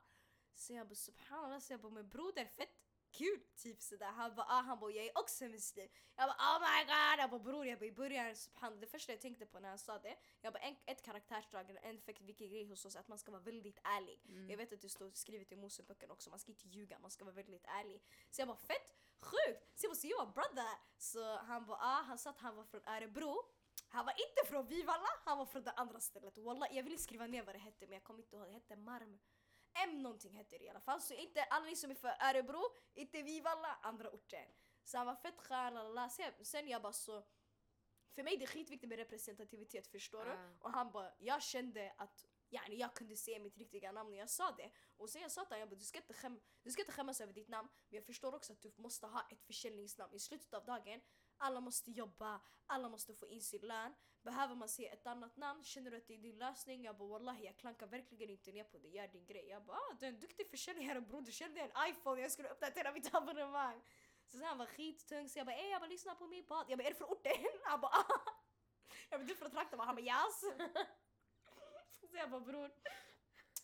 Så 0.56 0.74
jag 0.74 0.88
bara 0.88 0.96
subhanallah, 0.96 1.60
så 1.60 1.74
jag 1.74 1.80
bara 1.82 1.92
men 1.92 2.10
broder 2.10 2.46
fett 2.46 2.87
kul 3.18 3.40
typ 3.56 3.82
sådär. 3.82 4.12
Han 4.12 4.36
bara 4.36 4.46
ah, 4.50 4.62
han 4.62 4.80
bara 4.80 4.92
jag 4.92 5.06
är 5.06 5.18
också 5.18 5.46
muslim. 5.46 5.90
Jag 6.16 6.30
bara 6.30 6.38
oh 6.38 6.60
my 6.60 6.86
god, 6.86 7.20
jag 7.20 7.30
bara 7.30 7.40
bror 7.40 7.66
jag 7.66 7.80
bara 7.80 7.86
i 7.86 7.92
början 7.92 8.36
subhanallah, 8.36 8.80
det 8.80 8.88
första 8.88 9.12
jag 9.12 9.22
tänkte 9.22 9.46
på 9.46 9.60
när 9.60 9.70
han 9.70 9.80
sa 9.80 10.00
det, 10.00 10.16
jag 10.42 10.54
bara 10.54 10.60
en, 10.60 10.76
ett 10.86 11.02
karaktärsdrag, 11.02 11.70
eller 11.70 11.82
en 11.82 12.02
viktig 12.06 12.52
grej 12.52 12.66
hos 12.66 12.86
oss 12.86 12.96
att 12.96 13.08
man 13.08 13.18
ska 13.18 13.32
vara 13.32 13.42
väldigt 13.42 13.80
ärlig. 13.84 14.20
Mm. 14.30 14.50
Jag 14.50 14.58
vet 14.58 14.74
att 14.74 14.82
det 14.82 14.90
står 14.90 15.12
skrivet 15.12 15.52
i 15.52 15.56
Moseböckerna 15.56 16.14
också, 16.14 16.30
man 16.30 16.40
ska 16.40 16.52
inte 16.52 16.68
ljuga, 16.68 17.00
man 17.00 17.12
ska 17.12 17.26
vara 17.26 17.36
väldigt 17.36 17.66
ärlig. 17.66 18.02
Så 18.32 18.42
jag 18.42 18.48
bara 18.48 18.58
fett 18.58 18.96
sjukt! 19.20 19.80
Så 19.80 19.86
jag 19.86 19.92
bara 19.92 19.96
så 19.96 20.22
are 20.22 20.32
brother! 20.36 20.78
Så 20.98 21.38
han 21.38 21.66
bara 21.66 21.78
ah, 21.82 22.02
han 22.02 22.18
sa 22.18 22.30
att 22.30 22.40
han 22.40 22.56
var 22.56 22.64
från 22.64 22.82
Örebro. 22.88 23.44
Han 23.90 24.06
var 24.06 24.14
inte 24.14 24.52
från 24.52 24.68
Vivalla, 24.68 25.10
han 25.26 25.38
var 25.38 25.46
från 25.46 25.64
det 25.64 25.72
andra 25.72 26.00
stället. 26.00 26.38
Wallah, 26.38 26.76
jag 26.76 26.84
ville 26.84 26.98
skriva 26.98 27.28
ner 27.28 27.44
vad 27.44 27.56
det 27.56 27.60
hette 27.60 27.88
men 27.88 27.94
jag 27.94 28.04
kommer 28.04 28.20
inte 28.20 28.36
ihåg, 28.36 28.48
det 28.48 28.54
hette 28.54 28.76
Marm. 28.76 29.20
M 29.84 30.02
någonting 30.02 30.34
hette 30.36 30.58
det 30.58 30.64
i 30.64 30.70
alla 30.70 30.80
fall. 30.80 31.02
Så 31.02 31.14
inte 31.14 31.44
alla 31.44 31.66
ni 31.66 31.76
som 31.76 31.92
är 31.92 31.96
för 31.96 32.16
Örebro, 32.30 32.64
inte 32.94 33.22
Vivalla, 33.22 33.80
andra 33.82 34.10
orter. 34.10 34.54
Så 34.84 34.98
han 34.98 35.08
var 35.08 35.16
fett 35.16 35.38
skön. 35.38 36.10
Sen, 36.10 36.46
sen 36.46 36.68
jag 36.68 36.82
bara 36.82 36.94
så... 36.94 37.24
För 38.16 38.24
mig 38.24 38.38
det 38.38 38.46
är 38.46 38.48
skitviktigt 38.48 38.90
med 38.90 38.98
representativitet, 38.98 39.88
förstår 39.88 40.26
du? 40.26 40.32
Och 40.60 40.72
han 40.72 40.92
bara, 40.92 41.12
jag 41.20 41.44
kände 41.44 41.94
att 41.98 42.26
yani, 42.50 42.76
jag 42.76 42.94
kunde 42.96 43.18
se 43.18 43.40
mitt 43.40 43.58
riktiga 43.58 43.92
namn 43.92 44.12
när 44.12 44.18
jag 44.18 44.30
sa 44.30 44.52
det. 44.52 44.72
Och 44.98 45.10
sen 45.10 45.22
jag 45.22 45.32
sa 45.32 45.42
till 45.42 45.48
honom, 45.54 45.60
jag 45.60 45.70
bara, 45.70 45.76
du, 45.76 45.86
ska 45.86 45.98
inte 45.98 46.14
skäm, 46.14 46.40
du 46.64 46.72
ska 46.72 46.82
inte 46.82 46.92
skämmas 46.92 47.22
över 47.22 47.34
ditt 47.34 47.48
namn, 47.48 47.70
men 47.90 47.96
jag 47.96 48.06
förstår 48.06 48.36
också 48.36 48.54
att 48.54 48.62
du 48.62 48.74
måste 48.78 49.08
ha 49.08 49.28
ett 49.32 49.44
försäljningsnamn. 49.44 50.14
I 50.16 50.20
slutet 50.20 50.54
av 50.54 50.66
dagen, 50.66 51.02
alla 51.38 51.62
måste 51.62 51.92
jobba, 51.92 52.42
alla 52.66 52.90
måste 52.90 53.14
få 53.14 53.28
in 53.28 53.42
sin 53.42 53.62
lön. 53.62 53.94
Behöver 54.22 54.56
man 54.56 54.70
se 54.70 54.88
ett 54.88 55.08
annat 55.08 55.38
namn, 55.38 55.64
känner 55.64 55.92
du 55.92 55.98
att 55.98 56.08
det 56.08 56.14
är 56.14 56.18
din 56.18 56.38
lösning? 56.38 56.84
Jag 56.84 56.98
bara 56.98 57.10
wallahi, 57.10 57.46
jag 57.46 57.58
klankar 57.58 57.88
verkligen 57.88 58.30
inte 58.30 58.52
ner 58.52 58.64
på 58.64 58.78
det, 58.78 58.88
gör 58.88 59.08
din 59.08 59.26
grej. 59.26 59.48
Jag 59.50 59.64
bara, 59.66 59.78
ah, 59.78 59.96
du 60.00 60.06
är 60.06 60.10
en 60.10 60.20
duktig 60.20 60.50
försäljare 60.50 61.02
bror, 61.02 61.22
du 61.22 61.32
köpte 61.32 61.60
en 61.60 61.90
iPhone, 61.90 62.22
jag 62.22 62.32
skulle 62.32 62.50
uppdatera 62.50 62.92
mitt 62.92 63.16
abonnemang. 63.16 63.82
Så 64.28 64.44
han 64.44 64.58
var 64.58 64.66
skittung, 64.66 65.30
så 65.30 65.40
jag 65.40 65.46
bara, 65.46 65.56
ey 65.56 65.70
jag 65.70 65.82
bara 65.82 65.90
lyssna 65.90 66.16
på 66.16 66.28
min 66.28 66.46
podd. 66.46 66.66
Jag 66.68 66.78
bara, 66.78 66.84
är 66.84 66.90
du 66.90 66.96
från 66.96 67.10
orten? 67.10 67.32
Han 67.64 67.82
bara, 67.82 67.92
ah. 67.92 68.22
Jag 69.10 69.20
bara 69.20 69.28
du 69.28 69.36
från 69.36 69.52
trakten? 69.52 69.80
Han 69.80 69.96
bara 69.96 70.06
yes! 70.06 70.42
Så 72.12 72.18
jag 72.18 72.30
bara 72.30 72.42
bror. 72.42 72.72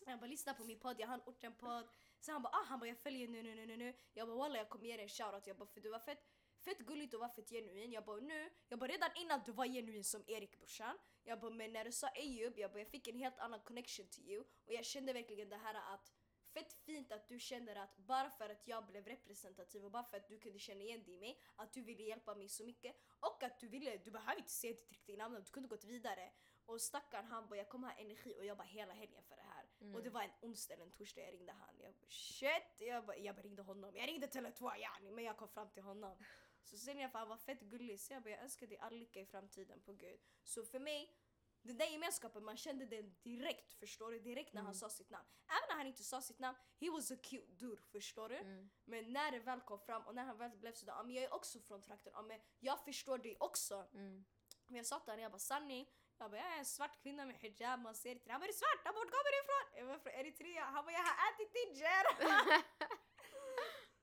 Jag 0.06 0.18
bara 0.20 0.26
lyssna 0.26 0.54
på 0.54 0.64
min 0.64 0.78
podd, 0.78 1.00
jag 1.00 1.06
har 1.06 1.14
en 1.14 1.22
orten-podd. 1.26 1.88
Så 2.20 2.32
han 2.32 2.42
bara 2.42 2.48
ah, 2.48 2.64
han 2.68 2.78
bara 2.78 2.88
jag 2.88 2.98
följer 2.98 3.28
nu 3.28 3.42
nu 3.42 3.54
nu 3.54 3.66
nu 3.66 3.76
nu. 3.76 3.94
Jag 4.12 4.28
bara 4.28 4.36
walla 4.36 4.58
jag 4.58 4.68
kommer 4.68 4.86
ge 4.86 4.96
dig 4.96 5.02
en 5.02 5.08
shoutout. 5.08 5.46
Jag 5.46 5.56
bara 5.56 5.66
för 5.66 5.80
du 5.80 5.90
var 5.90 5.98
fett 5.98 6.33
fett 6.64 6.78
gulligt 6.78 7.14
och 7.14 7.20
var 7.20 7.28
fett 7.28 7.50
genuin. 7.50 7.92
Jag 7.92 8.04
bara 8.04 8.20
nu, 8.20 8.50
jag 8.68 8.78
bara 8.78 8.90
redan 8.90 9.10
innan 9.16 9.40
du 9.46 9.52
var 9.52 9.66
genuin 9.66 10.04
som 10.04 10.24
Erik 10.26 10.58
brorsan. 10.58 10.98
Jag 11.24 11.40
bara 11.40 11.50
men 11.50 11.72
när 11.72 11.84
du 11.84 11.92
sa 11.92 12.08
Eyub, 12.08 12.58
jag 12.58 12.70
bara 12.70 12.78
jag 12.78 12.88
fick 12.88 13.08
en 13.08 13.18
helt 13.18 13.38
annan 13.38 13.60
connection 13.60 14.06
to 14.06 14.20
you. 14.20 14.40
Och 14.40 14.72
jag 14.72 14.84
kände 14.84 15.12
verkligen 15.12 15.48
det 15.48 15.56
här 15.56 15.74
att 15.94 16.12
fett 16.54 16.72
fint 16.72 17.12
att 17.12 17.28
du 17.28 17.38
känner 17.38 17.76
att 17.76 17.96
bara 17.96 18.30
för 18.30 18.48
att 18.48 18.68
jag 18.68 18.86
blev 18.86 19.06
representativ 19.06 19.84
och 19.84 19.90
bara 19.90 20.04
för 20.04 20.16
att 20.16 20.28
du 20.28 20.38
kunde 20.38 20.58
känna 20.58 20.82
igen 20.82 21.04
dig 21.04 21.14
i 21.14 21.18
mig, 21.18 21.40
att 21.56 21.72
du 21.72 21.82
ville 21.82 22.02
hjälpa 22.02 22.34
mig 22.34 22.48
så 22.48 22.64
mycket. 22.64 22.96
Och 23.20 23.42
att 23.42 23.58
du 23.60 23.68
ville, 23.68 23.96
du 23.96 24.10
behöver 24.10 24.36
inte 24.36 24.50
säga 24.50 24.72
ditt 24.72 24.90
riktiga 24.90 25.16
namn, 25.16 25.34
du 25.34 25.50
kunde 25.50 25.68
gått 25.68 25.84
vidare. 25.84 26.32
Och 26.66 26.80
stackaren 26.80 27.26
han 27.26 27.48
bara 27.48 27.56
jag 27.56 27.68
kommer 27.68 27.88
ha 27.88 27.94
energi 27.94 28.34
och 28.38 28.44
jobba 28.44 28.62
hela 28.62 28.92
helgen 28.92 29.22
för 29.22 29.36
det 29.36 29.42
här. 29.42 29.66
Mm. 29.80 29.94
Och 29.94 30.02
det 30.02 30.10
var 30.10 30.22
en 30.22 30.30
onsdag 30.40 30.74
eller 30.74 30.84
en 30.84 30.90
torsdag 30.90 31.20
jag 31.20 31.32
ringde 31.34 31.52
han. 31.52 31.74
Jag 31.78 31.94
bara 31.94 32.10
shit! 32.10 32.74
Jag 32.78 33.06
bara, 33.06 33.16
jag 33.16 33.36
bara 33.36 33.42
ringde 33.42 33.62
honom. 33.62 33.96
Jag 33.96 34.08
ringde 34.08 34.26
Tele2 34.26 34.76
yani 34.76 35.10
men 35.10 35.24
jag 35.24 35.36
kom 35.36 35.48
fram 35.48 35.70
till 35.70 35.82
honom. 35.82 36.18
Så 36.64 36.78
sen 36.78 36.98
jag 36.98 37.08
han 37.08 37.28
var 37.28 37.36
fett 37.36 37.60
gullig 37.60 38.00
så 38.00 38.12
jag 38.12 38.22
bara 38.22 38.30
jag 38.30 38.40
önskar 38.42 38.66
dig 38.66 38.78
all 38.78 38.94
lycka 38.94 39.20
i 39.20 39.26
framtiden 39.26 39.80
på 39.82 39.92
gud. 39.92 40.20
Så 40.44 40.64
för 40.64 40.78
mig, 40.78 41.16
den 41.62 41.78
där 41.78 41.86
gemenskapen 41.86 42.44
man 42.44 42.56
kände 42.56 42.86
den 42.86 43.14
direkt 43.22 43.74
förstår 43.74 44.10
du? 44.12 44.18
Direkt 44.18 44.52
när 44.52 44.60
han 44.60 44.66
Mm. 44.66 44.74
sa 44.74 44.88
sitt 44.90 45.10
namn. 45.10 45.26
Även 45.46 45.68
när 45.68 45.76
han 45.76 45.86
inte 45.86 46.04
sa 46.04 46.22
sitt 46.22 46.38
namn, 46.38 46.58
he 46.80 46.90
was 46.90 47.10
a 47.10 47.16
cute 47.22 47.52
dude 47.52 47.82
förstår 47.82 48.28
du? 48.28 48.36
Mm. 48.36 48.70
Men 48.84 49.12
när 49.12 49.30
det 49.32 49.38
väl 49.38 49.60
kom 49.60 49.78
fram 49.80 50.02
och 50.06 50.14
när 50.14 50.24
han 50.24 50.38
väl 50.38 50.50
blev 50.50 50.72
sådär, 50.72 50.92
ja 50.92 51.02
men 51.02 51.14
jag 51.14 51.24
är 51.24 51.34
också 51.34 51.60
från 51.60 51.82
trakten, 51.82 52.12
ja 52.16 52.22
men 52.22 52.40
jag 52.60 52.84
förstår 52.84 53.18
dig 53.18 53.36
också. 53.40 53.88
Mm. 53.94 54.24
Men 54.66 54.76
jag 54.76 54.86
sa 54.86 55.00
till 55.00 55.10
honom, 55.12 55.22
jag 55.22 55.32
bara 55.32 55.38
sanning, 55.38 55.90
jag 56.18 56.30
bara 56.30 56.40
jag 56.40 56.52
är 56.54 56.58
en 56.58 56.64
svart 56.64 57.02
kvinna 57.02 57.26
med 57.26 57.36
hijab, 57.36 57.80
man 57.80 57.94
ser 57.94 58.10
inte. 58.12 58.30
Han 58.32 58.40
bara 58.40 58.44
är 58.44 58.48
du 58.48 58.58
svart? 58.58 58.80
Han 58.84 58.94
bara 58.94 59.00
vart 59.04 59.10
kommer 59.10 59.30
du 59.32 59.38
ifrån? 59.44 59.78
Jag 59.78 59.86
var 59.86 59.98
från 59.98 60.12
Eritrea. 60.12 60.64
Han 60.64 60.84
bara 60.84 60.92
jag 60.92 61.00
har 61.02 61.32
ätit 61.32 61.54
ginger. 61.54 62.04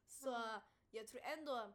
Så 0.08 0.62
jag 0.92 1.08
tror 1.08 1.22
ändå, 1.22 1.74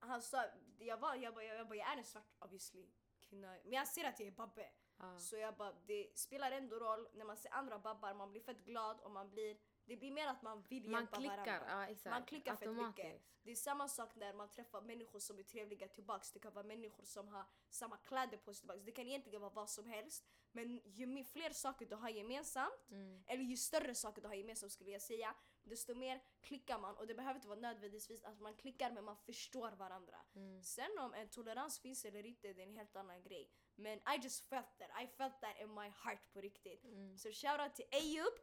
han 0.00 0.22
sa, 0.22 0.44
jag, 0.78 0.96
var, 0.96 1.14
jag, 1.14 1.34
bara, 1.34 1.44
jag, 1.44 1.68
bara, 1.68 1.76
jag 1.76 1.92
är 1.92 1.96
en 1.96 2.04
svart 2.04 2.34
obviously 2.38 2.86
kvinna. 3.20 3.48
Men 3.64 3.72
jag 3.72 3.88
ser 3.88 4.04
att 4.04 4.20
jag 4.20 4.26
är 4.28 4.32
babbe. 4.32 4.70
Ja. 5.00 5.18
Så 5.18 5.36
jag 5.36 5.56
bara, 5.56 5.72
det 5.86 6.18
spelar 6.18 6.52
ändå 6.52 6.76
roll 6.78 7.08
när 7.14 7.24
man 7.24 7.36
ser 7.36 7.54
andra 7.54 7.78
babbar, 7.78 8.14
man 8.14 8.30
blir 8.30 8.40
fett 8.42 8.64
glad 8.64 9.00
och 9.00 9.10
man 9.10 9.30
blir, 9.30 9.58
det 9.84 9.96
blir 9.96 10.10
mer 10.10 10.26
att 10.28 10.42
man 10.42 10.62
vill 10.62 10.88
Man 10.90 11.00
hjälpa 11.00 11.16
klickar, 11.16 11.36
varandra. 11.36 11.66
ja 11.70 11.86
exakt. 11.86 12.10
Man 12.14 12.24
klickar 12.24 12.56
fett 12.56 12.68
mycket. 12.76 13.22
Det 13.42 13.50
är 13.50 13.56
samma 13.56 13.88
sak 13.88 14.14
när 14.16 14.32
man 14.32 14.48
träffar 14.50 14.80
människor 14.80 15.18
som 15.18 15.38
är 15.38 15.42
trevliga 15.42 15.88
tillbaks. 15.88 16.32
Det 16.32 16.38
kan 16.38 16.52
vara 16.54 16.64
människor 16.66 17.04
som 17.04 17.28
har 17.28 17.44
samma 17.70 17.96
kläder 17.96 18.36
på 18.38 18.54
sig 18.54 18.60
tillbaks. 18.60 18.80
Det 18.84 18.92
kan 18.92 19.06
egentligen 19.06 19.40
vara 19.40 19.52
vad 19.52 19.70
som 19.70 19.86
helst. 19.86 20.24
Men 20.52 20.68
ju 20.84 21.24
fler 21.24 21.50
saker 21.50 21.86
du 21.86 21.96
har 21.96 22.08
gemensamt, 22.08 22.90
Mm. 22.90 23.24
eller 23.26 23.42
ju 23.42 23.56
större 23.56 23.94
saker 23.94 24.22
du 24.22 24.28
har 24.28 24.34
gemensamt 24.34 24.72
skulle 24.72 24.90
jag 24.90 25.02
säga, 25.02 25.34
desto 25.68 25.94
mer 25.94 26.22
klickar 26.40 26.78
man. 26.78 26.96
Och 26.96 27.06
det 27.06 27.14
behöver 27.14 27.34
inte 27.34 27.48
vara 27.48 27.60
nödvändigtvis 27.60 28.24
att 28.24 28.40
man 28.40 28.54
klickar 28.54 28.90
men 28.90 29.04
man 29.04 29.16
förstår 29.16 29.72
varandra. 29.72 30.16
Mm. 30.34 30.62
Sen 30.62 30.98
om 30.98 31.14
en 31.14 31.28
tolerans 31.28 31.80
finns 31.80 32.04
eller 32.04 32.26
inte, 32.26 32.52
det 32.52 32.62
är 32.62 32.66
en 32.66 32.76
helt 32.76 32.96
annan 32.96 33.22
grej. 33.22 33.50
Men 33.74 33.98
I 33.98 34.20
just 34.22 34.48
felt 34.48 34.78
that. 34.78 35.02
I 35.02 35.06
felt 35.06 35.40
that 35.40 35.60
in 35.60 35.74
my 35.74 35.88
heart 35.88 36.32
på 36.32 36.40
riktigt. 36.40 36.84
Mm. 36.84 37.18
Så 37.18 37.32
shoutout 37.32 37.74
till 37.74 37.86
Eyub. 37.90 38.34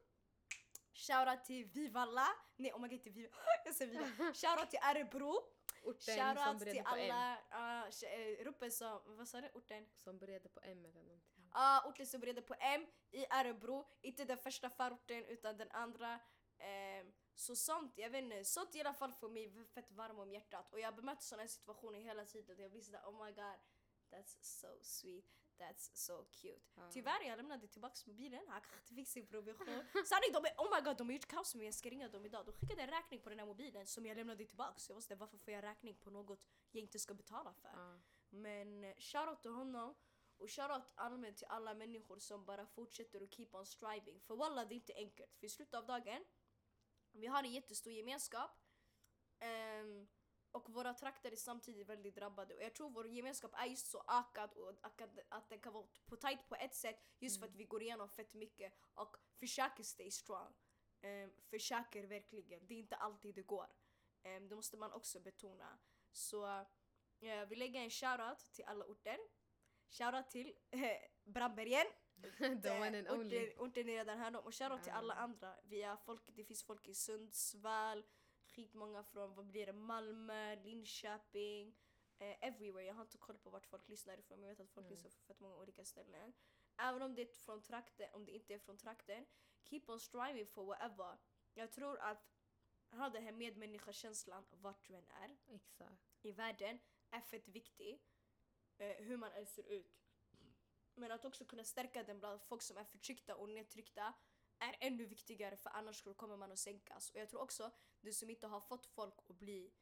Shoutout 0.93 1.45
till 1.45 1.65
Vivalla. 1.65 2.27
Nej 2.55 2.73
oh 2.73 2.81
my 2.81 2.87
god, 2.87 3.03
till 3.03 3.11
Viva. 3.11 3.35
Jag 3.65 3.75
säger 3.75 3.91
Viva. 3.91 4.33
Shoutout 4.33 4.69
till 4.69 4.79
Örebro. 4.89 5.55
Orten 5.83 6.01
som 6.01 6.13
Shoutout 6.13 6.59
började 6.59 6.71
till 6.71 6.83
alla 6.85 7.37
uh, 7.85 8.45
Ruppe 8.45 8.71
som, 8.71 9.01
vad 9.05 9.27
sa 9.27 9.41
du? 9.41 9.49
Orten? 9.53 9.87
Som 9.97 10.17
började 10.17 10.49
på 10.49 10.59
M 10.63 10.85
eller 10.85 11.03
någonting. 11.03 11.49
Ja, 11.53 11.83
orten 11.87 12.05
som 12.05 12.19
började 12.19 12.41
på 12.41 12.55
M 12.59 12.85
i 13.11 13.25
Örebro. 13.31 13.87
Inte 14.01 14.25
den 14.25 14.37
första 14.37 14.69
förorten 14.69 15.25
utan 15.25 15.57
den 15.57 15.71
andra. 15.71 16.19
Ehm, 16.57 17.13
så 17.35 17.55
sånt, 17.55 17.97
jag 17.97 18.09
vet 18.09 18.23
inte, 18.23 18.45
sånt 18.45 18.75
i 18.75 18.79
alla 18.79 18.93
fall 18.93 19.13
får 19.13 19.29
mig 19.29 19.65
fett 19.65 19.91
varm 19.91 20.19
om 20.19 20.31
hjärtat. 20.31 20.73
Och 20.73 20.79
jag 20.79 20.95
bemöter 20.95 21.23
sådana 21.23 21.47
situationer 21.47 21.99
hela 21.99 22.25
tiden. 22.25 22.59
Jag 22.59 22.71
blir 22.71 22.81
sådär 22.81 23.01
oh 23.05 23.25
my 23.25 23.31
god, 23.31 23.59
that's 24.09 24.37
so 24.41 24.67
sweet. 24.81 25.25
That's 25.57 25.91
so 25.93 26.25
cute. 26.31 26.61
Ja. 26.75 26.89
Tyvärr 26.91 27.27
jag 27.27 27.37
lämnade 27.37 27.67
tillbaks 27.67 28.07
mobilen, 28.07 28.41
han 28.47 28.61
kanske 28.61 28.95
fick 28.95 29.07
sin 29.07 29.27
provision. 29.27 29.67
Sanning, 30.05 30.31
de 30.33 30.45
är, 30.45 30.53
oh 30.57 30.75
my 30.75 30.81
god 30.81 30.97
de 30.97 31.07
har 31.07 31.13
gjort 31.13 31.27
kaos 31.27 31.55
med 31.55 31.59
mig, 31.59 31.65
jag 31.65 31.73
ska 31.73 31.89
ringa 31.89 32.09
dem 32.09 32.25
idag. 32.25 32.45
De 32.45 32.51
skickade 32.51 32.81
en 32.81 32.89
räkning 32.89 33.19
på 33.21 33.29
den 33.29 33.39
här 33.39 33.45
mobilen 33.45 33.87
som 33.87 34.05
jag 34.05 34.17
lämnade 34.17 34.45
tillbaks. 34.45 34.89
Jag 34.89 34.93
var 34.93 35.01
sådär, 35.01 35.15
varför 35.15 35.37
får 35.37 35.53
jag 35.53 35.63
räkning 35.63 35.95
på 35.95 36.09
något 36.09 36.47
jag 36.71 36.81
inte 36.81 36.99
ska 36.99 37.13
betala 37.13 37.53
för? 37.53 37.69
Ja. 37.69 37.99
Men 38.29 38.83
eh, 38.83 38.95
shoutout 38.97 39.41
till 39.41 39.51
honom 39.51 39.95
och 40.37 40.49
shoutout 40.51 40.91
allmänt 40.95 41.37
till 41.37 41.47
alla 41.47 41.73
människor 41.73 42.19
som 42.19 42.45
bara 42.45 42.65
fortsätter 42.65 43.23
att 43.23 43.33
keep 43.33 43.49
on 43.51 43.65
striving. 43.65 44.19
För 44.19 44.35
walla 44.35 44.65
det 44.65 44.73
är 44.73 44.75
inte 44.75 44.93
enkelt. 44.93 45.35
För 45.35 45.45
i 45.45 45.49
slutet 45.49 45.73
av 45.73 45.85
dagen, 45.85 46.25
vi 47.15 47.27
har 47.27 47.43
en 47.43 47.51
jättestor 47.51 47.93
gemenskap. 47.93 48.51
ehm, 49.39 50.07
och 50.51 50.69
våra 50.69 50.93
trakter 50.93 51.31
är 51.31 51.35
samtidigt 51.35 51.87
väldigt 51.87 52.15
drabbade. 52.15 52.55
Och 52.55 52.63
jag 52.63 52.75
tror 52.75 52.89
vår 52.89 53.07
gemenskap 53.07 53.51
är 53.53 53.65
just 53.65 53.87
så 53.87 54.03
ökad 54.07 54.53
och 54.53 54.73
att, 55.29 55.49
den 55.49 55.59
kan 55.59 55.73
vara 55.73 55.87
på 56.05 56.15
tight 56.15 56.47
på 56.49 56.55
ett 56.55 56.75
sätt 56.75 57.03
just 57.19 57.39
för 57.39 57.47
att 57.47 57.55
vi 57.55 57.65
går 57.65 57.81
igenom 57.81 58.09
fett 58.09 58.33
mycket 58.33 58.73
och 58.93 59.17
försöker 59.39 59.83
stay 59.83 60.11
strong. 60.11 60.53
Um, 61.03 61.31
försöker 61.49 62.03
verkligen. 62.03 62.67
Det 62.67 62.73
är 62.73 62.79
inte 62.79 62.95
alltid 62.95 63.35
det 63.35 63.41
går. 63.41 63.67
Um, 64.23 64.49
det 64.49 64.55
måste 64.55 64.77
man 64.77 64.91
också 64.91 65.19
betona. 65.19 65.79
Så 66.11 66.65
jag 67.19 67.45
vill 67.45 67.59
lägga 67.59 67.79
en 67.79 67.89
shoutout 67.89 68.53
till 68.53 68.65
alla 68.65 68.85
orter. 68.85 69.17
Shoutout 69.89 70.29
till 70.29 70.53
Brandbergen. 71.23 71.85
The 72.61 72.71
one 72.79 72.97
and 72.99 73.09
only. 73.09 73.53
Orten, 73.57 73.89
är 73.89 73.93
redan 73.93 74.17
här 74.19 74.45
och 74.45 74.55
shoutout 74.55 74.83
till 74.83 74.91
alla 74.91 75.13
andra. 75.13 75.55
Vi 75.63 75.81
har 75.81 75.97
folk, 75.97 76.21
det 76.35 76.43
finns 76.43 76.63
folk 76.63 76.87
i 76.87 76.93
Sundsvall, 76.93 78.03
skitmånga 78.45 79.03
från 79.03 79.35
vad 79.35 79.45
blir 79.45 79.65
det, 79.65 79.73
Malmö, 79.73 80.55
Linköping, 80.55 81.75
eh, 82.17 82.35
everywhere. 82.47 82.85
Jag 82.85 82.93
har 82.93 83.01
inte 83.01 83.17
koll 83.17 83.37
på 83.37 83.49
vart 83.49 83.65
folk 83.65 83.87
lyssnar 83.89 84.17
ifrån 84.19 84.39
men 84.39 84.49
jag 84.49 84.55
vet 84.55 84.65
att 84.65 84.71
folk 84.73 84.85
Mm. 84.85 84.91
lyssnar 84.93 85.09
från 85.11 85.25
fett 85.27 85.39
många 85.39 85.55
olika 85.55 85.85
ställen. 85.85 86.33
Även 86.77 87.01
om 87.01 87.15
det 87.15 87.21
är 87.21 87.25
från 87.25 87.61
trakten, 87.61 88.09
om 88.13 88.25
det 88.25 88.31
inte 88.31 88.53
är 88.53 88.59
från 88.59 88.77
trakten, 88.77 89.25
keep 89.63 89.81
on 89.87 89.99
striving 89.99 90.47
for 90.47 90.65
whatever. 90.65 91.17
Jag 91.53 91.71
tror 91.71 91.97
att 91.99 92.31
ha 92.91 93.09
den 93.09 93.23
här 93.23 93.31
medmänniskakänslan 93.31 94.45
vart 94.51 94.87
du 94.87 94.95
än 94.95 95.07
är 95.07 95.37
Exakt. 95.55 96.01
i 96.21 96.31
världen 96.31 96.79
är 97.09 97.21
fett 97.21 97.47
viktig. 97.47 98.01
Eh, 98.77 98.95
hur 98.95 99.17
man 99.17 99.31
än 99.31 99.45
ser 99.45 99.67
ut. 99.67 100.04
Men 100.95 101.11
att 101.11 101.25
också 101.25 101.45
kunna 101.45 101.63
stärka 101.63 102.03
den 102.03 102.19
bland 102.19 102.41
folk 102.41 102.61
som 102.61 102.77
är 102.77 102.83
förtryckta 102.83 103.35
och 103.35 103.49
nedtryckta 103.49 104.13
är 104.59 104.75
ännu 104.79 105.05
viktigare 105.05 105.57
för 105.57 105.69
annars 105.69 106.03
kommer 106.15 106.37
man 106.37 106.51
att 106.51 106.59
sänkas. 106.59 107.09
Och 107.09 107.19
jag 107.19 107.29
tror 107.29 107.41
också 107.41 107.71
det 108.01 108.13
som 108.13 108.29
inte 108.29 108.47
har 108.47 108.59
fått 108.61 108.85
folk 108.85 109.13
att 109.29 109.37
bli 109.39 109.73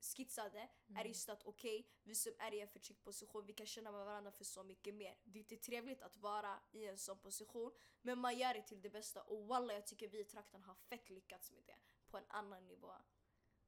skitsade 0.00 0.58
är 0.58 0.68
Mm. 0.88 1.06
just 1.06 1.28
att 1.28 1.42
okej, 1.42 1.88
vi 2.02 2.14
som 2.14 2.32
är 2.38 2.54
i 2.54 2.60
en 2.60 2.68
förtryckt 2.68 3.02
position, 3.04 3.46
vi 3.46 3.52
kan 3.52 3.66
känna 3.66 3.92
med 3.92 4.04
varandra 4.04 4.32
för 4.32 4.44
så 4.44 4.62
mycket 4.62 4.94
mer. 4.94 5.18
Det 5.24 5.38
är 5.38 5.40
inte 5.40 5.56
trevligt 5.56 6.02
att 6.02 6.16
vara 6.16 6.60
i 6.72 6.86
en 6.86 6.98
sån 6.98 7.18
position, 7.18 7.72
men 8.02 8.18
man 8.18 8.38
gör 8.38 8.54
det 8.54 8.62
till 8.62 8.80
det 8.80 8.90
bästa. 8.90 9.22
Och 9.22 9.46
walla, 9.46 9.74
jag 9.74 9.86
tycker 9.86 10.08
vi 10.08 10.20
i 10.20 10.24
trakten 10.24 10.62
har 10.62 10.74
fett 10.74 11.10
lyckats 11.10 11.52
med 11.52 11.62
det 11.66 11.76
på 12.06 12.18
en 12.18 12.24
annan 12.28 12.66
nivå. 12.66 12.92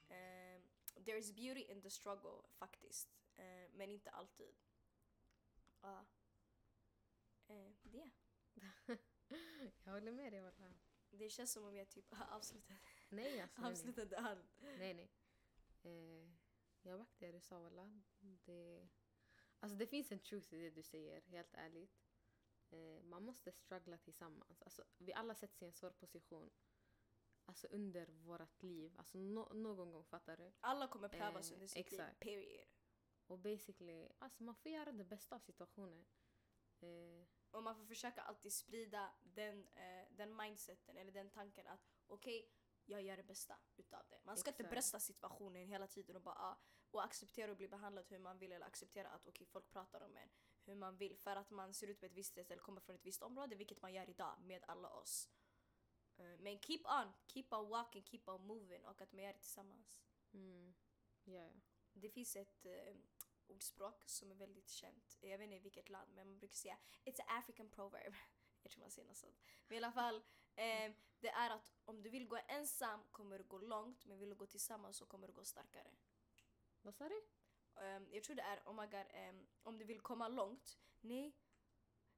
Um, 0.08 0.62
there 1.04 1.18
is 1.18 1.32
beauty 1.32 1.60
in 1.60 1.82
the 1.82 1.90
struggle 1.90 2.42
faktiskt, 2.58 3.08
Eh, 3.36 3.70
men 3.72 3.90
inte 3.90 4.10
alltid. 4.10 4.54
Ja. 5.80 6.04
Eh, 7.54 7.72
det. 7.82 8.10
Jag 9.84 9.92
håller 9.92 10.12
med 10.12 10.32
dig 10.32 10.40
walla. 10.40 10.74
Det 11.10 11.30
känns 11.30 11.52
som 11.52 11.64
om 11.64 11.76
jag 11.76 11.88
typ 11.88 12.12
har 12.14 12.36
avslutat, 12.36 12.76
Nej 13.08 13.40
alltså. 13.40 13.86
Nej, 13.86 13.96
nej. 13.96 14.16
allt. 14.16 14.60
nej, 14.60 14.94
nej. 14.94 15.10
Eh, 15.82 16.30
jag 16.82 16.98
backar 16.98 17.26
det 17.26 17.32
du 17.32 17.40
sa 17.40 17.58
walla. 17.58 18.02
Det, 18.20 18.88
alltså 19.60 19.76
det 19.76 19.86
finns 19.86 20.12
en 20.12 20.18
truth 20.20 20.54
i 20.54 20.58
det 20.58 20.70
du 20.70 20.82
säger, 20.82 21.20
helt 21.22 21.54
ärligt. 21.54 22.04
Eh, 22.70 23.02
man 23.02 23.22
måste 23.24 23.52
struggla 23.52 23.98
tillsammans. 23.98 24.62
Alltså, 24.62 24.84
vi 24.98 25.12
alla 25.12 25.34
sätts 25.34 25.62
i 25.62 25.64
en 25.64 25.72
svår 25.72 25.90
position. 25.90 26.50
Alltså 27.46 27.66
under 27.66 28.06
vårt 28.06 28.62
liv. 28.62 28.94
Alltså 28.98 29.18
no, 29.18 29.52
någon 29.54 29.92
gång, 29.92 30.04
fattar 30.04 30.36
du? 30.36 30.52
Alla 30.60 30.88
kommer 30.88 31.08
prövas 31.08 31.50
Eh, 31.50 31.54
under 31.54 31.66
sitt 31.66 31.90
liv, 31.90 32.00
exakt. 32.00 32.20
period. 32.20 32.66
Och 33.26 33.38
basically, 33.38 34.08
alltså 34.18 34.42
man 34.42 34.54
får 34.54 34.72
göra 34.72 34.92
det 34.92 35.04
bästa 35.04 35.34
av 35.36 35.40
situationen. 35.40 36.06
Eh, 36.80 37.26
Och 37.54 37.62
man 37.62 37.76
får 37.76 37.84
försöka 37.84 38.22
alltid 38.22 38.52
sprida 38.52 39.12
den, 39.22 39.68
eh, 39.74 40.06
den 40.10 40.36
mindseten 40.36 40.96
eller 40.96 41.12
den 41.12 41.30
tanken 41.30 41.66
att 41.66 41.86
okej, 42.06 42.50
jag 42.84 43.02
gör 43.02 43.16
det 43.16 43.22
bästa 43.22 43.58
utav 43.76 44.02
det. 44.08 44.20
Man 44.24 44.36
ska 44.36 44.50
inte 44.50 44.62
Exakt. 44.62 44.74
brösta 44.74 45.00
situationen 45.00 45.66
hela 45.66 45.86
tiden 45.86 46.16
och 46.16 46.22
bara 46.22 46.34
ah, 46.34 46.58
och 46.90 47.04
acceptera 47.04 47.50
att 47.52 47.56
bli 47.56 47.68
behandlad 47.68 48.04
hur 48.08 48.18
man 48.18 48.38
vill 48.38 48.52
eller 48.52 48.66
acceptera 48.66 49.08
att 49.08 49.26
okej, 49.26 49.46
folk 49.46 49.70
pratar 49.70 50.00
om 50.00 50.16
en 50.16 50.28
hur 50.64 50.74
man 50.74 50.96
vill 50.96 51.16
för 51.16 51.36
att 51.36 51.50
man 51.50 51.74
ser 51.74 51.86
ut 51.86 52.00
på 52.00 52.06
ett 52.06 52.12
visst 52.12 52.34
sätt 52.34 52.50
eller 52.50 52.62
kommer 52.62 52.80
från 52.80 52.96
ett 52.96 53.06
visst 53.06 53.22
område, 53.22 53.56
vilket 53.56 53.82
man 53.82 53.92
gör 53.92 54.10
idag 54.10 54.40
med 54.40 54.64
alla 54.68 54.88
oss. 54.88 55.28
Eh, 56.16 56.38
men 56.38 56.58
keep 56.58 56.80
on, 56.84 57.12
keep 57.26 57.46
on 57.50 57.68
walking, 57.68 58.02
keep 58.02 58.22
on 58.26 58.46
moving 58.46 58.84
och 58.84 59.00
att 59.00 59.12
man 59.12 59.24
gör 59.24 59.32
det 59.32 59.38
tillsammans. 59.38 60.04
mm, 60.32 60.74
ja. 61.24 61.52
Det 61.92 62.08
finns 62.08 62.36
ett, 62.36 62.66
eh, 62.66 62.94
ordspråk 63.46 64.02
som 64.08 64.30
är 64.30 64.34
väldigt 64.34 64.68
känt. 64.68 65.18
Jag 65.20 65.38
vet 65.38 65.44
inte 65.44 65.56
i 65.56 65.58
vilket 65.58 65.88
land 65.88 66.14
men 66.14 66.28
man 66.28 66.38
brukar 66.38 66.56
säga 66.56 66.78
It's 67.04 67.20
an 67.20 67.38
African 67.38 67.68
proverb. 67.68 68.14
Jag 68.62 68.72
tror 68.72 68.80
man 68.80 68.90
säger 68.90 69.08
något 69.08 69.16
sånt. 69.16 69.42
Men 69.68 69.74
i 69.74 69.78
alla 69.78 69.92
fall, 69.92 70.16
eh, 70.54 70.92
det 71.20 71.28
är 71.28 71.50
att 71.50 71.72
om 71.84 72.02
du 72.02 72.10
vill 72.10 72.26
gå 72.26 72.38
ensam 72.48 73.00
kommer 73.10 73.38
du 73.38 73.44
gå 73.44 73.58
långt 73.58 74.06
men 74.06 74.18
vill 74.18 74.28
du 74.28 74.34
gå 74.34 74.46
tillsammans 74.46 74.96
så 74.96 75.06
kommer 75.06 75.26
du 75.26 75.32
gå 75.32 75.44
starkare. 75.44 75.90
Vad 76.82 76.94
sa 76.94 77.08
du? 77.08 77.22
Um, 77.76 78.08
jag 78.10 78.24
tror 78.24 78.36
det 78.36 78.42
är, 78.42 78.62
oh 78.64 78.74
my 78.74 78.86
god, 78.86 79.06
um, 79.30 79.46
om 79.62 79.78
du 79.78 79.84
vill 79.84 80.00
komma 80.00 80.28
långt. 80.28 80.78
Nej. 81.00 81.36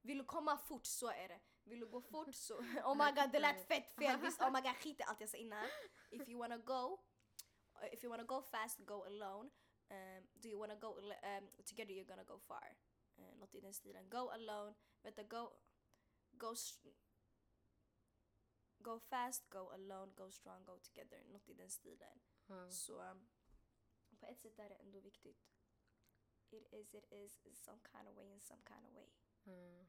Vill 0.03 0.19
du 0.19 0.25
komma 0.25 0.59
fort 0.59 0.87
så 0.87 1.09
är 1.09 1.29
det. 1.29 1.41
Vill 1.65 1.81
du 1.81 1.87
gå 1.87 2.01
fort 2.01 2.35
så... 2.35 2.55
Oh 2.85 2.95
my 2.95 3.13
god 3.13 3.33
det 3.33 3.39
lät 3.39 3.69
fett 3.69 3.95
fel 3.99 4.21
visst. 4.21 4.43
Oh 4.43 4.53
my 4.53 4.61
god 4.61 4.77
skit 4.77 5.01
i 5.01 5.03
allt 5.03 5.21
jag 5.21 5.29
sa 5.31 5.37
innan. 5.37 5.67
If 6.11 6.29
you 6.29 6.39
wanna 6.39 6.59
go, 6.59 7.01
uh, 7.83 7.95
if 7.95 8.05
you 8.05 8.11
wanna 8.11 8.25
go 8.25 8.43
fast 8.43 8.79
go 8.79 9.05
alone. 9.05 9.51
Um, 9.91 10.29
do 10.43 10.49
you 10.49 10.59
wanna 10.59 10.77
go 10.77 10.89
um, 10.99 11.49
together 11.65 11.93
you're 11.93 12.09
gonna 12.09 12.25
go 12.25 12.39
far. 12.39 12.77
Uh, 13.19 13.35
något 13.39 13.55
i 13.55 13.61
den 13.61 13.73
stilen. 13.75 14.11
Go 14.11 14.31
alone. 14.31 14.75
Vänta, 15.03 15.23
go... 15.23 15.51
Go... 16.39 16.55
Go 18.83 18.99
fast, 18.99 19.51
go 19.51 19.71
alone, 19.73 20.13
go 20.15 20.31
strong, 20.31 20.65
go 20.65 20.79
together. 20.79 21.23
Något 21.29 21.49
i 21.49 21.55
den 21.55 21.71
stilen. 21.71 22.21
Ja. 22.47 22.71
Så 22.71 23.11
um, 23.11 23.29
på 24.21 24.27
ett 24.27 24.41
sätt 24.41 24.59
är 24.59 24.69
det 24.69 24.75
ändå 24.75 25.01
viktigt. 25.01 25.47
It 26.51 26.73
is, 26.73 26.95
it 26.95 27.13
is, 27.13 27.41
some 27.65 27.79
kind 27.93 28.09
of 28.09 28.17
way 28.17 28.33
in 28.33 28.41
some 28.41 28.63
kind 28.67 28.87
of 28.87 28.93
way. 28.95 29.11
Mm. 29.45 29.87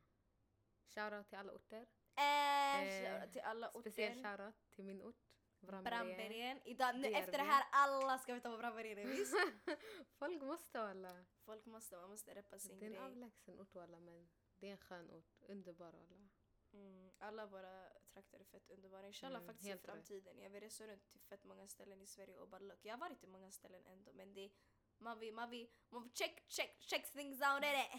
Shoutout 0.88 1.28
till 1.28 1.38
alla 1.38 1.52
orter. 1.54 1.86
Äh, 2.16 2.48
Eh, 2.78 3.04
shoutout 3.04 3.32
till 3.34 3.42
alla 3.42 3.70
Speciell 3.70 4.18
orter. 4.18 4.24
shoutout 4.24 4.56
till 4.72 4.86
min 4.86 5.02
ort. 5.02 5.16
Brandbergen. 5.62 6.62
Idag, 6.66 6.96
nu, 7.00 7.08
efter 7.08 7.38
det 7.38 7.44
här, 7.44 7.66
alla 7.72 8.18
ska 8.18 8.34
veta 8.34 8.50
vad 8.50 8.60
Brandbergen 8.60 8.98
är 8.98 9.06
visst? 9.08 9.36
Folk 10.20 10.42
måste 10.42 10.82
alla. 10.82 11.26
Folk 11.46 11.66
måste, 11.66 11.96
man 11.98 12.10
måste 12.10 12.36
reppa 12.36 12.60
sin 12.60 12.80
Det 12.80 12.86
är 12.86 12.88
en 12.88 12.94
grej. 12.94 13.04
avlägsen 13.04 13.60
ort 13.60 13.76
alla 13.76 14.00
men 14.00 14.30
det 14.60 14.68
är 14.68 14.72
en 14.72 14.78
skön 14.78 15.12
ort. 15.12 15.42
Underbar 15.42 15.94
alla. 15.94 16.28
Mm, 16.74 17.12
alla 17.20 17.46
våra 17.46 17.90
trakter 18.14 18.40
är 18.40 18.44
fett 18.44 18.70
underbara. 18.70 19.08
Inshallah 19.08 19.38
Mm, 19.42 19.48
faktiskt 19.48 19.66
i 19.66 19.70
helt 19.70 19.82
rätt. 19.82 19.92
framtiden. 19.92 20.40
Jag 20.40 20.50
vill 20.50 20.62
resa 20.62 20.88
runt 20.88 21.10
till 21.10 21.22
fett 21.22 21.44
många 21.44 21.68
ställen 21.68 22.02
i 22.02 22.08
Sverige 22.08 22.38
och 22.38 22.48
bara 22.50 22.60
look. 22.60 22.80
Jag 22.82 22.94
har 22.94 23.00
varit 23.00 23.24
i 23.24 23.28
många 23.28 23.52
ställen 23.52 23.86
ändå 23.86 24.14
men 24.14 24.34
det 24.34 24.52
man 25.00 25.20
vill, 25.20 25.34
man 25.34 25.50
vill, 25.50 25.70
man 25.90 26.04
vill 26.04 26.12
check, 26.14 26.44
check, 26.48 26.82
check 26.82 27.12
things 27.14 27.42
out, 27.42 27.64
är 27.64 27.72
det? 27.74 27.90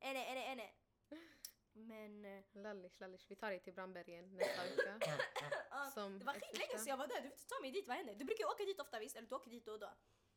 Är 0.00 0.14
det, 0.14 0.24
är 0.24 0.34
det, 0.34 0.44
är 0.44 0.56
det? 0.56 0.70
Men... 1.74 2.24
eh, 2.24 2.44
Lallish, 2.52 3.00
lallish. 3.00 3.26
Vi 3.30 3.36
tar 3.36 3.50
dig 3.50 3.60
till 3.60 3.74
Brandbergen 3.74 4.36
nästa 4.36 4.62
vecka. 4.64 4.98
Ja, 5.70 5.90
Som 5.94 6.18
det 6.18 6.24
var 6.24 6.32
skitlänge 6.34 6.78
sedan 6.78 6.86
jag 6.86 6.96
var 6.96 7.06
där, 7.06 7.14
du 7.22 7.28
får 7.28 7.32
inte 7.38 7.46
ta 7.48 7.60
mig 7.60 7.70
dit, 7.70 7.88
vad 7.88 7.96
händer? 7.96 8.14
Du 8.14 8.24
brukar 8.24 8.44
ju 8.44 8.50
åka 8.50 8.64
dit 8.64 8.80
ofta 8.80 8.98
visst? 8.98 9.16
Eller 9.16 9.28
du 9.28 9.34
åker 9.36 9.50
dit 9.50 9.64
då 9.64 9.72
och 9.72 9.80
då? 9.80 9.90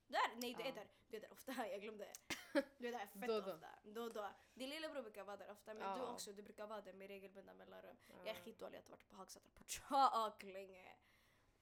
Du 0.08 0.16
är, 0.16 0.36
nej 0.36 0.54
du 0.54 0.64
är 0.64 0.68
Ja. 0.68 0.74
där, 0.76 0.88
du 1.08 1.18
är 1.18 1.22
där 1.22 1.32
ofta, 1.32 1.68
jag 1.72 1.82
glömde. 1.82 2.12
Du 2.78 2.88
är 2.88 2.92
där 2.92 3.00
fett 3.06 3.28
Då 3.28 3.42
då. 3.42 3.54
ofta. 3.54 3.68
Då 3.84 4.02
och 4.04 4.14
då. 4.14 4.30
Din 4.54 4.70
lillebror 4.70 5.02
brukar 5.02 5.24
vara 5.24 5.38
där 5.38 5.52
ofta 5.52 5.74
men 5.74 5.84
Ja. 5.90 5.96
du 5.98 6.04
också, 6.04 6.34
du 6.34 6.42
brukar 6.44 6.68
vara 6.68 6.82
där 6.82 6.94
med 6.94 7.08
regelbundna 7.08 7.54
mellanrum. 7.54 7.98
Jag 8.08 8.28
är 8.28 8.34
Ja. 8.34 8.40
skitdålig, 8.44 8.74
har 8.78 8.80
inte 8.82 8.92
varit 8.92 9.10
på 9.10 9.16
Hagsätra 9.16 9.50
på 9.56 9.64
tjock 9.64 10.44
länge. 10.44 10.96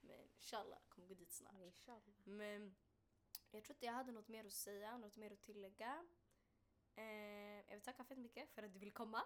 Men 0.00 0.20
inshallah, 0.20 0.78
kommer 0.88 1.06
gå 1.08 1.14
dit 1.14 1.32
snart. 1.32 1.52
Inshallah. 1.54 2.02
Men 2.24 2.76
jag 3.50 3.64
tror 3.64 3.74
inte 3.74 3.86
jag 3.86 3.92
hade 3.92 4.12
något 4.12 4.28
mer 4.28 4.44
att 4.46 4.52
säga, 4.52 4.96
något 4.98 5.16
mer 5.16 5.32
att 5.32 5.42
tillägga. 5.42 6.06
Eh, 6.94 7.04
jag 7.68 7.74
vill 7.74 7.80
tacka 7.82 8.04
fett 8.04 8.18
mycket 8.18 8.50
för 8.50 8.62
att 8.62 8.72
du 8.72 8.78
ville 8.78 8.90
komma. 8.92 9.22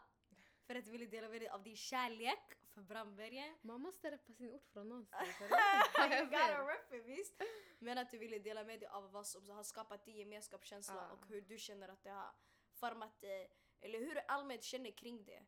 För 0.71 0.75
att 0.75 0.85
du 0.85 0.91
ville 0.91 1.07
dela 1.07 1.29
med 1.29 1.41
dig 1.41 1.49
av 1.49 1.63
din 1.63 1.77
kärlek 1.77 2.59
för 2.75 2.83
Brandbergen. 2.83 3.57
Man 3.63 3.81
måste 3.81 4.11
reppa 4.11 4.33
sin 4.33 4.51
ort 4.55 4.69
från 4.73 4.89
någonstans. 4.89 5.29
you 5.41 6.25
gotta 6.25 6.67
rep 6.67 6.93
it 6.93 7.05
visst! 7.07 7.43
Men 7.79 7.99
att 7.99 8.11
du 8.11 8.19
ville 8.19 8.39
dela 8.39 8.65
med 8.65 8.81
dig 8.81 8.89
av 8.89 9.13
vad 9.13 9.27
som 9.27 9.51
har 9.51 9.63
skapat 9.63 10.05
din 10.05 10.17
gemenskapskänsla 10.17 10.95
Ja. 10.95 11.11
och 11.11 11.27
hur 11.27 11.41
du 11.41 11.59
känner 11.59 11.89
att 11.89 12.03
det 12.03 12.11
har 12.11 12.33
format 12.73 13.21
dig. 13.21 13.51
Eller 13.81 13.99
hur 13.99 14.15
du 14.15 14.21
allmänt 14.21 14.63
känner 14.63 14.91
kring 14.91 15.25
det. 15.25 15.43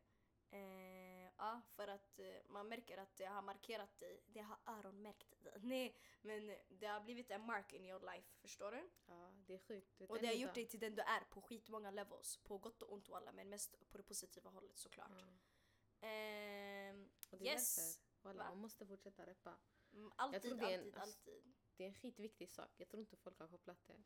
Eh, 0.57 1.02
ja, 1.37 1.61
för 1.75 1.87
att 1.87 2.19
eh, 2.19 2.35
man 2.49 2.67
märker 2.69 2.97
att 2.97 3.15
det 3.17 3.25
har 3.25 3.41
markerat 3.41 3.97
dig. 3.99 4.23
Det 4.27 4.39
har 4.41 4.57
öronmärkt 4.65 5.43
dig. 5.43 5.53
Nej, 5.63 5.97
men 6.21 6.55
det 6.69 6.85
har 6.87 7.01
blivit 7.01 7.31
en 7.31 7.41
mark 7.45 7.73
in 7.73 7.85
your 7.85 7.99
life. 8.13 8.27
Förstår 8.41 8.71
du? 8.71 8.89
Ja, 9.05 9.33
det 9.47 9.53
är 9.53 9.57
sjukt. 9.59 10.01
Och 10.01 10.19
det 10.19 10.27
har 10.27 10.33
gjort 10.33 10.53
dig 10.53 10.67
till 10.67 10.79
den 10.79 10.95
du 10.95 11.01
är 11.01 11.19
på 11.29 11.41
skitmånga 11.41 11.91
levels. 11.91 12.37
På 12.37 12.57
gott 12.57 12.81
och 12.81 12.93
ont 12.93 13.09
walla, 13.09 13.31
men 13.31 13.49
mest 13.49 13.89
på 13.89 13.97
det 13.97 14.03
positiva 14.03 14.49
hållet 14.49 14.77
såklart. 14.77 15.11
Ja. 15.11 16.07
Ehm, 16.07 17.09
Och 17.29 17.37
det 17.37 17.47
är 17.49 17.53
yes! 17.53 17.75
därför. 17.75 18.29
Walla, 18.29 18.49
man 18.49 18.57
måste 18.57 18.85
fortsätta 18.85 19.25
reppa. 19.25 19.59
Mm, 19.93 20.11
Alltid, 20.15 20.51
en- 20.53 20.59
alltid, 20.65 20.97
alltid. 20.97 21.53
Det 21.75 21.83
är 21.83 21.87
en 21.87 21.93
skitviktig 21.93 22.49
sak. 22.49 22.71
Jag 22.77 22.89
tror 22.89 22.99
inte 22.99 23.17
folk 23.17 23.39
har 23.39 23.47
kopplat 23.47 23.87
det. 23.87 24.03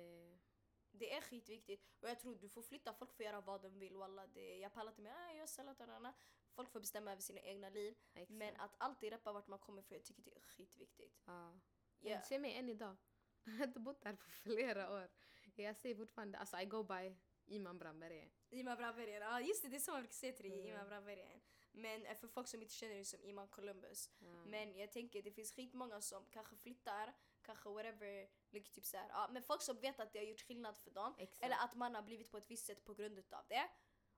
Eh, 0.00 0.38
Det 0.98 1.12
är 1.12 1.20
skitviktigt. 1.20 1.86
Och 2.00 2.08
jag 2.08 2.20
tror 2.20 2.34
du 2.34 2.48
får 2.48 2.62
flytta, 2.62 2.94
folk 2.94 3.12
får 3.12 3.26
göra 3.26 3.40
vad 3.40 3.62
de 3.62 3.78
vill 3.78 3.96
walla. 3.96 4.26
Det, 4.26 4.56
jag 4.58 4.72
pallar 4.72 4.92
inte 4.92 5.02
med 5.02 5.12
ah, 5.16 5.32
jag 5.32 5.48
säljer 5.48 5.74
tarana. 5.74 6.14
Folk 6.52 6.70
får 6.70 6.80
bestämma 6.80 7.12
över 7.12 7.22
sina 7.22 7.40
egna 7.40 7.68
liv. 7.68 7.96
exakt. 8.14 8.30
Men 8.30 8.56
att 8.56 8.74
alltid 8.78 9.12
reppa 9.12 9.32
vart 9.32 9.46
man 9.46 9.58
kommer 9.58 9.82
ifrån, 9.82 9.96
jag 9.96 10.04
tycker 10.04 10.22
det 10.22 10.36
är 10.36 10.40
skitviktigt. 10.40 11.22
Ja. 11.24 11.60
Jag 12.00 12.24
ser 12.26 12.38
mig 12.38 12.54
än 12.54 12.68
idag. 12.68 12.96
Jag 13.44 13.52
har 13.52 13.66
inte 13.66 13.80
bott 13.80 14.02
där 14.02 14.12
på 14.12 14.30
flera 14.30 14.92
år. 14.92 15.08
Jag 15.54 15.76
säger 15.76 15.96
fortfarande, 15.96 16.38
alltså 16.38 16.60
I 16.60 16.64
go 16.64 16.82
by 16.82 17.16
Iman 17.46 17.78
Brandbergen. 17.78 18.30
Iman 18.50 18.76
Brandbergen, 18.76 19.22
ja 19.22 19.40
just 19.40 19.62
det, 19.62 19.68
det 19.68 19.76
är 19.76 19.80
så 19.80 19.90
man 19.90 20.00
brukar 20.00 20.14
säga 20.14 20.32
till 20.32 20.50
dig, 20.50 20.60
Mm. 20.60 20.72
Iman 20.72 20.88
Brandbergen. 20.88 21.40
Men 21.72 22.06
eh, 22.06 22.16
för 22.16 22.28
folk 22.28 22.48
som 22.48 22.62
inte 22.62 22.74
känner 22.74 22.94
dig 22.94 23.04
som 23.04 23.20
Iman 23.22 23.48
Columbus. 23.48 24.10
Ja. 24.18 24.44
Men 24.44 24.76
jag 24.76 24.92
tänker 24.92 25.22
det 25.22 25.30
finns 25.32 25.52
skitmånga 25.52 26.00
som 26.00 26.26
kanske 26.30 26.56
flyttar, 26.56 27.14
kanske 27.46 27.68
whatever, 27.68 28.28
like 28.50 28.70
typ 28.70 28.84
såhär, 28.84 29.08
ja, 29.08 29.28
men 29.32 29.42
folk 29.42 29.62
som 29.62 29.80
vet 29.80 30.00
att 30.00 30.12
det 30.12 30.18
har 30.18 30.26
gjort 30.26 30.40
skillnad 30.40 30.78
för 30.78 30.90
dem. 30.90 31.14
Exakt. 31.18 31.44
Eller 31.44 31.56
att 31.56 31.74
man 31.74 31.94
har 31.94 32.02
blivit 32.02 32.30
på 32.30 32.38
ett 32.38 32.50
visst 32.50 32.66
sätt 32.66 32.84
på 32.84 32.94
grund 32.94 33.18
utav 33.18 33.44
det. 33.48 33.68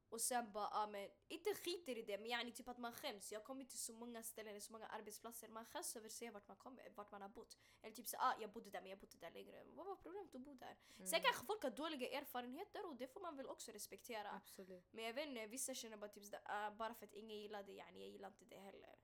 Och 0.08 0.20
sen 0.20 0.52
bara, 0.52 0.68
ja 0.72 0.86
men 0.86 1.10
inte 1.28 1.54
skiter 1.54 1.98
i 1.98 2.02
det 2.02 2.18
men 2.18 2.30
yani 2.30 2.52
typ 2.52 2.68
att 2.68 2.78
man 2.78 2.92
skäms. 2.92 3.32
Jag 3.32 3.44
kommit 3.44 3.70
till 3.70 3.78
så 3.78 3.92
många 3.92 4.22
ställen, 4.22 4.60
så 4.60 4.72
många 4.72 4.86
arbetsplatser. 4.86 5.48
Man 5.48 5.64
skäms 5.64 5.96
över 5.96 6.06
att 6.06 6.12
se 6.12 6.30
vart 6.30 6.48
man 6.48 6.56
kommer, 6.56 6.92
vart 6.94 7.10
man 7.10 7.22
har 7.22 7.28
bott. 7.28 7.58
Eller 7.82 7.94
typ 7.94 8.08
så, 8.08 8.16
ah, 8.20 8.34
jag 8.40 8.50
bodde 8.50 8.70
där 8.70 8.80
men 8.80 8.90
jag 8.90 8.98
bodde 8.98 9.16
där 9.18 9.30
längre. 9.30 9.64
Vad 9.64 9.86
var 9.86 9.96
problemet 9.96 10.34
att 10.34 10.40
bo 10.40 10.54
där? 10.54 10.76
Mm. 10.96 11.06
Sen 11.06 11.20
kanske 11.22 11.46
folk 11.46 11.62
har 11.62 11.70
dåliga 11.70 12.18
erfarenheter 12.20 12.86
och 12.86 12.96
det 12.96 13.06
får 13.06 13.20
man 13.20 13.36
väl 13.36 13.46
också 13.46 13.72
respektera. 13.72 14.30
Absolut. 14.30 14.92
Men 14.92 15.04
jag 15.04 15.14
vet 15.14 15.28
inte, 15.28 15.46
vissa 15.46 15.74
känner 15.74 15.96
bara 15.96 16.10
typ 16.10 16.24
sådär, 16.24 16.40
ah, 16.44 16.70
bara 16.70 16.94
för 16.94 17.06
att 17.06 17.14
ingen 17.14 17.38
gillar 17.38 17.62
det, 17.62 17.72
yani 17.72 18.00
jag 18.00 18.08
gillar 18.08 18.28
inte 18.28 18.44
det 18.44 18.60
heller. 18.60 18.98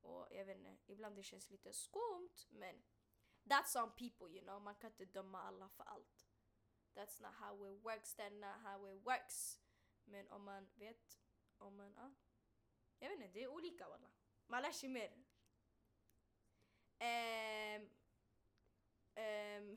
Och 0.00 0.26
jag 0.30 0.44
vet 0.44 0.56
inte, 0.56 0.76
ibland 0.86 1.16
det 1.16 1.22
känns 1.22 1.50
lite 1.50 1.72
skumt 1.72 2.46
men 2.48 2.82
that's 3.48 3.76
on 3.76 3.90
people 3.90 4.30
you 4.30 4.42
know, 4.42 4.60
man 4.60 4.74
kan 4.74 4.90
inte 4.90 5.04
döma 5.04 5.42
alla 5.42 5.68
för 5.68 5.84
allt. 5.84 6.26
That's 6.94 7.22
not 7.22 7.34
how 7.34 7.66
it 7.66 7.84
works, 7.84 8.16
that's 8.16 8.40
not 8.40 8.62
how 8.62 8.88
it 8.88 9.04
works. 9.04 9.60
Men 10.04 10.28
om 10.28 10.44
man 10.44 10.68
vet, 10.74 11.18
om 11.58 11.76
man, 11.76 11.92
ja. 11.96 12.14
Jag 12.98 13.08
vet 13.08 13.20
inte, 13.20 13.32
det 13.32 13.42
är 13.42 13.48
olika 13.48 13.88
walla. 13.88 14.10
Man 14.46 14.62
lär 14.62 14.72
sig 14.72 14.88
mer. 14.88 15.12
Um, 17.00 17.90
um, 19.24 19.76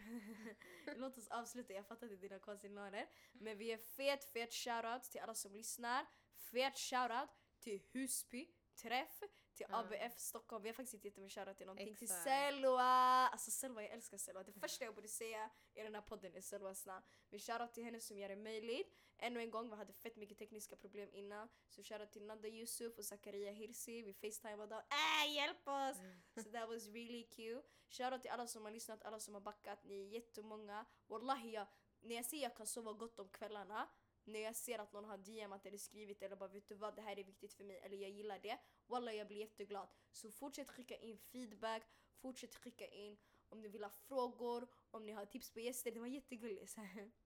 låt 0.97 1.18
oss 1.18 1.28
avsluta, 1.28 1.74
jag 1.74 1.88
fattar 1.88 2.07
inte 2.07 2.28
dina 2.28 2.39
konsignaler. 2.39 3.09
Men 3.32 3.57
vi 3.57 3.65
ger 3.65 3.78
fet, 3.78 4.24
fet 4.24 4.53
shoutout 4.53 5.03
till 5.03 5.22
alla 5.22 5.36
som 5.36 5.51
lyssnar. 5.51 6.05
Fet 6.36 6.78
shoutout 6.78 7.30
till 7.59 7.82
Husby 7.91 8.47
träff, 8.76 9.24
till 9.58 9.66
Ja. 9.70 9.80
ABF 9.80 10.20
Stockholm. 10.20 10.64
Vi 10.64 10.70
har 10.70 10.74
faktiskt 10.74 10.93
inte 10.93 11.08
gett 11.08 11.16
dem 11.16 11.24
en 11.24 11.30
shoutout 11.30 11.58
till 11.58 11.66
någonting. 11.68 11.95
Till 11.95 12.03
Exakt. 12.03 12.24
Selwa! 12.24 12.84
Alltså 13.28 13.51
Selwa, 13.51 13.82
jag 13.82 13.91
älskar 13.91 14.18
Selwa. 14.18 14.43
Det 14.43 14.51
första 14.51 14.86
jag 14.86 14.95
borde 14.95 15.08
säga 15.08 15.49
i 15.74 15.84
den 15.84 15.95
här 15.95 16.01
podden 16.01 16.36
är 16.36 16.41
Selwas 16.41 16.86
namn. 16.86 17.05
Vi 17.30 17.39
shoutout 17.39 17.74
till 17.74 17.84
henne 17.84 17.99
som 17.99 18.18
gör 18.18 18.30
det 18.30 18.36
möjligt. 18.36 18.97
Ännu 19.18 19.39
en 19.39 19.51
gång, 19.51 19.70
vi 19.70 19.76
hade 19.76 19.93
fett 19.93 20.16
mycket 20.16 20.38
tekniska 20.38 20.76
problem 20.76 21.10
innan. 21.14 21.49
Så 21.70 21.84
shoutout 21.84 22.12
till 22.12 22.26
Nanda 22.26 22.47
Yusuf 22.47 22.97
och 22.97 23.05
Zakaria 23.05 23.51
Hirsi. 23.51 24.01
Vi 24.01 24.14
facetimade 24.14 24.76
dem. 24.76 24.82
Äh, 24.89 25.34
hjälp 25.36 25.68
oss! 25.68 25.97
So 26.43 26.51
that 26.51 26.70
was 26.70 26.88
really 26.88 27.24
cute. 27.24 27.64
Shoutout 27.89 28.22
till 28.22 28.32
alla 28.32 28.47
som 28.47 28.66
har 28.66 28.72
lyssnat, 28.72 29.03
alla 29.03 29.20
som 29.20 29.34
har 29.34 29.41
backat. 29.41 29.84
Ni 29.84 30.01
är 30.01 30.08
jättemånga. 30.08 30.86
Wallahi, 31.08 31.51
jag, 31.53 31.68
när 32.01 32.16
jag 32.16 32.26
säger 32.26 32.43
jag 32.43 32.55
kan 32.55 32.68
sova 32.68 32.93
gott 32.93 33.20
om 33.20 33.30
kvällarna. 33.30 33.88
När 34.28 34.40
jag 34.40 34.56
ser 34.56 34.80
att 34.80 34.94
någon 34.94 35.06
har 35.06 35.18
DMat 35.18 35.66
eller 35.66 35.78
skrivit 35.78 36.22
eller 36.22 36.36
bara 36.36 36.50
vet 36.50 36.68
du 36.68 36.76
vad, 36.76 36.96
det 36.96 37.02
här 37.02 37.20
är 37.20 37.24
viktigt 37.24 37.54
för 37.54 37.64
mig 37.64 37.80
eller 37.80 37.98
jag 37.98 38.10
gillar 38.10 38.40
det. 38.40 38.58
Wallah 38.88 39.16
jag 39.16 39.28
blir 39.28 39.38
jätteglad. 39.38 39.88
Så 40.12 40.32
fortsätt 40.32 40.70
skicka 40.70 40.96
in 40.96 41.18
feedback, 41.18 41.84
fortsätt 42.22 42.56
skicka 42.56 42.88
in 42.88 43.18
om 43.50 43.62
ni 43.62 43.68
vill 43.68 43.84
ha 43.84 43.90
frågor, 43.90 44.68
om 44.92 45.06
ni 45.06 45.12
har 45.12 45.26
tips 45.26 45.52
på 45.52 45.60
gäster. 45.60 45.92
Det 45.92 46.00
var 46.00 46.08
jättegulligt. 46.08 46.76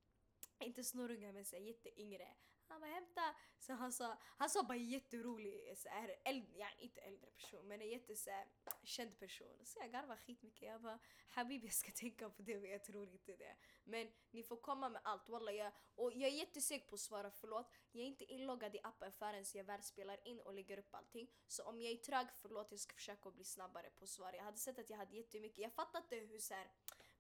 Inte 0.60 0.84
snorunga 0.84 1.32
men 1.32 1.46
så 1.46 1.58
jätteyngre. 1.58 2.28
Han 2.72 2.82
bara 2.82 2.92
hämta. 2.92 3.36
Så 3.60 3.74
han 3.74 3.94
sa, 3.94 4.18
han 4.38 4.50
sa 4.50 4.64
bara 4.64 4.78
jätterolig, 4.78 5.78
så 5.78 5.90
här, 5.90 6.16
äldre, 6.24 6.58
ja, 6.58 6.68
inte 6.80 7.02
äldre 7.02 7.32
person 7.32 7.68
men 7.68 7.82
en 7.82 7.90
jätte 7.90 8.16
så 8.16 8.30
här, 8.30 8.48
känd 8.84 9.20
person. 9.20 9.66
Så 9.66 9.80
jag 9.80 9.92
garvade 9.92 10.22
skitmycket. 10.22 10.62
Jag 10.62 10.82
bara 10.82 11.00
Habibi 11.30 11.68
jag 11.68 11.74
ska 11.74 11.92
tänka 11.92 12.30
på 12.30 12.42
det 12.42 12.60
men 12.60 12.72
jag 12.72 12.84
tror 12.84 13.10
inte 13.10 13.36
det. 13.36 13.56
Men 13.84 14.08
ni 14.32 14.44
får 14.44 14.56
komma 14.56 14.90
med 14.90 15.02
allt. 15.04 15.30
Wallah, 15.30 15.56
jag, 15.56 15.72
och 15.96 16.14
jag 16.14 16.30
är 16.30 16.36
jätteseg 16.36 16.88
på 16.88 16.96
att 16.96 17.02
svara 17.02 17.32
förlåt. 17.32 17.72
Jag 17.92 18.04
är 18.04 18.08
inte 18.08 18.34
inloggad 18.34 18.76
i 18.76 18.80
appen 18.84 19.12
förrän 19.12 19.46
jag 19.54 19.64
väl 19.64 19.84
spelar 19.84 20.28
in 20.28 20.40
och 20.40 20.54
lägger 20.54 20.80
upp 20.80 20.96
allting. 20.96 21.28
Så 21.48 21.64
om 21.64 21.82
jag 21.82 21.92
är 21.92 21.98
trög, 21.98 22.28
förlåt. 22.42 22.72
Jag 22.72 22.80
ska 22.80 22.94
försöka 22.94 23.32
bli 23.32 23.44
snabbare 23.44 23.90
på 23.90 24.04
att 24.04 24.10
svara. 24.10 24.36
Jag 24.36 24.44
hade 24.44 24.58
sett 24.58 24.80
att 24.80 24.90
jag 24.90 24.98
hade 24.98 25.16
jättemycket. 25.16 25.58
Jag 25.58 25.74
fattar 25.74 26.00
inte 26.00 26.16
hur 26.16 26.40
så 26.40 26.54
här, 26.54 26.72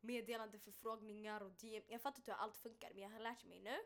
meddelande, 0.02 0.60
förfrågningar 0.60 1.41
och 1.41 1.52
DM. 1.52 1.84
Jag 1.88 2.02
fattar 2.02 2.20
inte 2.20 2.32
hur 2.32 2.38
allt 2.38 2.58
funkar 2.58 2.91
men 2.93 3.04
jag 3.04 3.10
har 3.10 3.20
lärt 3.20 3.45
mig 3.45 3.60
nu. 3.60 3.78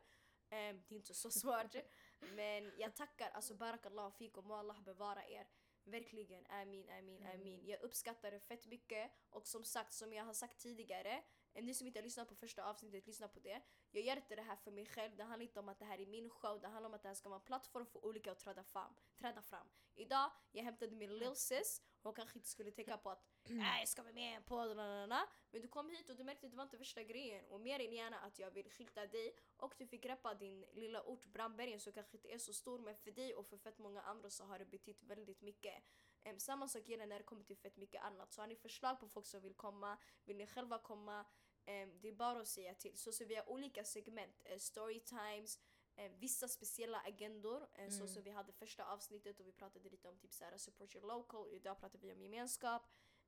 Ehm, 0.55 0.83
det 0.87 0.95
är 0.95 0.97
inte 0.97 1.13
så 1.13 1.31
svårt. 1.31 1.75
men 2.19 2.71
jag 2.77 2.95
tackar 2.95 3.29
alltså 3.29 3.53
barakallah 3.53 4.11
fikum 4.11 4.51
och 4.51 4.57
Allah 4.57 4.81
bevara 4.81 5.25
er. 5.27 5.47
Verkligen, 5.83 6.45
amin, 6.49 6.89
amin, 6.89 7.17
Mm. 7.21 7.41
amin. 7.41 7.65
Jag 7.65 7.81
uppskattar 7.81 8.31
det 8.31 8.39
fett 8.39 8.65
mycket 8.65 9.11
och 9.29 9.47
som 9.47 9.63
sagt, 9.65 9.93
som 9.93 10.13
jag 10.13 10.23
har 10.25 10.33
sagt 10.33 10.57
tidigare, 10.59 11.23
eh, 11.53 11.63
ni 11.63 11.73
som 11.73 11.87
inte 11.87 11.99
har 11.99 12.03
lyssnat 12.03 12.27
på 12.29 12.35
första 12.35 12.63
avsnittet, 12.69 13.07
lyssna 13.07 13.27
på 13.27 13.39
det. 13.39 13.61
Jag 13.91 14.03
gör 14.03 14.15
inte 14.15 14.35
det 14.35 14.41
här 14.41 14.55
för 14.55 14.71
mig 14.71 14.85
själv, 14.85 15.15
det 15.15 15.23
handlar 15.23 15.41
inte 15.47 15.59
om 15.59 15.69
att 15.69 15.79
det 15.79 15.85
här 15.85 15.99
är 15.99 16.05
min 16.05 16.29
show, 16.29 16.61
det 16.61 16.67
handlar 16.67 16.89
om 16.89 16.93
att 16.93 17.01
det 17.01 17.07
här 17.07 17.15
ska 17.15 17.29
vara 17.29 17.39
en 17.39 17.45
plattform 17.45 17.85
för 17.85 18.05
olika 18.05 18.31
att 18.31 18.39
träda 18.39 18.63
fram. 18.63 18.95
Träda 19.19 19.41
fram. 19.41 19.67
Idag, 19.95 20.31
jag 20.51 20.63
hämtade 20.63 20.95
min 20.95 21.17
lil 21.17 21.35
sis, 21.35 21.81
hon 22.01 22.13
kanske 22.13 22.37
inte 22.39 22.49
skulle 22.49 22.71
tänka 22.71 22.97
på 22.97 23.09
att 23.11 23.25
nej 23.49 23.79
jag 23.81 23.87
ska 23.89 24.03
vara 24.03 24.13
med 24.13 24.31
i 24.31 24.35
en 24.35 24.43
podd, 24.43 24.75
men 24.77 25.11
du 25.51 25.67
kom 25.67 25.89
hit 25.89 26.09
och 26.09 26.15
du 26.15 26.23
märkte 26.23 26.45
att 26.45 26.51
det 26.51 26.57
var 26.57 26.63
inte 26.63 26.77
värsta 26.77 27.03
grejen. 27.03 27.45
Och 27.45 27.61
mer 27.61 27.79
än 27.79 27.93
gärna 27.93 28.19
att 28.19 28.39
jag 28.39 28.51
vill 28.51 28.69
skylta 28.69 29.05
dig 29.07 29.35
och 29.57 29.73
du 29.77 29.87
fick 29.87 30.03
greppa 30.03 30.33
din 30.33 30.65
lilla 30.73 31.03
ort 31.03 31.25
Brandbergen 31.25 31.79
som 31.79 31.93
kanske 31.93 32.17
inte 32.17 32.27
är 32.33 32.37
så 32.37 32.53
stor 32.53 32.79
men 32.79 32.95
för 32.95 33.11
dig 33.11 33.35
och 33.35 33.45
för 33.47 33.57
fett 33.57 33.77
många 33.77 34.01
andra 34.01 34.29
så 34.29 34.43
har 34.43 34.59
det 34.59 34.65
betytt 34.65 35.03
väldigt 35.03 35.41
mycket. 35.41 35.83
Em, 36.23 36.39
samma 36.39 36.67
sak 36.67 36.87
gäller 36.87 37.05
när 37.05 37.17
det 37.19 37.23
kommer 37.25 37.43
till 37.43 37.57
fett 37.57 37.77
mycket 37.77 38.01
annat. 38.03 38.33
Så 38.33 38.41
har 38.41 38.47
ni 38.47 38.55
förslag 38.55 38.99
på 38.99 39.07
folk 39.07 39.25
som 39.25 39.41
vill 39.41 39.53
komma, 39.53 39.97
vill 40.25 40.37
ni 40.37 40.47
själva 40.47 40.77
komma, 40.79 41.25
em, 41.65 41.99
det 42.01 42.07
är 42.07 42.13
bara 42.13 42.39
att 42.39 42.47
säga 42.47 42.73
till. 42.73 42.97
Så, 42.97 43.11
så 43.11 43.25
vi 43.25 43.35
har 43.35 43.49
olika 43.49 43.83
segment, 43.83 44.41
eh, 44.43 44.57
storytimes, 44.57 45.59
eh, 45.95 46.11
vissa 46.11 46.47
speciella 46.47 46.99
agendor. 46.99 47.67
Eh, 47.73 47.89
Så 47.89 47.95
Mm. 48.03 48.07
som 48.07 48.23
vi 48.23 48.29
hade 48.31 48.51
första 48.53 48.85
avsnittet 48.85 49.39
och 49.39 49.47
vi 49.47 49.51
pratade 49.51 49.89
lite 49.89 50.09
om 50.09 50.17
typ 50.17 50.33
såhär 50.33 50.57
support 50.57 50.95
your 50.95 51.07
local, 51.07 51.47
idag 51.51 51.79
pratar 51.79 51.99
vi 51.99 52.11
om 52.13 52.21
gemenskap. 52.21 52.81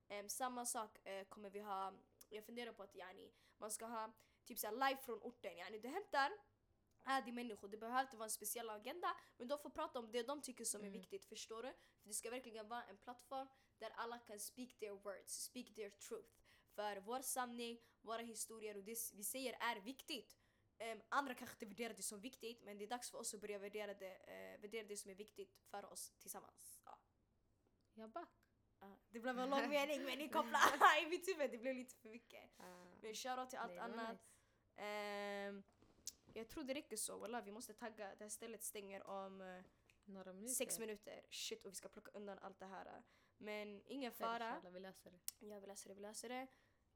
Em, 0.08 0.30
samma 0.30 0.66
sak 0.66 1.06
eh, 1.08 1.28
kommer 1.28 1.50
vi 1.50 1.60
ha, 1.60 1.94
jag 2.30 2.46
funderar 2.46 2.74
på 2.74 2.84
att 2.84 2.96
yani, 2.96 3.32
man 3.58 3.72
ska 3.72 3.86
ha 3.86 4.14
typ 4.46 4.60
såhär 4.60 4.74
live 4.74 5.02
från 5.02 5.20
orten. 5.22 5.58
Yani, 5.58 5.80
du 5.80 5.88
hämtar 5.88 6.32
adi 7.04 7.32
människor, 7.32 7.68
det 7.68 7.78
behöver 7.78 8.02
inte 8.02 8.18
vara 8.18 8.26
en 8.26 8.32
speciell 8.32 8.70
agenda 8.70 9.18
men 9.38 9.48
de 9.48 9.60
får 9.60 9.70
prata 9.70 10.00
om 10.00 10.12
det 10.12 10.24
de 10.24 10.42
tycker 10.42 10.66
som 10.66 10.82
är 10.82 10.88
Mm. 10.88 11.00
viktigt, 11.00 11.26
förstår 11.26 11.64
du? 11.64 11.74
För 12.02 12.08
det 12.10 12.14
ska 12.14 12.30
verkligen 12.30 12.68
vara 12.68 12.84
en 12.84 12.98
plattform 12.98 13.48
där 13.78 13.90
alla 13.96 14.20
kan 14.20 14.40
speak 14.40 14.78
their 14.80 14.92
words, 14.92 15.44
speak 15.44 15.76
their 15.76 15.90
truth. 15.90 16.30
För 16.76 16.98
vår 16.98 17.22
sanning, 17.22 17.80
våra 18.02 18.22
historier 18.22 18.78
och 18.78 18.84
det 18.84 19.12
vi 19.14 19.24
säger 19.24 19.58
är 19.60 19.82
viktigt. 19.82 20.38
Em, 20.78 21.02
andra 21.10 21.34
kanske 21.34 21.56
inte 21.56 21.66
värderar 21.66 21.94
det 21.94 22.04
som 22.04 22.22
viktigt 22.22 22.64
men 22.64 22.78
det 22.78 22.84
är 22.86 22.88
dags 22.90 23.12
för 23.12 23.18
oss 23.18 23.34
att 23.34 23.42
börja 23.42 23.60
värdera 23.60 23.94
det, 23.94 24.16
eh, 24.16 24.62
värdera 24.62 24.88
det 24.88 24.98
som 24.98 25.12
är 25.12 25.16
viktigt 25.16 25.58
för 25.72 25.86
oss 25.86 26.12
tillsammans. 26.20 26.82
Ja. 26.86 27.00
Jag 27.94 28.10
back. 28.12 28.47
Ja, 28.90 28.98
det 29.10 29.20
blev 29.20 29.40
en 29.40 29.50
lång 29.50 29.70
mening 29.78 30.04
men 30.04 30.18
ni 30.18 30.30
kopplar 30.30 30.62
i 31.06 31.10
mitt 31.10 31.28
huvud, 31.28 31.52
det 31.52 31.58
blev 31.58 31.76
lite 31.76 31.96
för 31.96 32.10
mycket. 32.10 32.50
Men 33.02 33.14
shoutout 33.16 33.50
till 33.50 33.60
allt 33.60 33.72
Nej, 33.72 33.80
annat. 33.80 34.12
nice. 34.12 34.24
Ehm, 34.76 35.64
jag 36.34 36.48
tror 36.50 36.64
det 36.64 36.74
räcker 36.74 36.98
så. 36.98 37.18
Wallah, 37.18 37.44
vi 37.44 37.52
måste 37.52 37.74
tagga. 37.74 38.16
Det 38.16 38.24
här 38.24 38.30
stället 38.30 38.64
stänger 38.64 39.08
om 39.08 39.42
eh, 39.42 39.62
Några 40.06 40.34
minuter. 40.34 40.54
sex 40.54 40.80
minuter. 40.80 41.22
Shit, 41.30 41.66
och 41.66 41.72
vi 41.72 41.76
ska 41.76 41.90
plocka 41.90 42.12
undan 42.12 42.40
allt 42.40 42.60
det 42.60 42.66
här. 42.66 43.04
Men 43.38 43.82
ingen 43.86 44.12
Fara. 44.12 44.62
vi 44.74 44.80
löser 44.80 45.12
det. 45.12 45.46
Jag 45.48 45.60
vill 45.62 45.70
läsa 45.70 45.90
det, 45.90 45.96
vi 45.96 46.02
läser 46.02 46.30
det. 46.30 46.48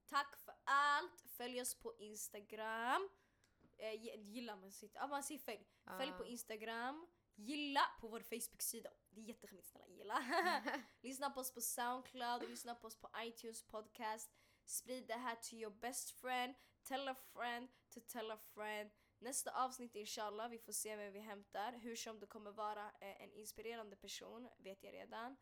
Tack 0.06 0.36
för 0.38 0.54
allt. 0.64 1.22
Följ 1.22 1.62
oss 1.62 1.76
på 1.76 1.94
Instagram. 1.98 3.10
Eh, 3.78 3.94
gi- 3.94 4.16
gilla 4.18 4.56
man 4.56 4.72
sitt. 4.72 4.92
Ja, 4.96 5.08
man 5.08 5.24
säger 5.24 5.40
följ. 5.40 5.66
Följ 5.98 6.12
på 6.12 6.24
Ah. 6.24 6.28
Instagram. 6.28 7.08
Gilla 7.42 7.82
på 8.00 8.08
vår 8.08 8.20
Facebook-sida. 8.20 8.90
Det 9.10 9.22
är 9.22 9.26
jätteskämmigt, 9.26 9.68
snälla 9.68 9.88
gilla. 9.88 10.24
lyssna 11.02 11.30
på 11.30 11.40
oss 11.40 11.54
på 11.54 11.62
Soundcloud, 11.62 12.50
lyssna 12.50 12.76
på 12.76 12.88
oss 12.88 12.96
på 12.96 13.10
iTunes 13.18 13.64
podcast. 13.64 14.32
Sprid 14.66 15.08
det 15.08 15.14
här 15.14 15.36
till 15.36 15.60
your 15.60 15.74
best 15.74 16.12
friend. 16.12 16.56
Tell 16.84 17.08
a 17.08 17.16
friend 17.34 17.68
to 17.94 18.00
tell 18.08 18.32
a 18.32 18.38
friend. 18.54 18.90
Nästa 19.20 19.52
avsnitt 19.52 19.96
inshallah, 19.96 20.50
vi 20.50 20.60
får 20.60 20.74
se 20.74 20.96
vem 20.96 21.14
vi 21.14 21.20
hämtar. 21.20 21.72
Hur 21.72 21.96
som 21.96 22.20
det 22.20 22.26
kommer 22.26 22.52
vara 22.52 22.86
eh, 22.86 23.22
en 23.22 23.34
inspirerande 23.34 23.96
person, 23.96 24.50
vet 24.58 24.84
jag 24.84 24.94
redan 24.94 25.38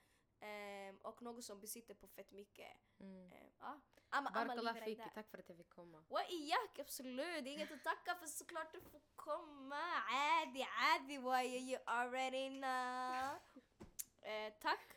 Ehm, 1.09 1.09
och 1.09 1.23
någon 1.23 1.43
som 1.43 1.61
besitter 1.61 1.95
på 1.95 2.09
fett 2.09 2.31
mycket. 2.33 2.69
Mm. 3.01 3.33
Ehm, 3.33 3.51
ja. 3.61 3.81
Amma, 4.09 4.31
amma, 4.31 4.45
Barakallah 4.45 4.65
leave 4.75 4.79
it 4.79 4.85
fiki, 4.85 4.91
like 4.91 5.05
that. 5.05 5.15
tack 5.15 5.31
för 5.31 5.39
att 5.39 5.49
jag 5.49 5.59
fick 5.59 5.69
komma. 5.71 6.05
وإياك 6.09 6.81
absolut, 6.81 7.45
det 7.45 7.51
är 7.51 7.55
inget 7.55 7.73
att 7.73 7.85
tacka 7.85 8.15
för 8.15 8.27
såklart 8.27 8.73
du 8.73 8.81
får 8.81 9.01
komma. 9.17 9.77
عادي 10.09 10.63
عادي 10.63 11.19
why 11.19 11.59
you 11.73 11.83
already 11.87 12.49
know. 12.49 13.39
Eh, 14.23 14.53
tack. 14.61 14.93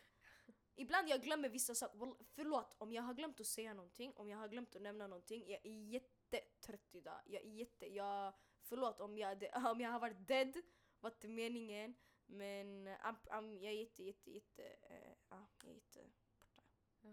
Ibland 0.74 1.08
jag 1.08 1.22
glömmer 1.22 1.48
vissa 1.48 1.74
saker. 1.74 1.98
Wall- 1.98 2.24
Förlåt 2.34 2.74
om 2.78 2.92
jag 2.92 3.02
har 3.02 3.14
glömt 3.14 3.40
att 3.40 3.46
säga 3.46 3.74
någonting, 3.74 4.12
om 4.16 4.28
jag 4.28 4.38
har 4.38 4.48
glömt 4.48 4.76
att 4.76 4.82
nämna 4.82 5.06
någonting. 5.06 5.50
Jag 5.50 5.66
är 5.66 5.70
jättetrött 5.70 6.94
idag. 6.94 7.20
Jag 7.26 7.42
är 7.42 7.48
jätte... 7.48 7.86
Jag, 7.94 8.34
förlåt 8.62 9.00
om 9.00 9.18
jag, 9.18 9.44
om 9.72 9.80
jag 9.80 9.90
har 9.90 10.00
varit 10.00 10.28
dead, 10.28 10.56
var 11.00 11.10
inte 11.10 11.28
meningen. 11.28 11.94
Men 12.26 12.86
eh, 12.86 13.06
am- 13.06 13.28
am- 13.30 13.58
jag 13.62 13.72
är 13.72 13.76
jätte, 13.76 14.02
jätte, 14.02 14.30
jätte... 14.30 14.62
eh, 14.82 15.11
ja, 15.32 15.48
jag 15.62 15.70
är 15.70 15.74
jätte 15.74 16.02
borta. 16.02 16.62
Ja. 17.00 17.10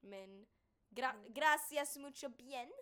Men 0.00 0.46
gra- 0.90 1.28
gracias 1.28 1.96
mucho 1.96 2.28
bien. 2.28 2.72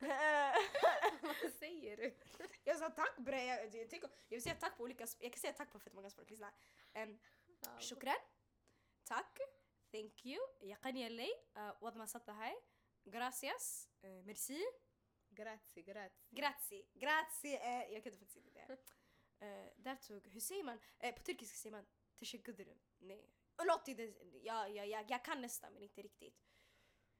Vad 1.21 1.51
säger 1.59 1.97
du? 1.97 2.17
jag 2.63 2.77
sa 2.79 2.89
tack 2.89 3.17
bre, 3.17 3.45
jag, 3.45 3.75
jag, 3.75 3.89
tänker- 3.89 4.09
jag 4.27 4.35
vill 4.35 4.43
säga 4.43 4.55
tack 4.55 4.77
på 4.77 4.83
olika 4.83 5.05
sp- 5.05 5.17
jag 5.19 5.33
kan 5.33 5.39
säga 5.39 5.53
tack 5.53 5.71
på 5.71 5.79
fett 5.79 5.93
många 5.93 6.09
språk, 6.09 6.29
lyssna. 6.29 6.53
Um, 6.95 7.19
شكرا 7.79 8.15
tack, 9.03 9.39
thank 9.91 10.25
you, 10.25 10.39
يقني 10.61 11.09
لي 11.09 11.29
وضع 11.81 11.97
ما 11.97 12.05
صدت 12.05 12.29
هاي 12.29 12.55
gracias, 13.05 13.89
uh, 14.03 14.23
merci, 14.25 14.61
Grazie, 15.29 15.81
grazie. 15.83 16.11
grazie, 16.31 16.83
grazie, 16.93 17.57
uh, 17.59 17.93
jag 17.93 18.03
kan 18.03 18.13
inte 18.13 18.17
faktiskt 18.19 18.37
inte 18.37 18.49
det. 18.51 18.73
Uh, 19.41 19.69
där 19.77 19.95
tog, 19.95 20.27
hur 20.27 20.39
säger 20.39 20.63
man, 20.63 20.79
uh, 21.03 21.11
på 21.11 21.23
turkiska 21.23 21.57
säger 21.57 21.71
man 21.75 21.85
teşekkür 22.20 22.52
ederim. 22.54 22.78
Nej, 23.00 23.26
något 23.66 23.88
i 23.88 23.94
ja, 24.42 24.68
ja, 24.68 24.84
ja, 24.84 25.04
jag 25.08 25.24
kan 25.24 25.40
nästan 25.42 25.72
men 25.72 25.82
inte 25.82 26.02
riktigt. 26.02 26.34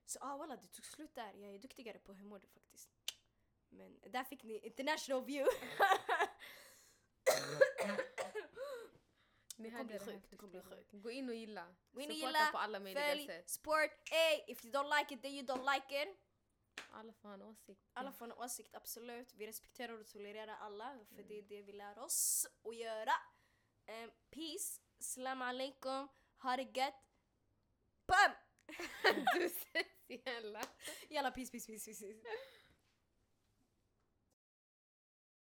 Så 0.07 0.18
ah 0.20 0.38
walla 0.38 0.57
det 0.57 0.66
tog 0.68 0.84
slut 0.86 1.14
där, 1.14 1.34
jag 1.34 1.55
är 1.55 1.59
duktigare 1.59 1.98
på 1.98 2.12
du 2.40 2.46
faktiskt. 2.46 2.90
Men 3.68 4.01
där 4.07 4.24
fick 4.24 4.42
ni 4.42 4.59
international 4.59 5.24
view. 5.24 5.57
Ni 9.57 9.68
hörde 9.68 9.92
det 9.92 9.98
här 9.98 10.07
sjuk, 10.07 10.30
du 10.30 10.36
kommer 10.36 10.51
bli 10.51 10.62
sjuk. 10.62 10.86
Gå 10.90 11.11
in 11.11 11.28
och 11.28 11.34
gilla. 11.34 11.74
Gå 11.92 12.01
in 12.01 12.11
och 12.11 12.16
Supporta 12.16 12.38
gilla, 12.38 12.51
på 12.53 12.59
alla 12.59 12.80
möjliga 12.80 13.05
Följ, 13.07 13.26
sätt. 13.26 13.51
sport, 13.51 13.90
ey, 14.12 14.44
if 14.46 14.64
you 14.64 14.72
don't 14.74 14.98
like 14.98 15.14
it 15.14 15.22
then 15.22 15.32
you 15.32 15.46
don't 15.46 15.74
like 15.74 16.03
it. 16.03 16.18
Alla 16.90 17.12
får 17.12 17.28
ha 17.28 17.34
en 17.34 17.42
åsikt. 17.42 17.90
Alla 17.92 18.12
får 18.12 18.24
en 18.24 18.32
åsikt, 18.32 18.74
absolut. 18.74 19.34
Vi 19.34 19.46
respekterar 19.46 20.01
och 20.01 20.07
tolererar 20.07 20.57
alla, 20.57 20.98
för 21.09 21.14
Mm. 21.14 21.28
det 21.28 21.38
är 21.38 21.42
det 21.42 21.62
vi 21.62 21.72
lär 21.72 21.98
oss 21.98 22.46
att 22.64 22.76
göra. 22.76 23.12
Um, 23.86 24.11
peace, 24.30 24.80
salam 25.01 25.42
alaikum, 25.42 26.09
ha 26.36 26.57
det 26.57 26.64
gött. 26.64 26.94
Bam! 28.07 28.32
du 29.34 29.48
ses 29.48 29.86
igen. 30.09 30.57
Jalla 31.09 31.32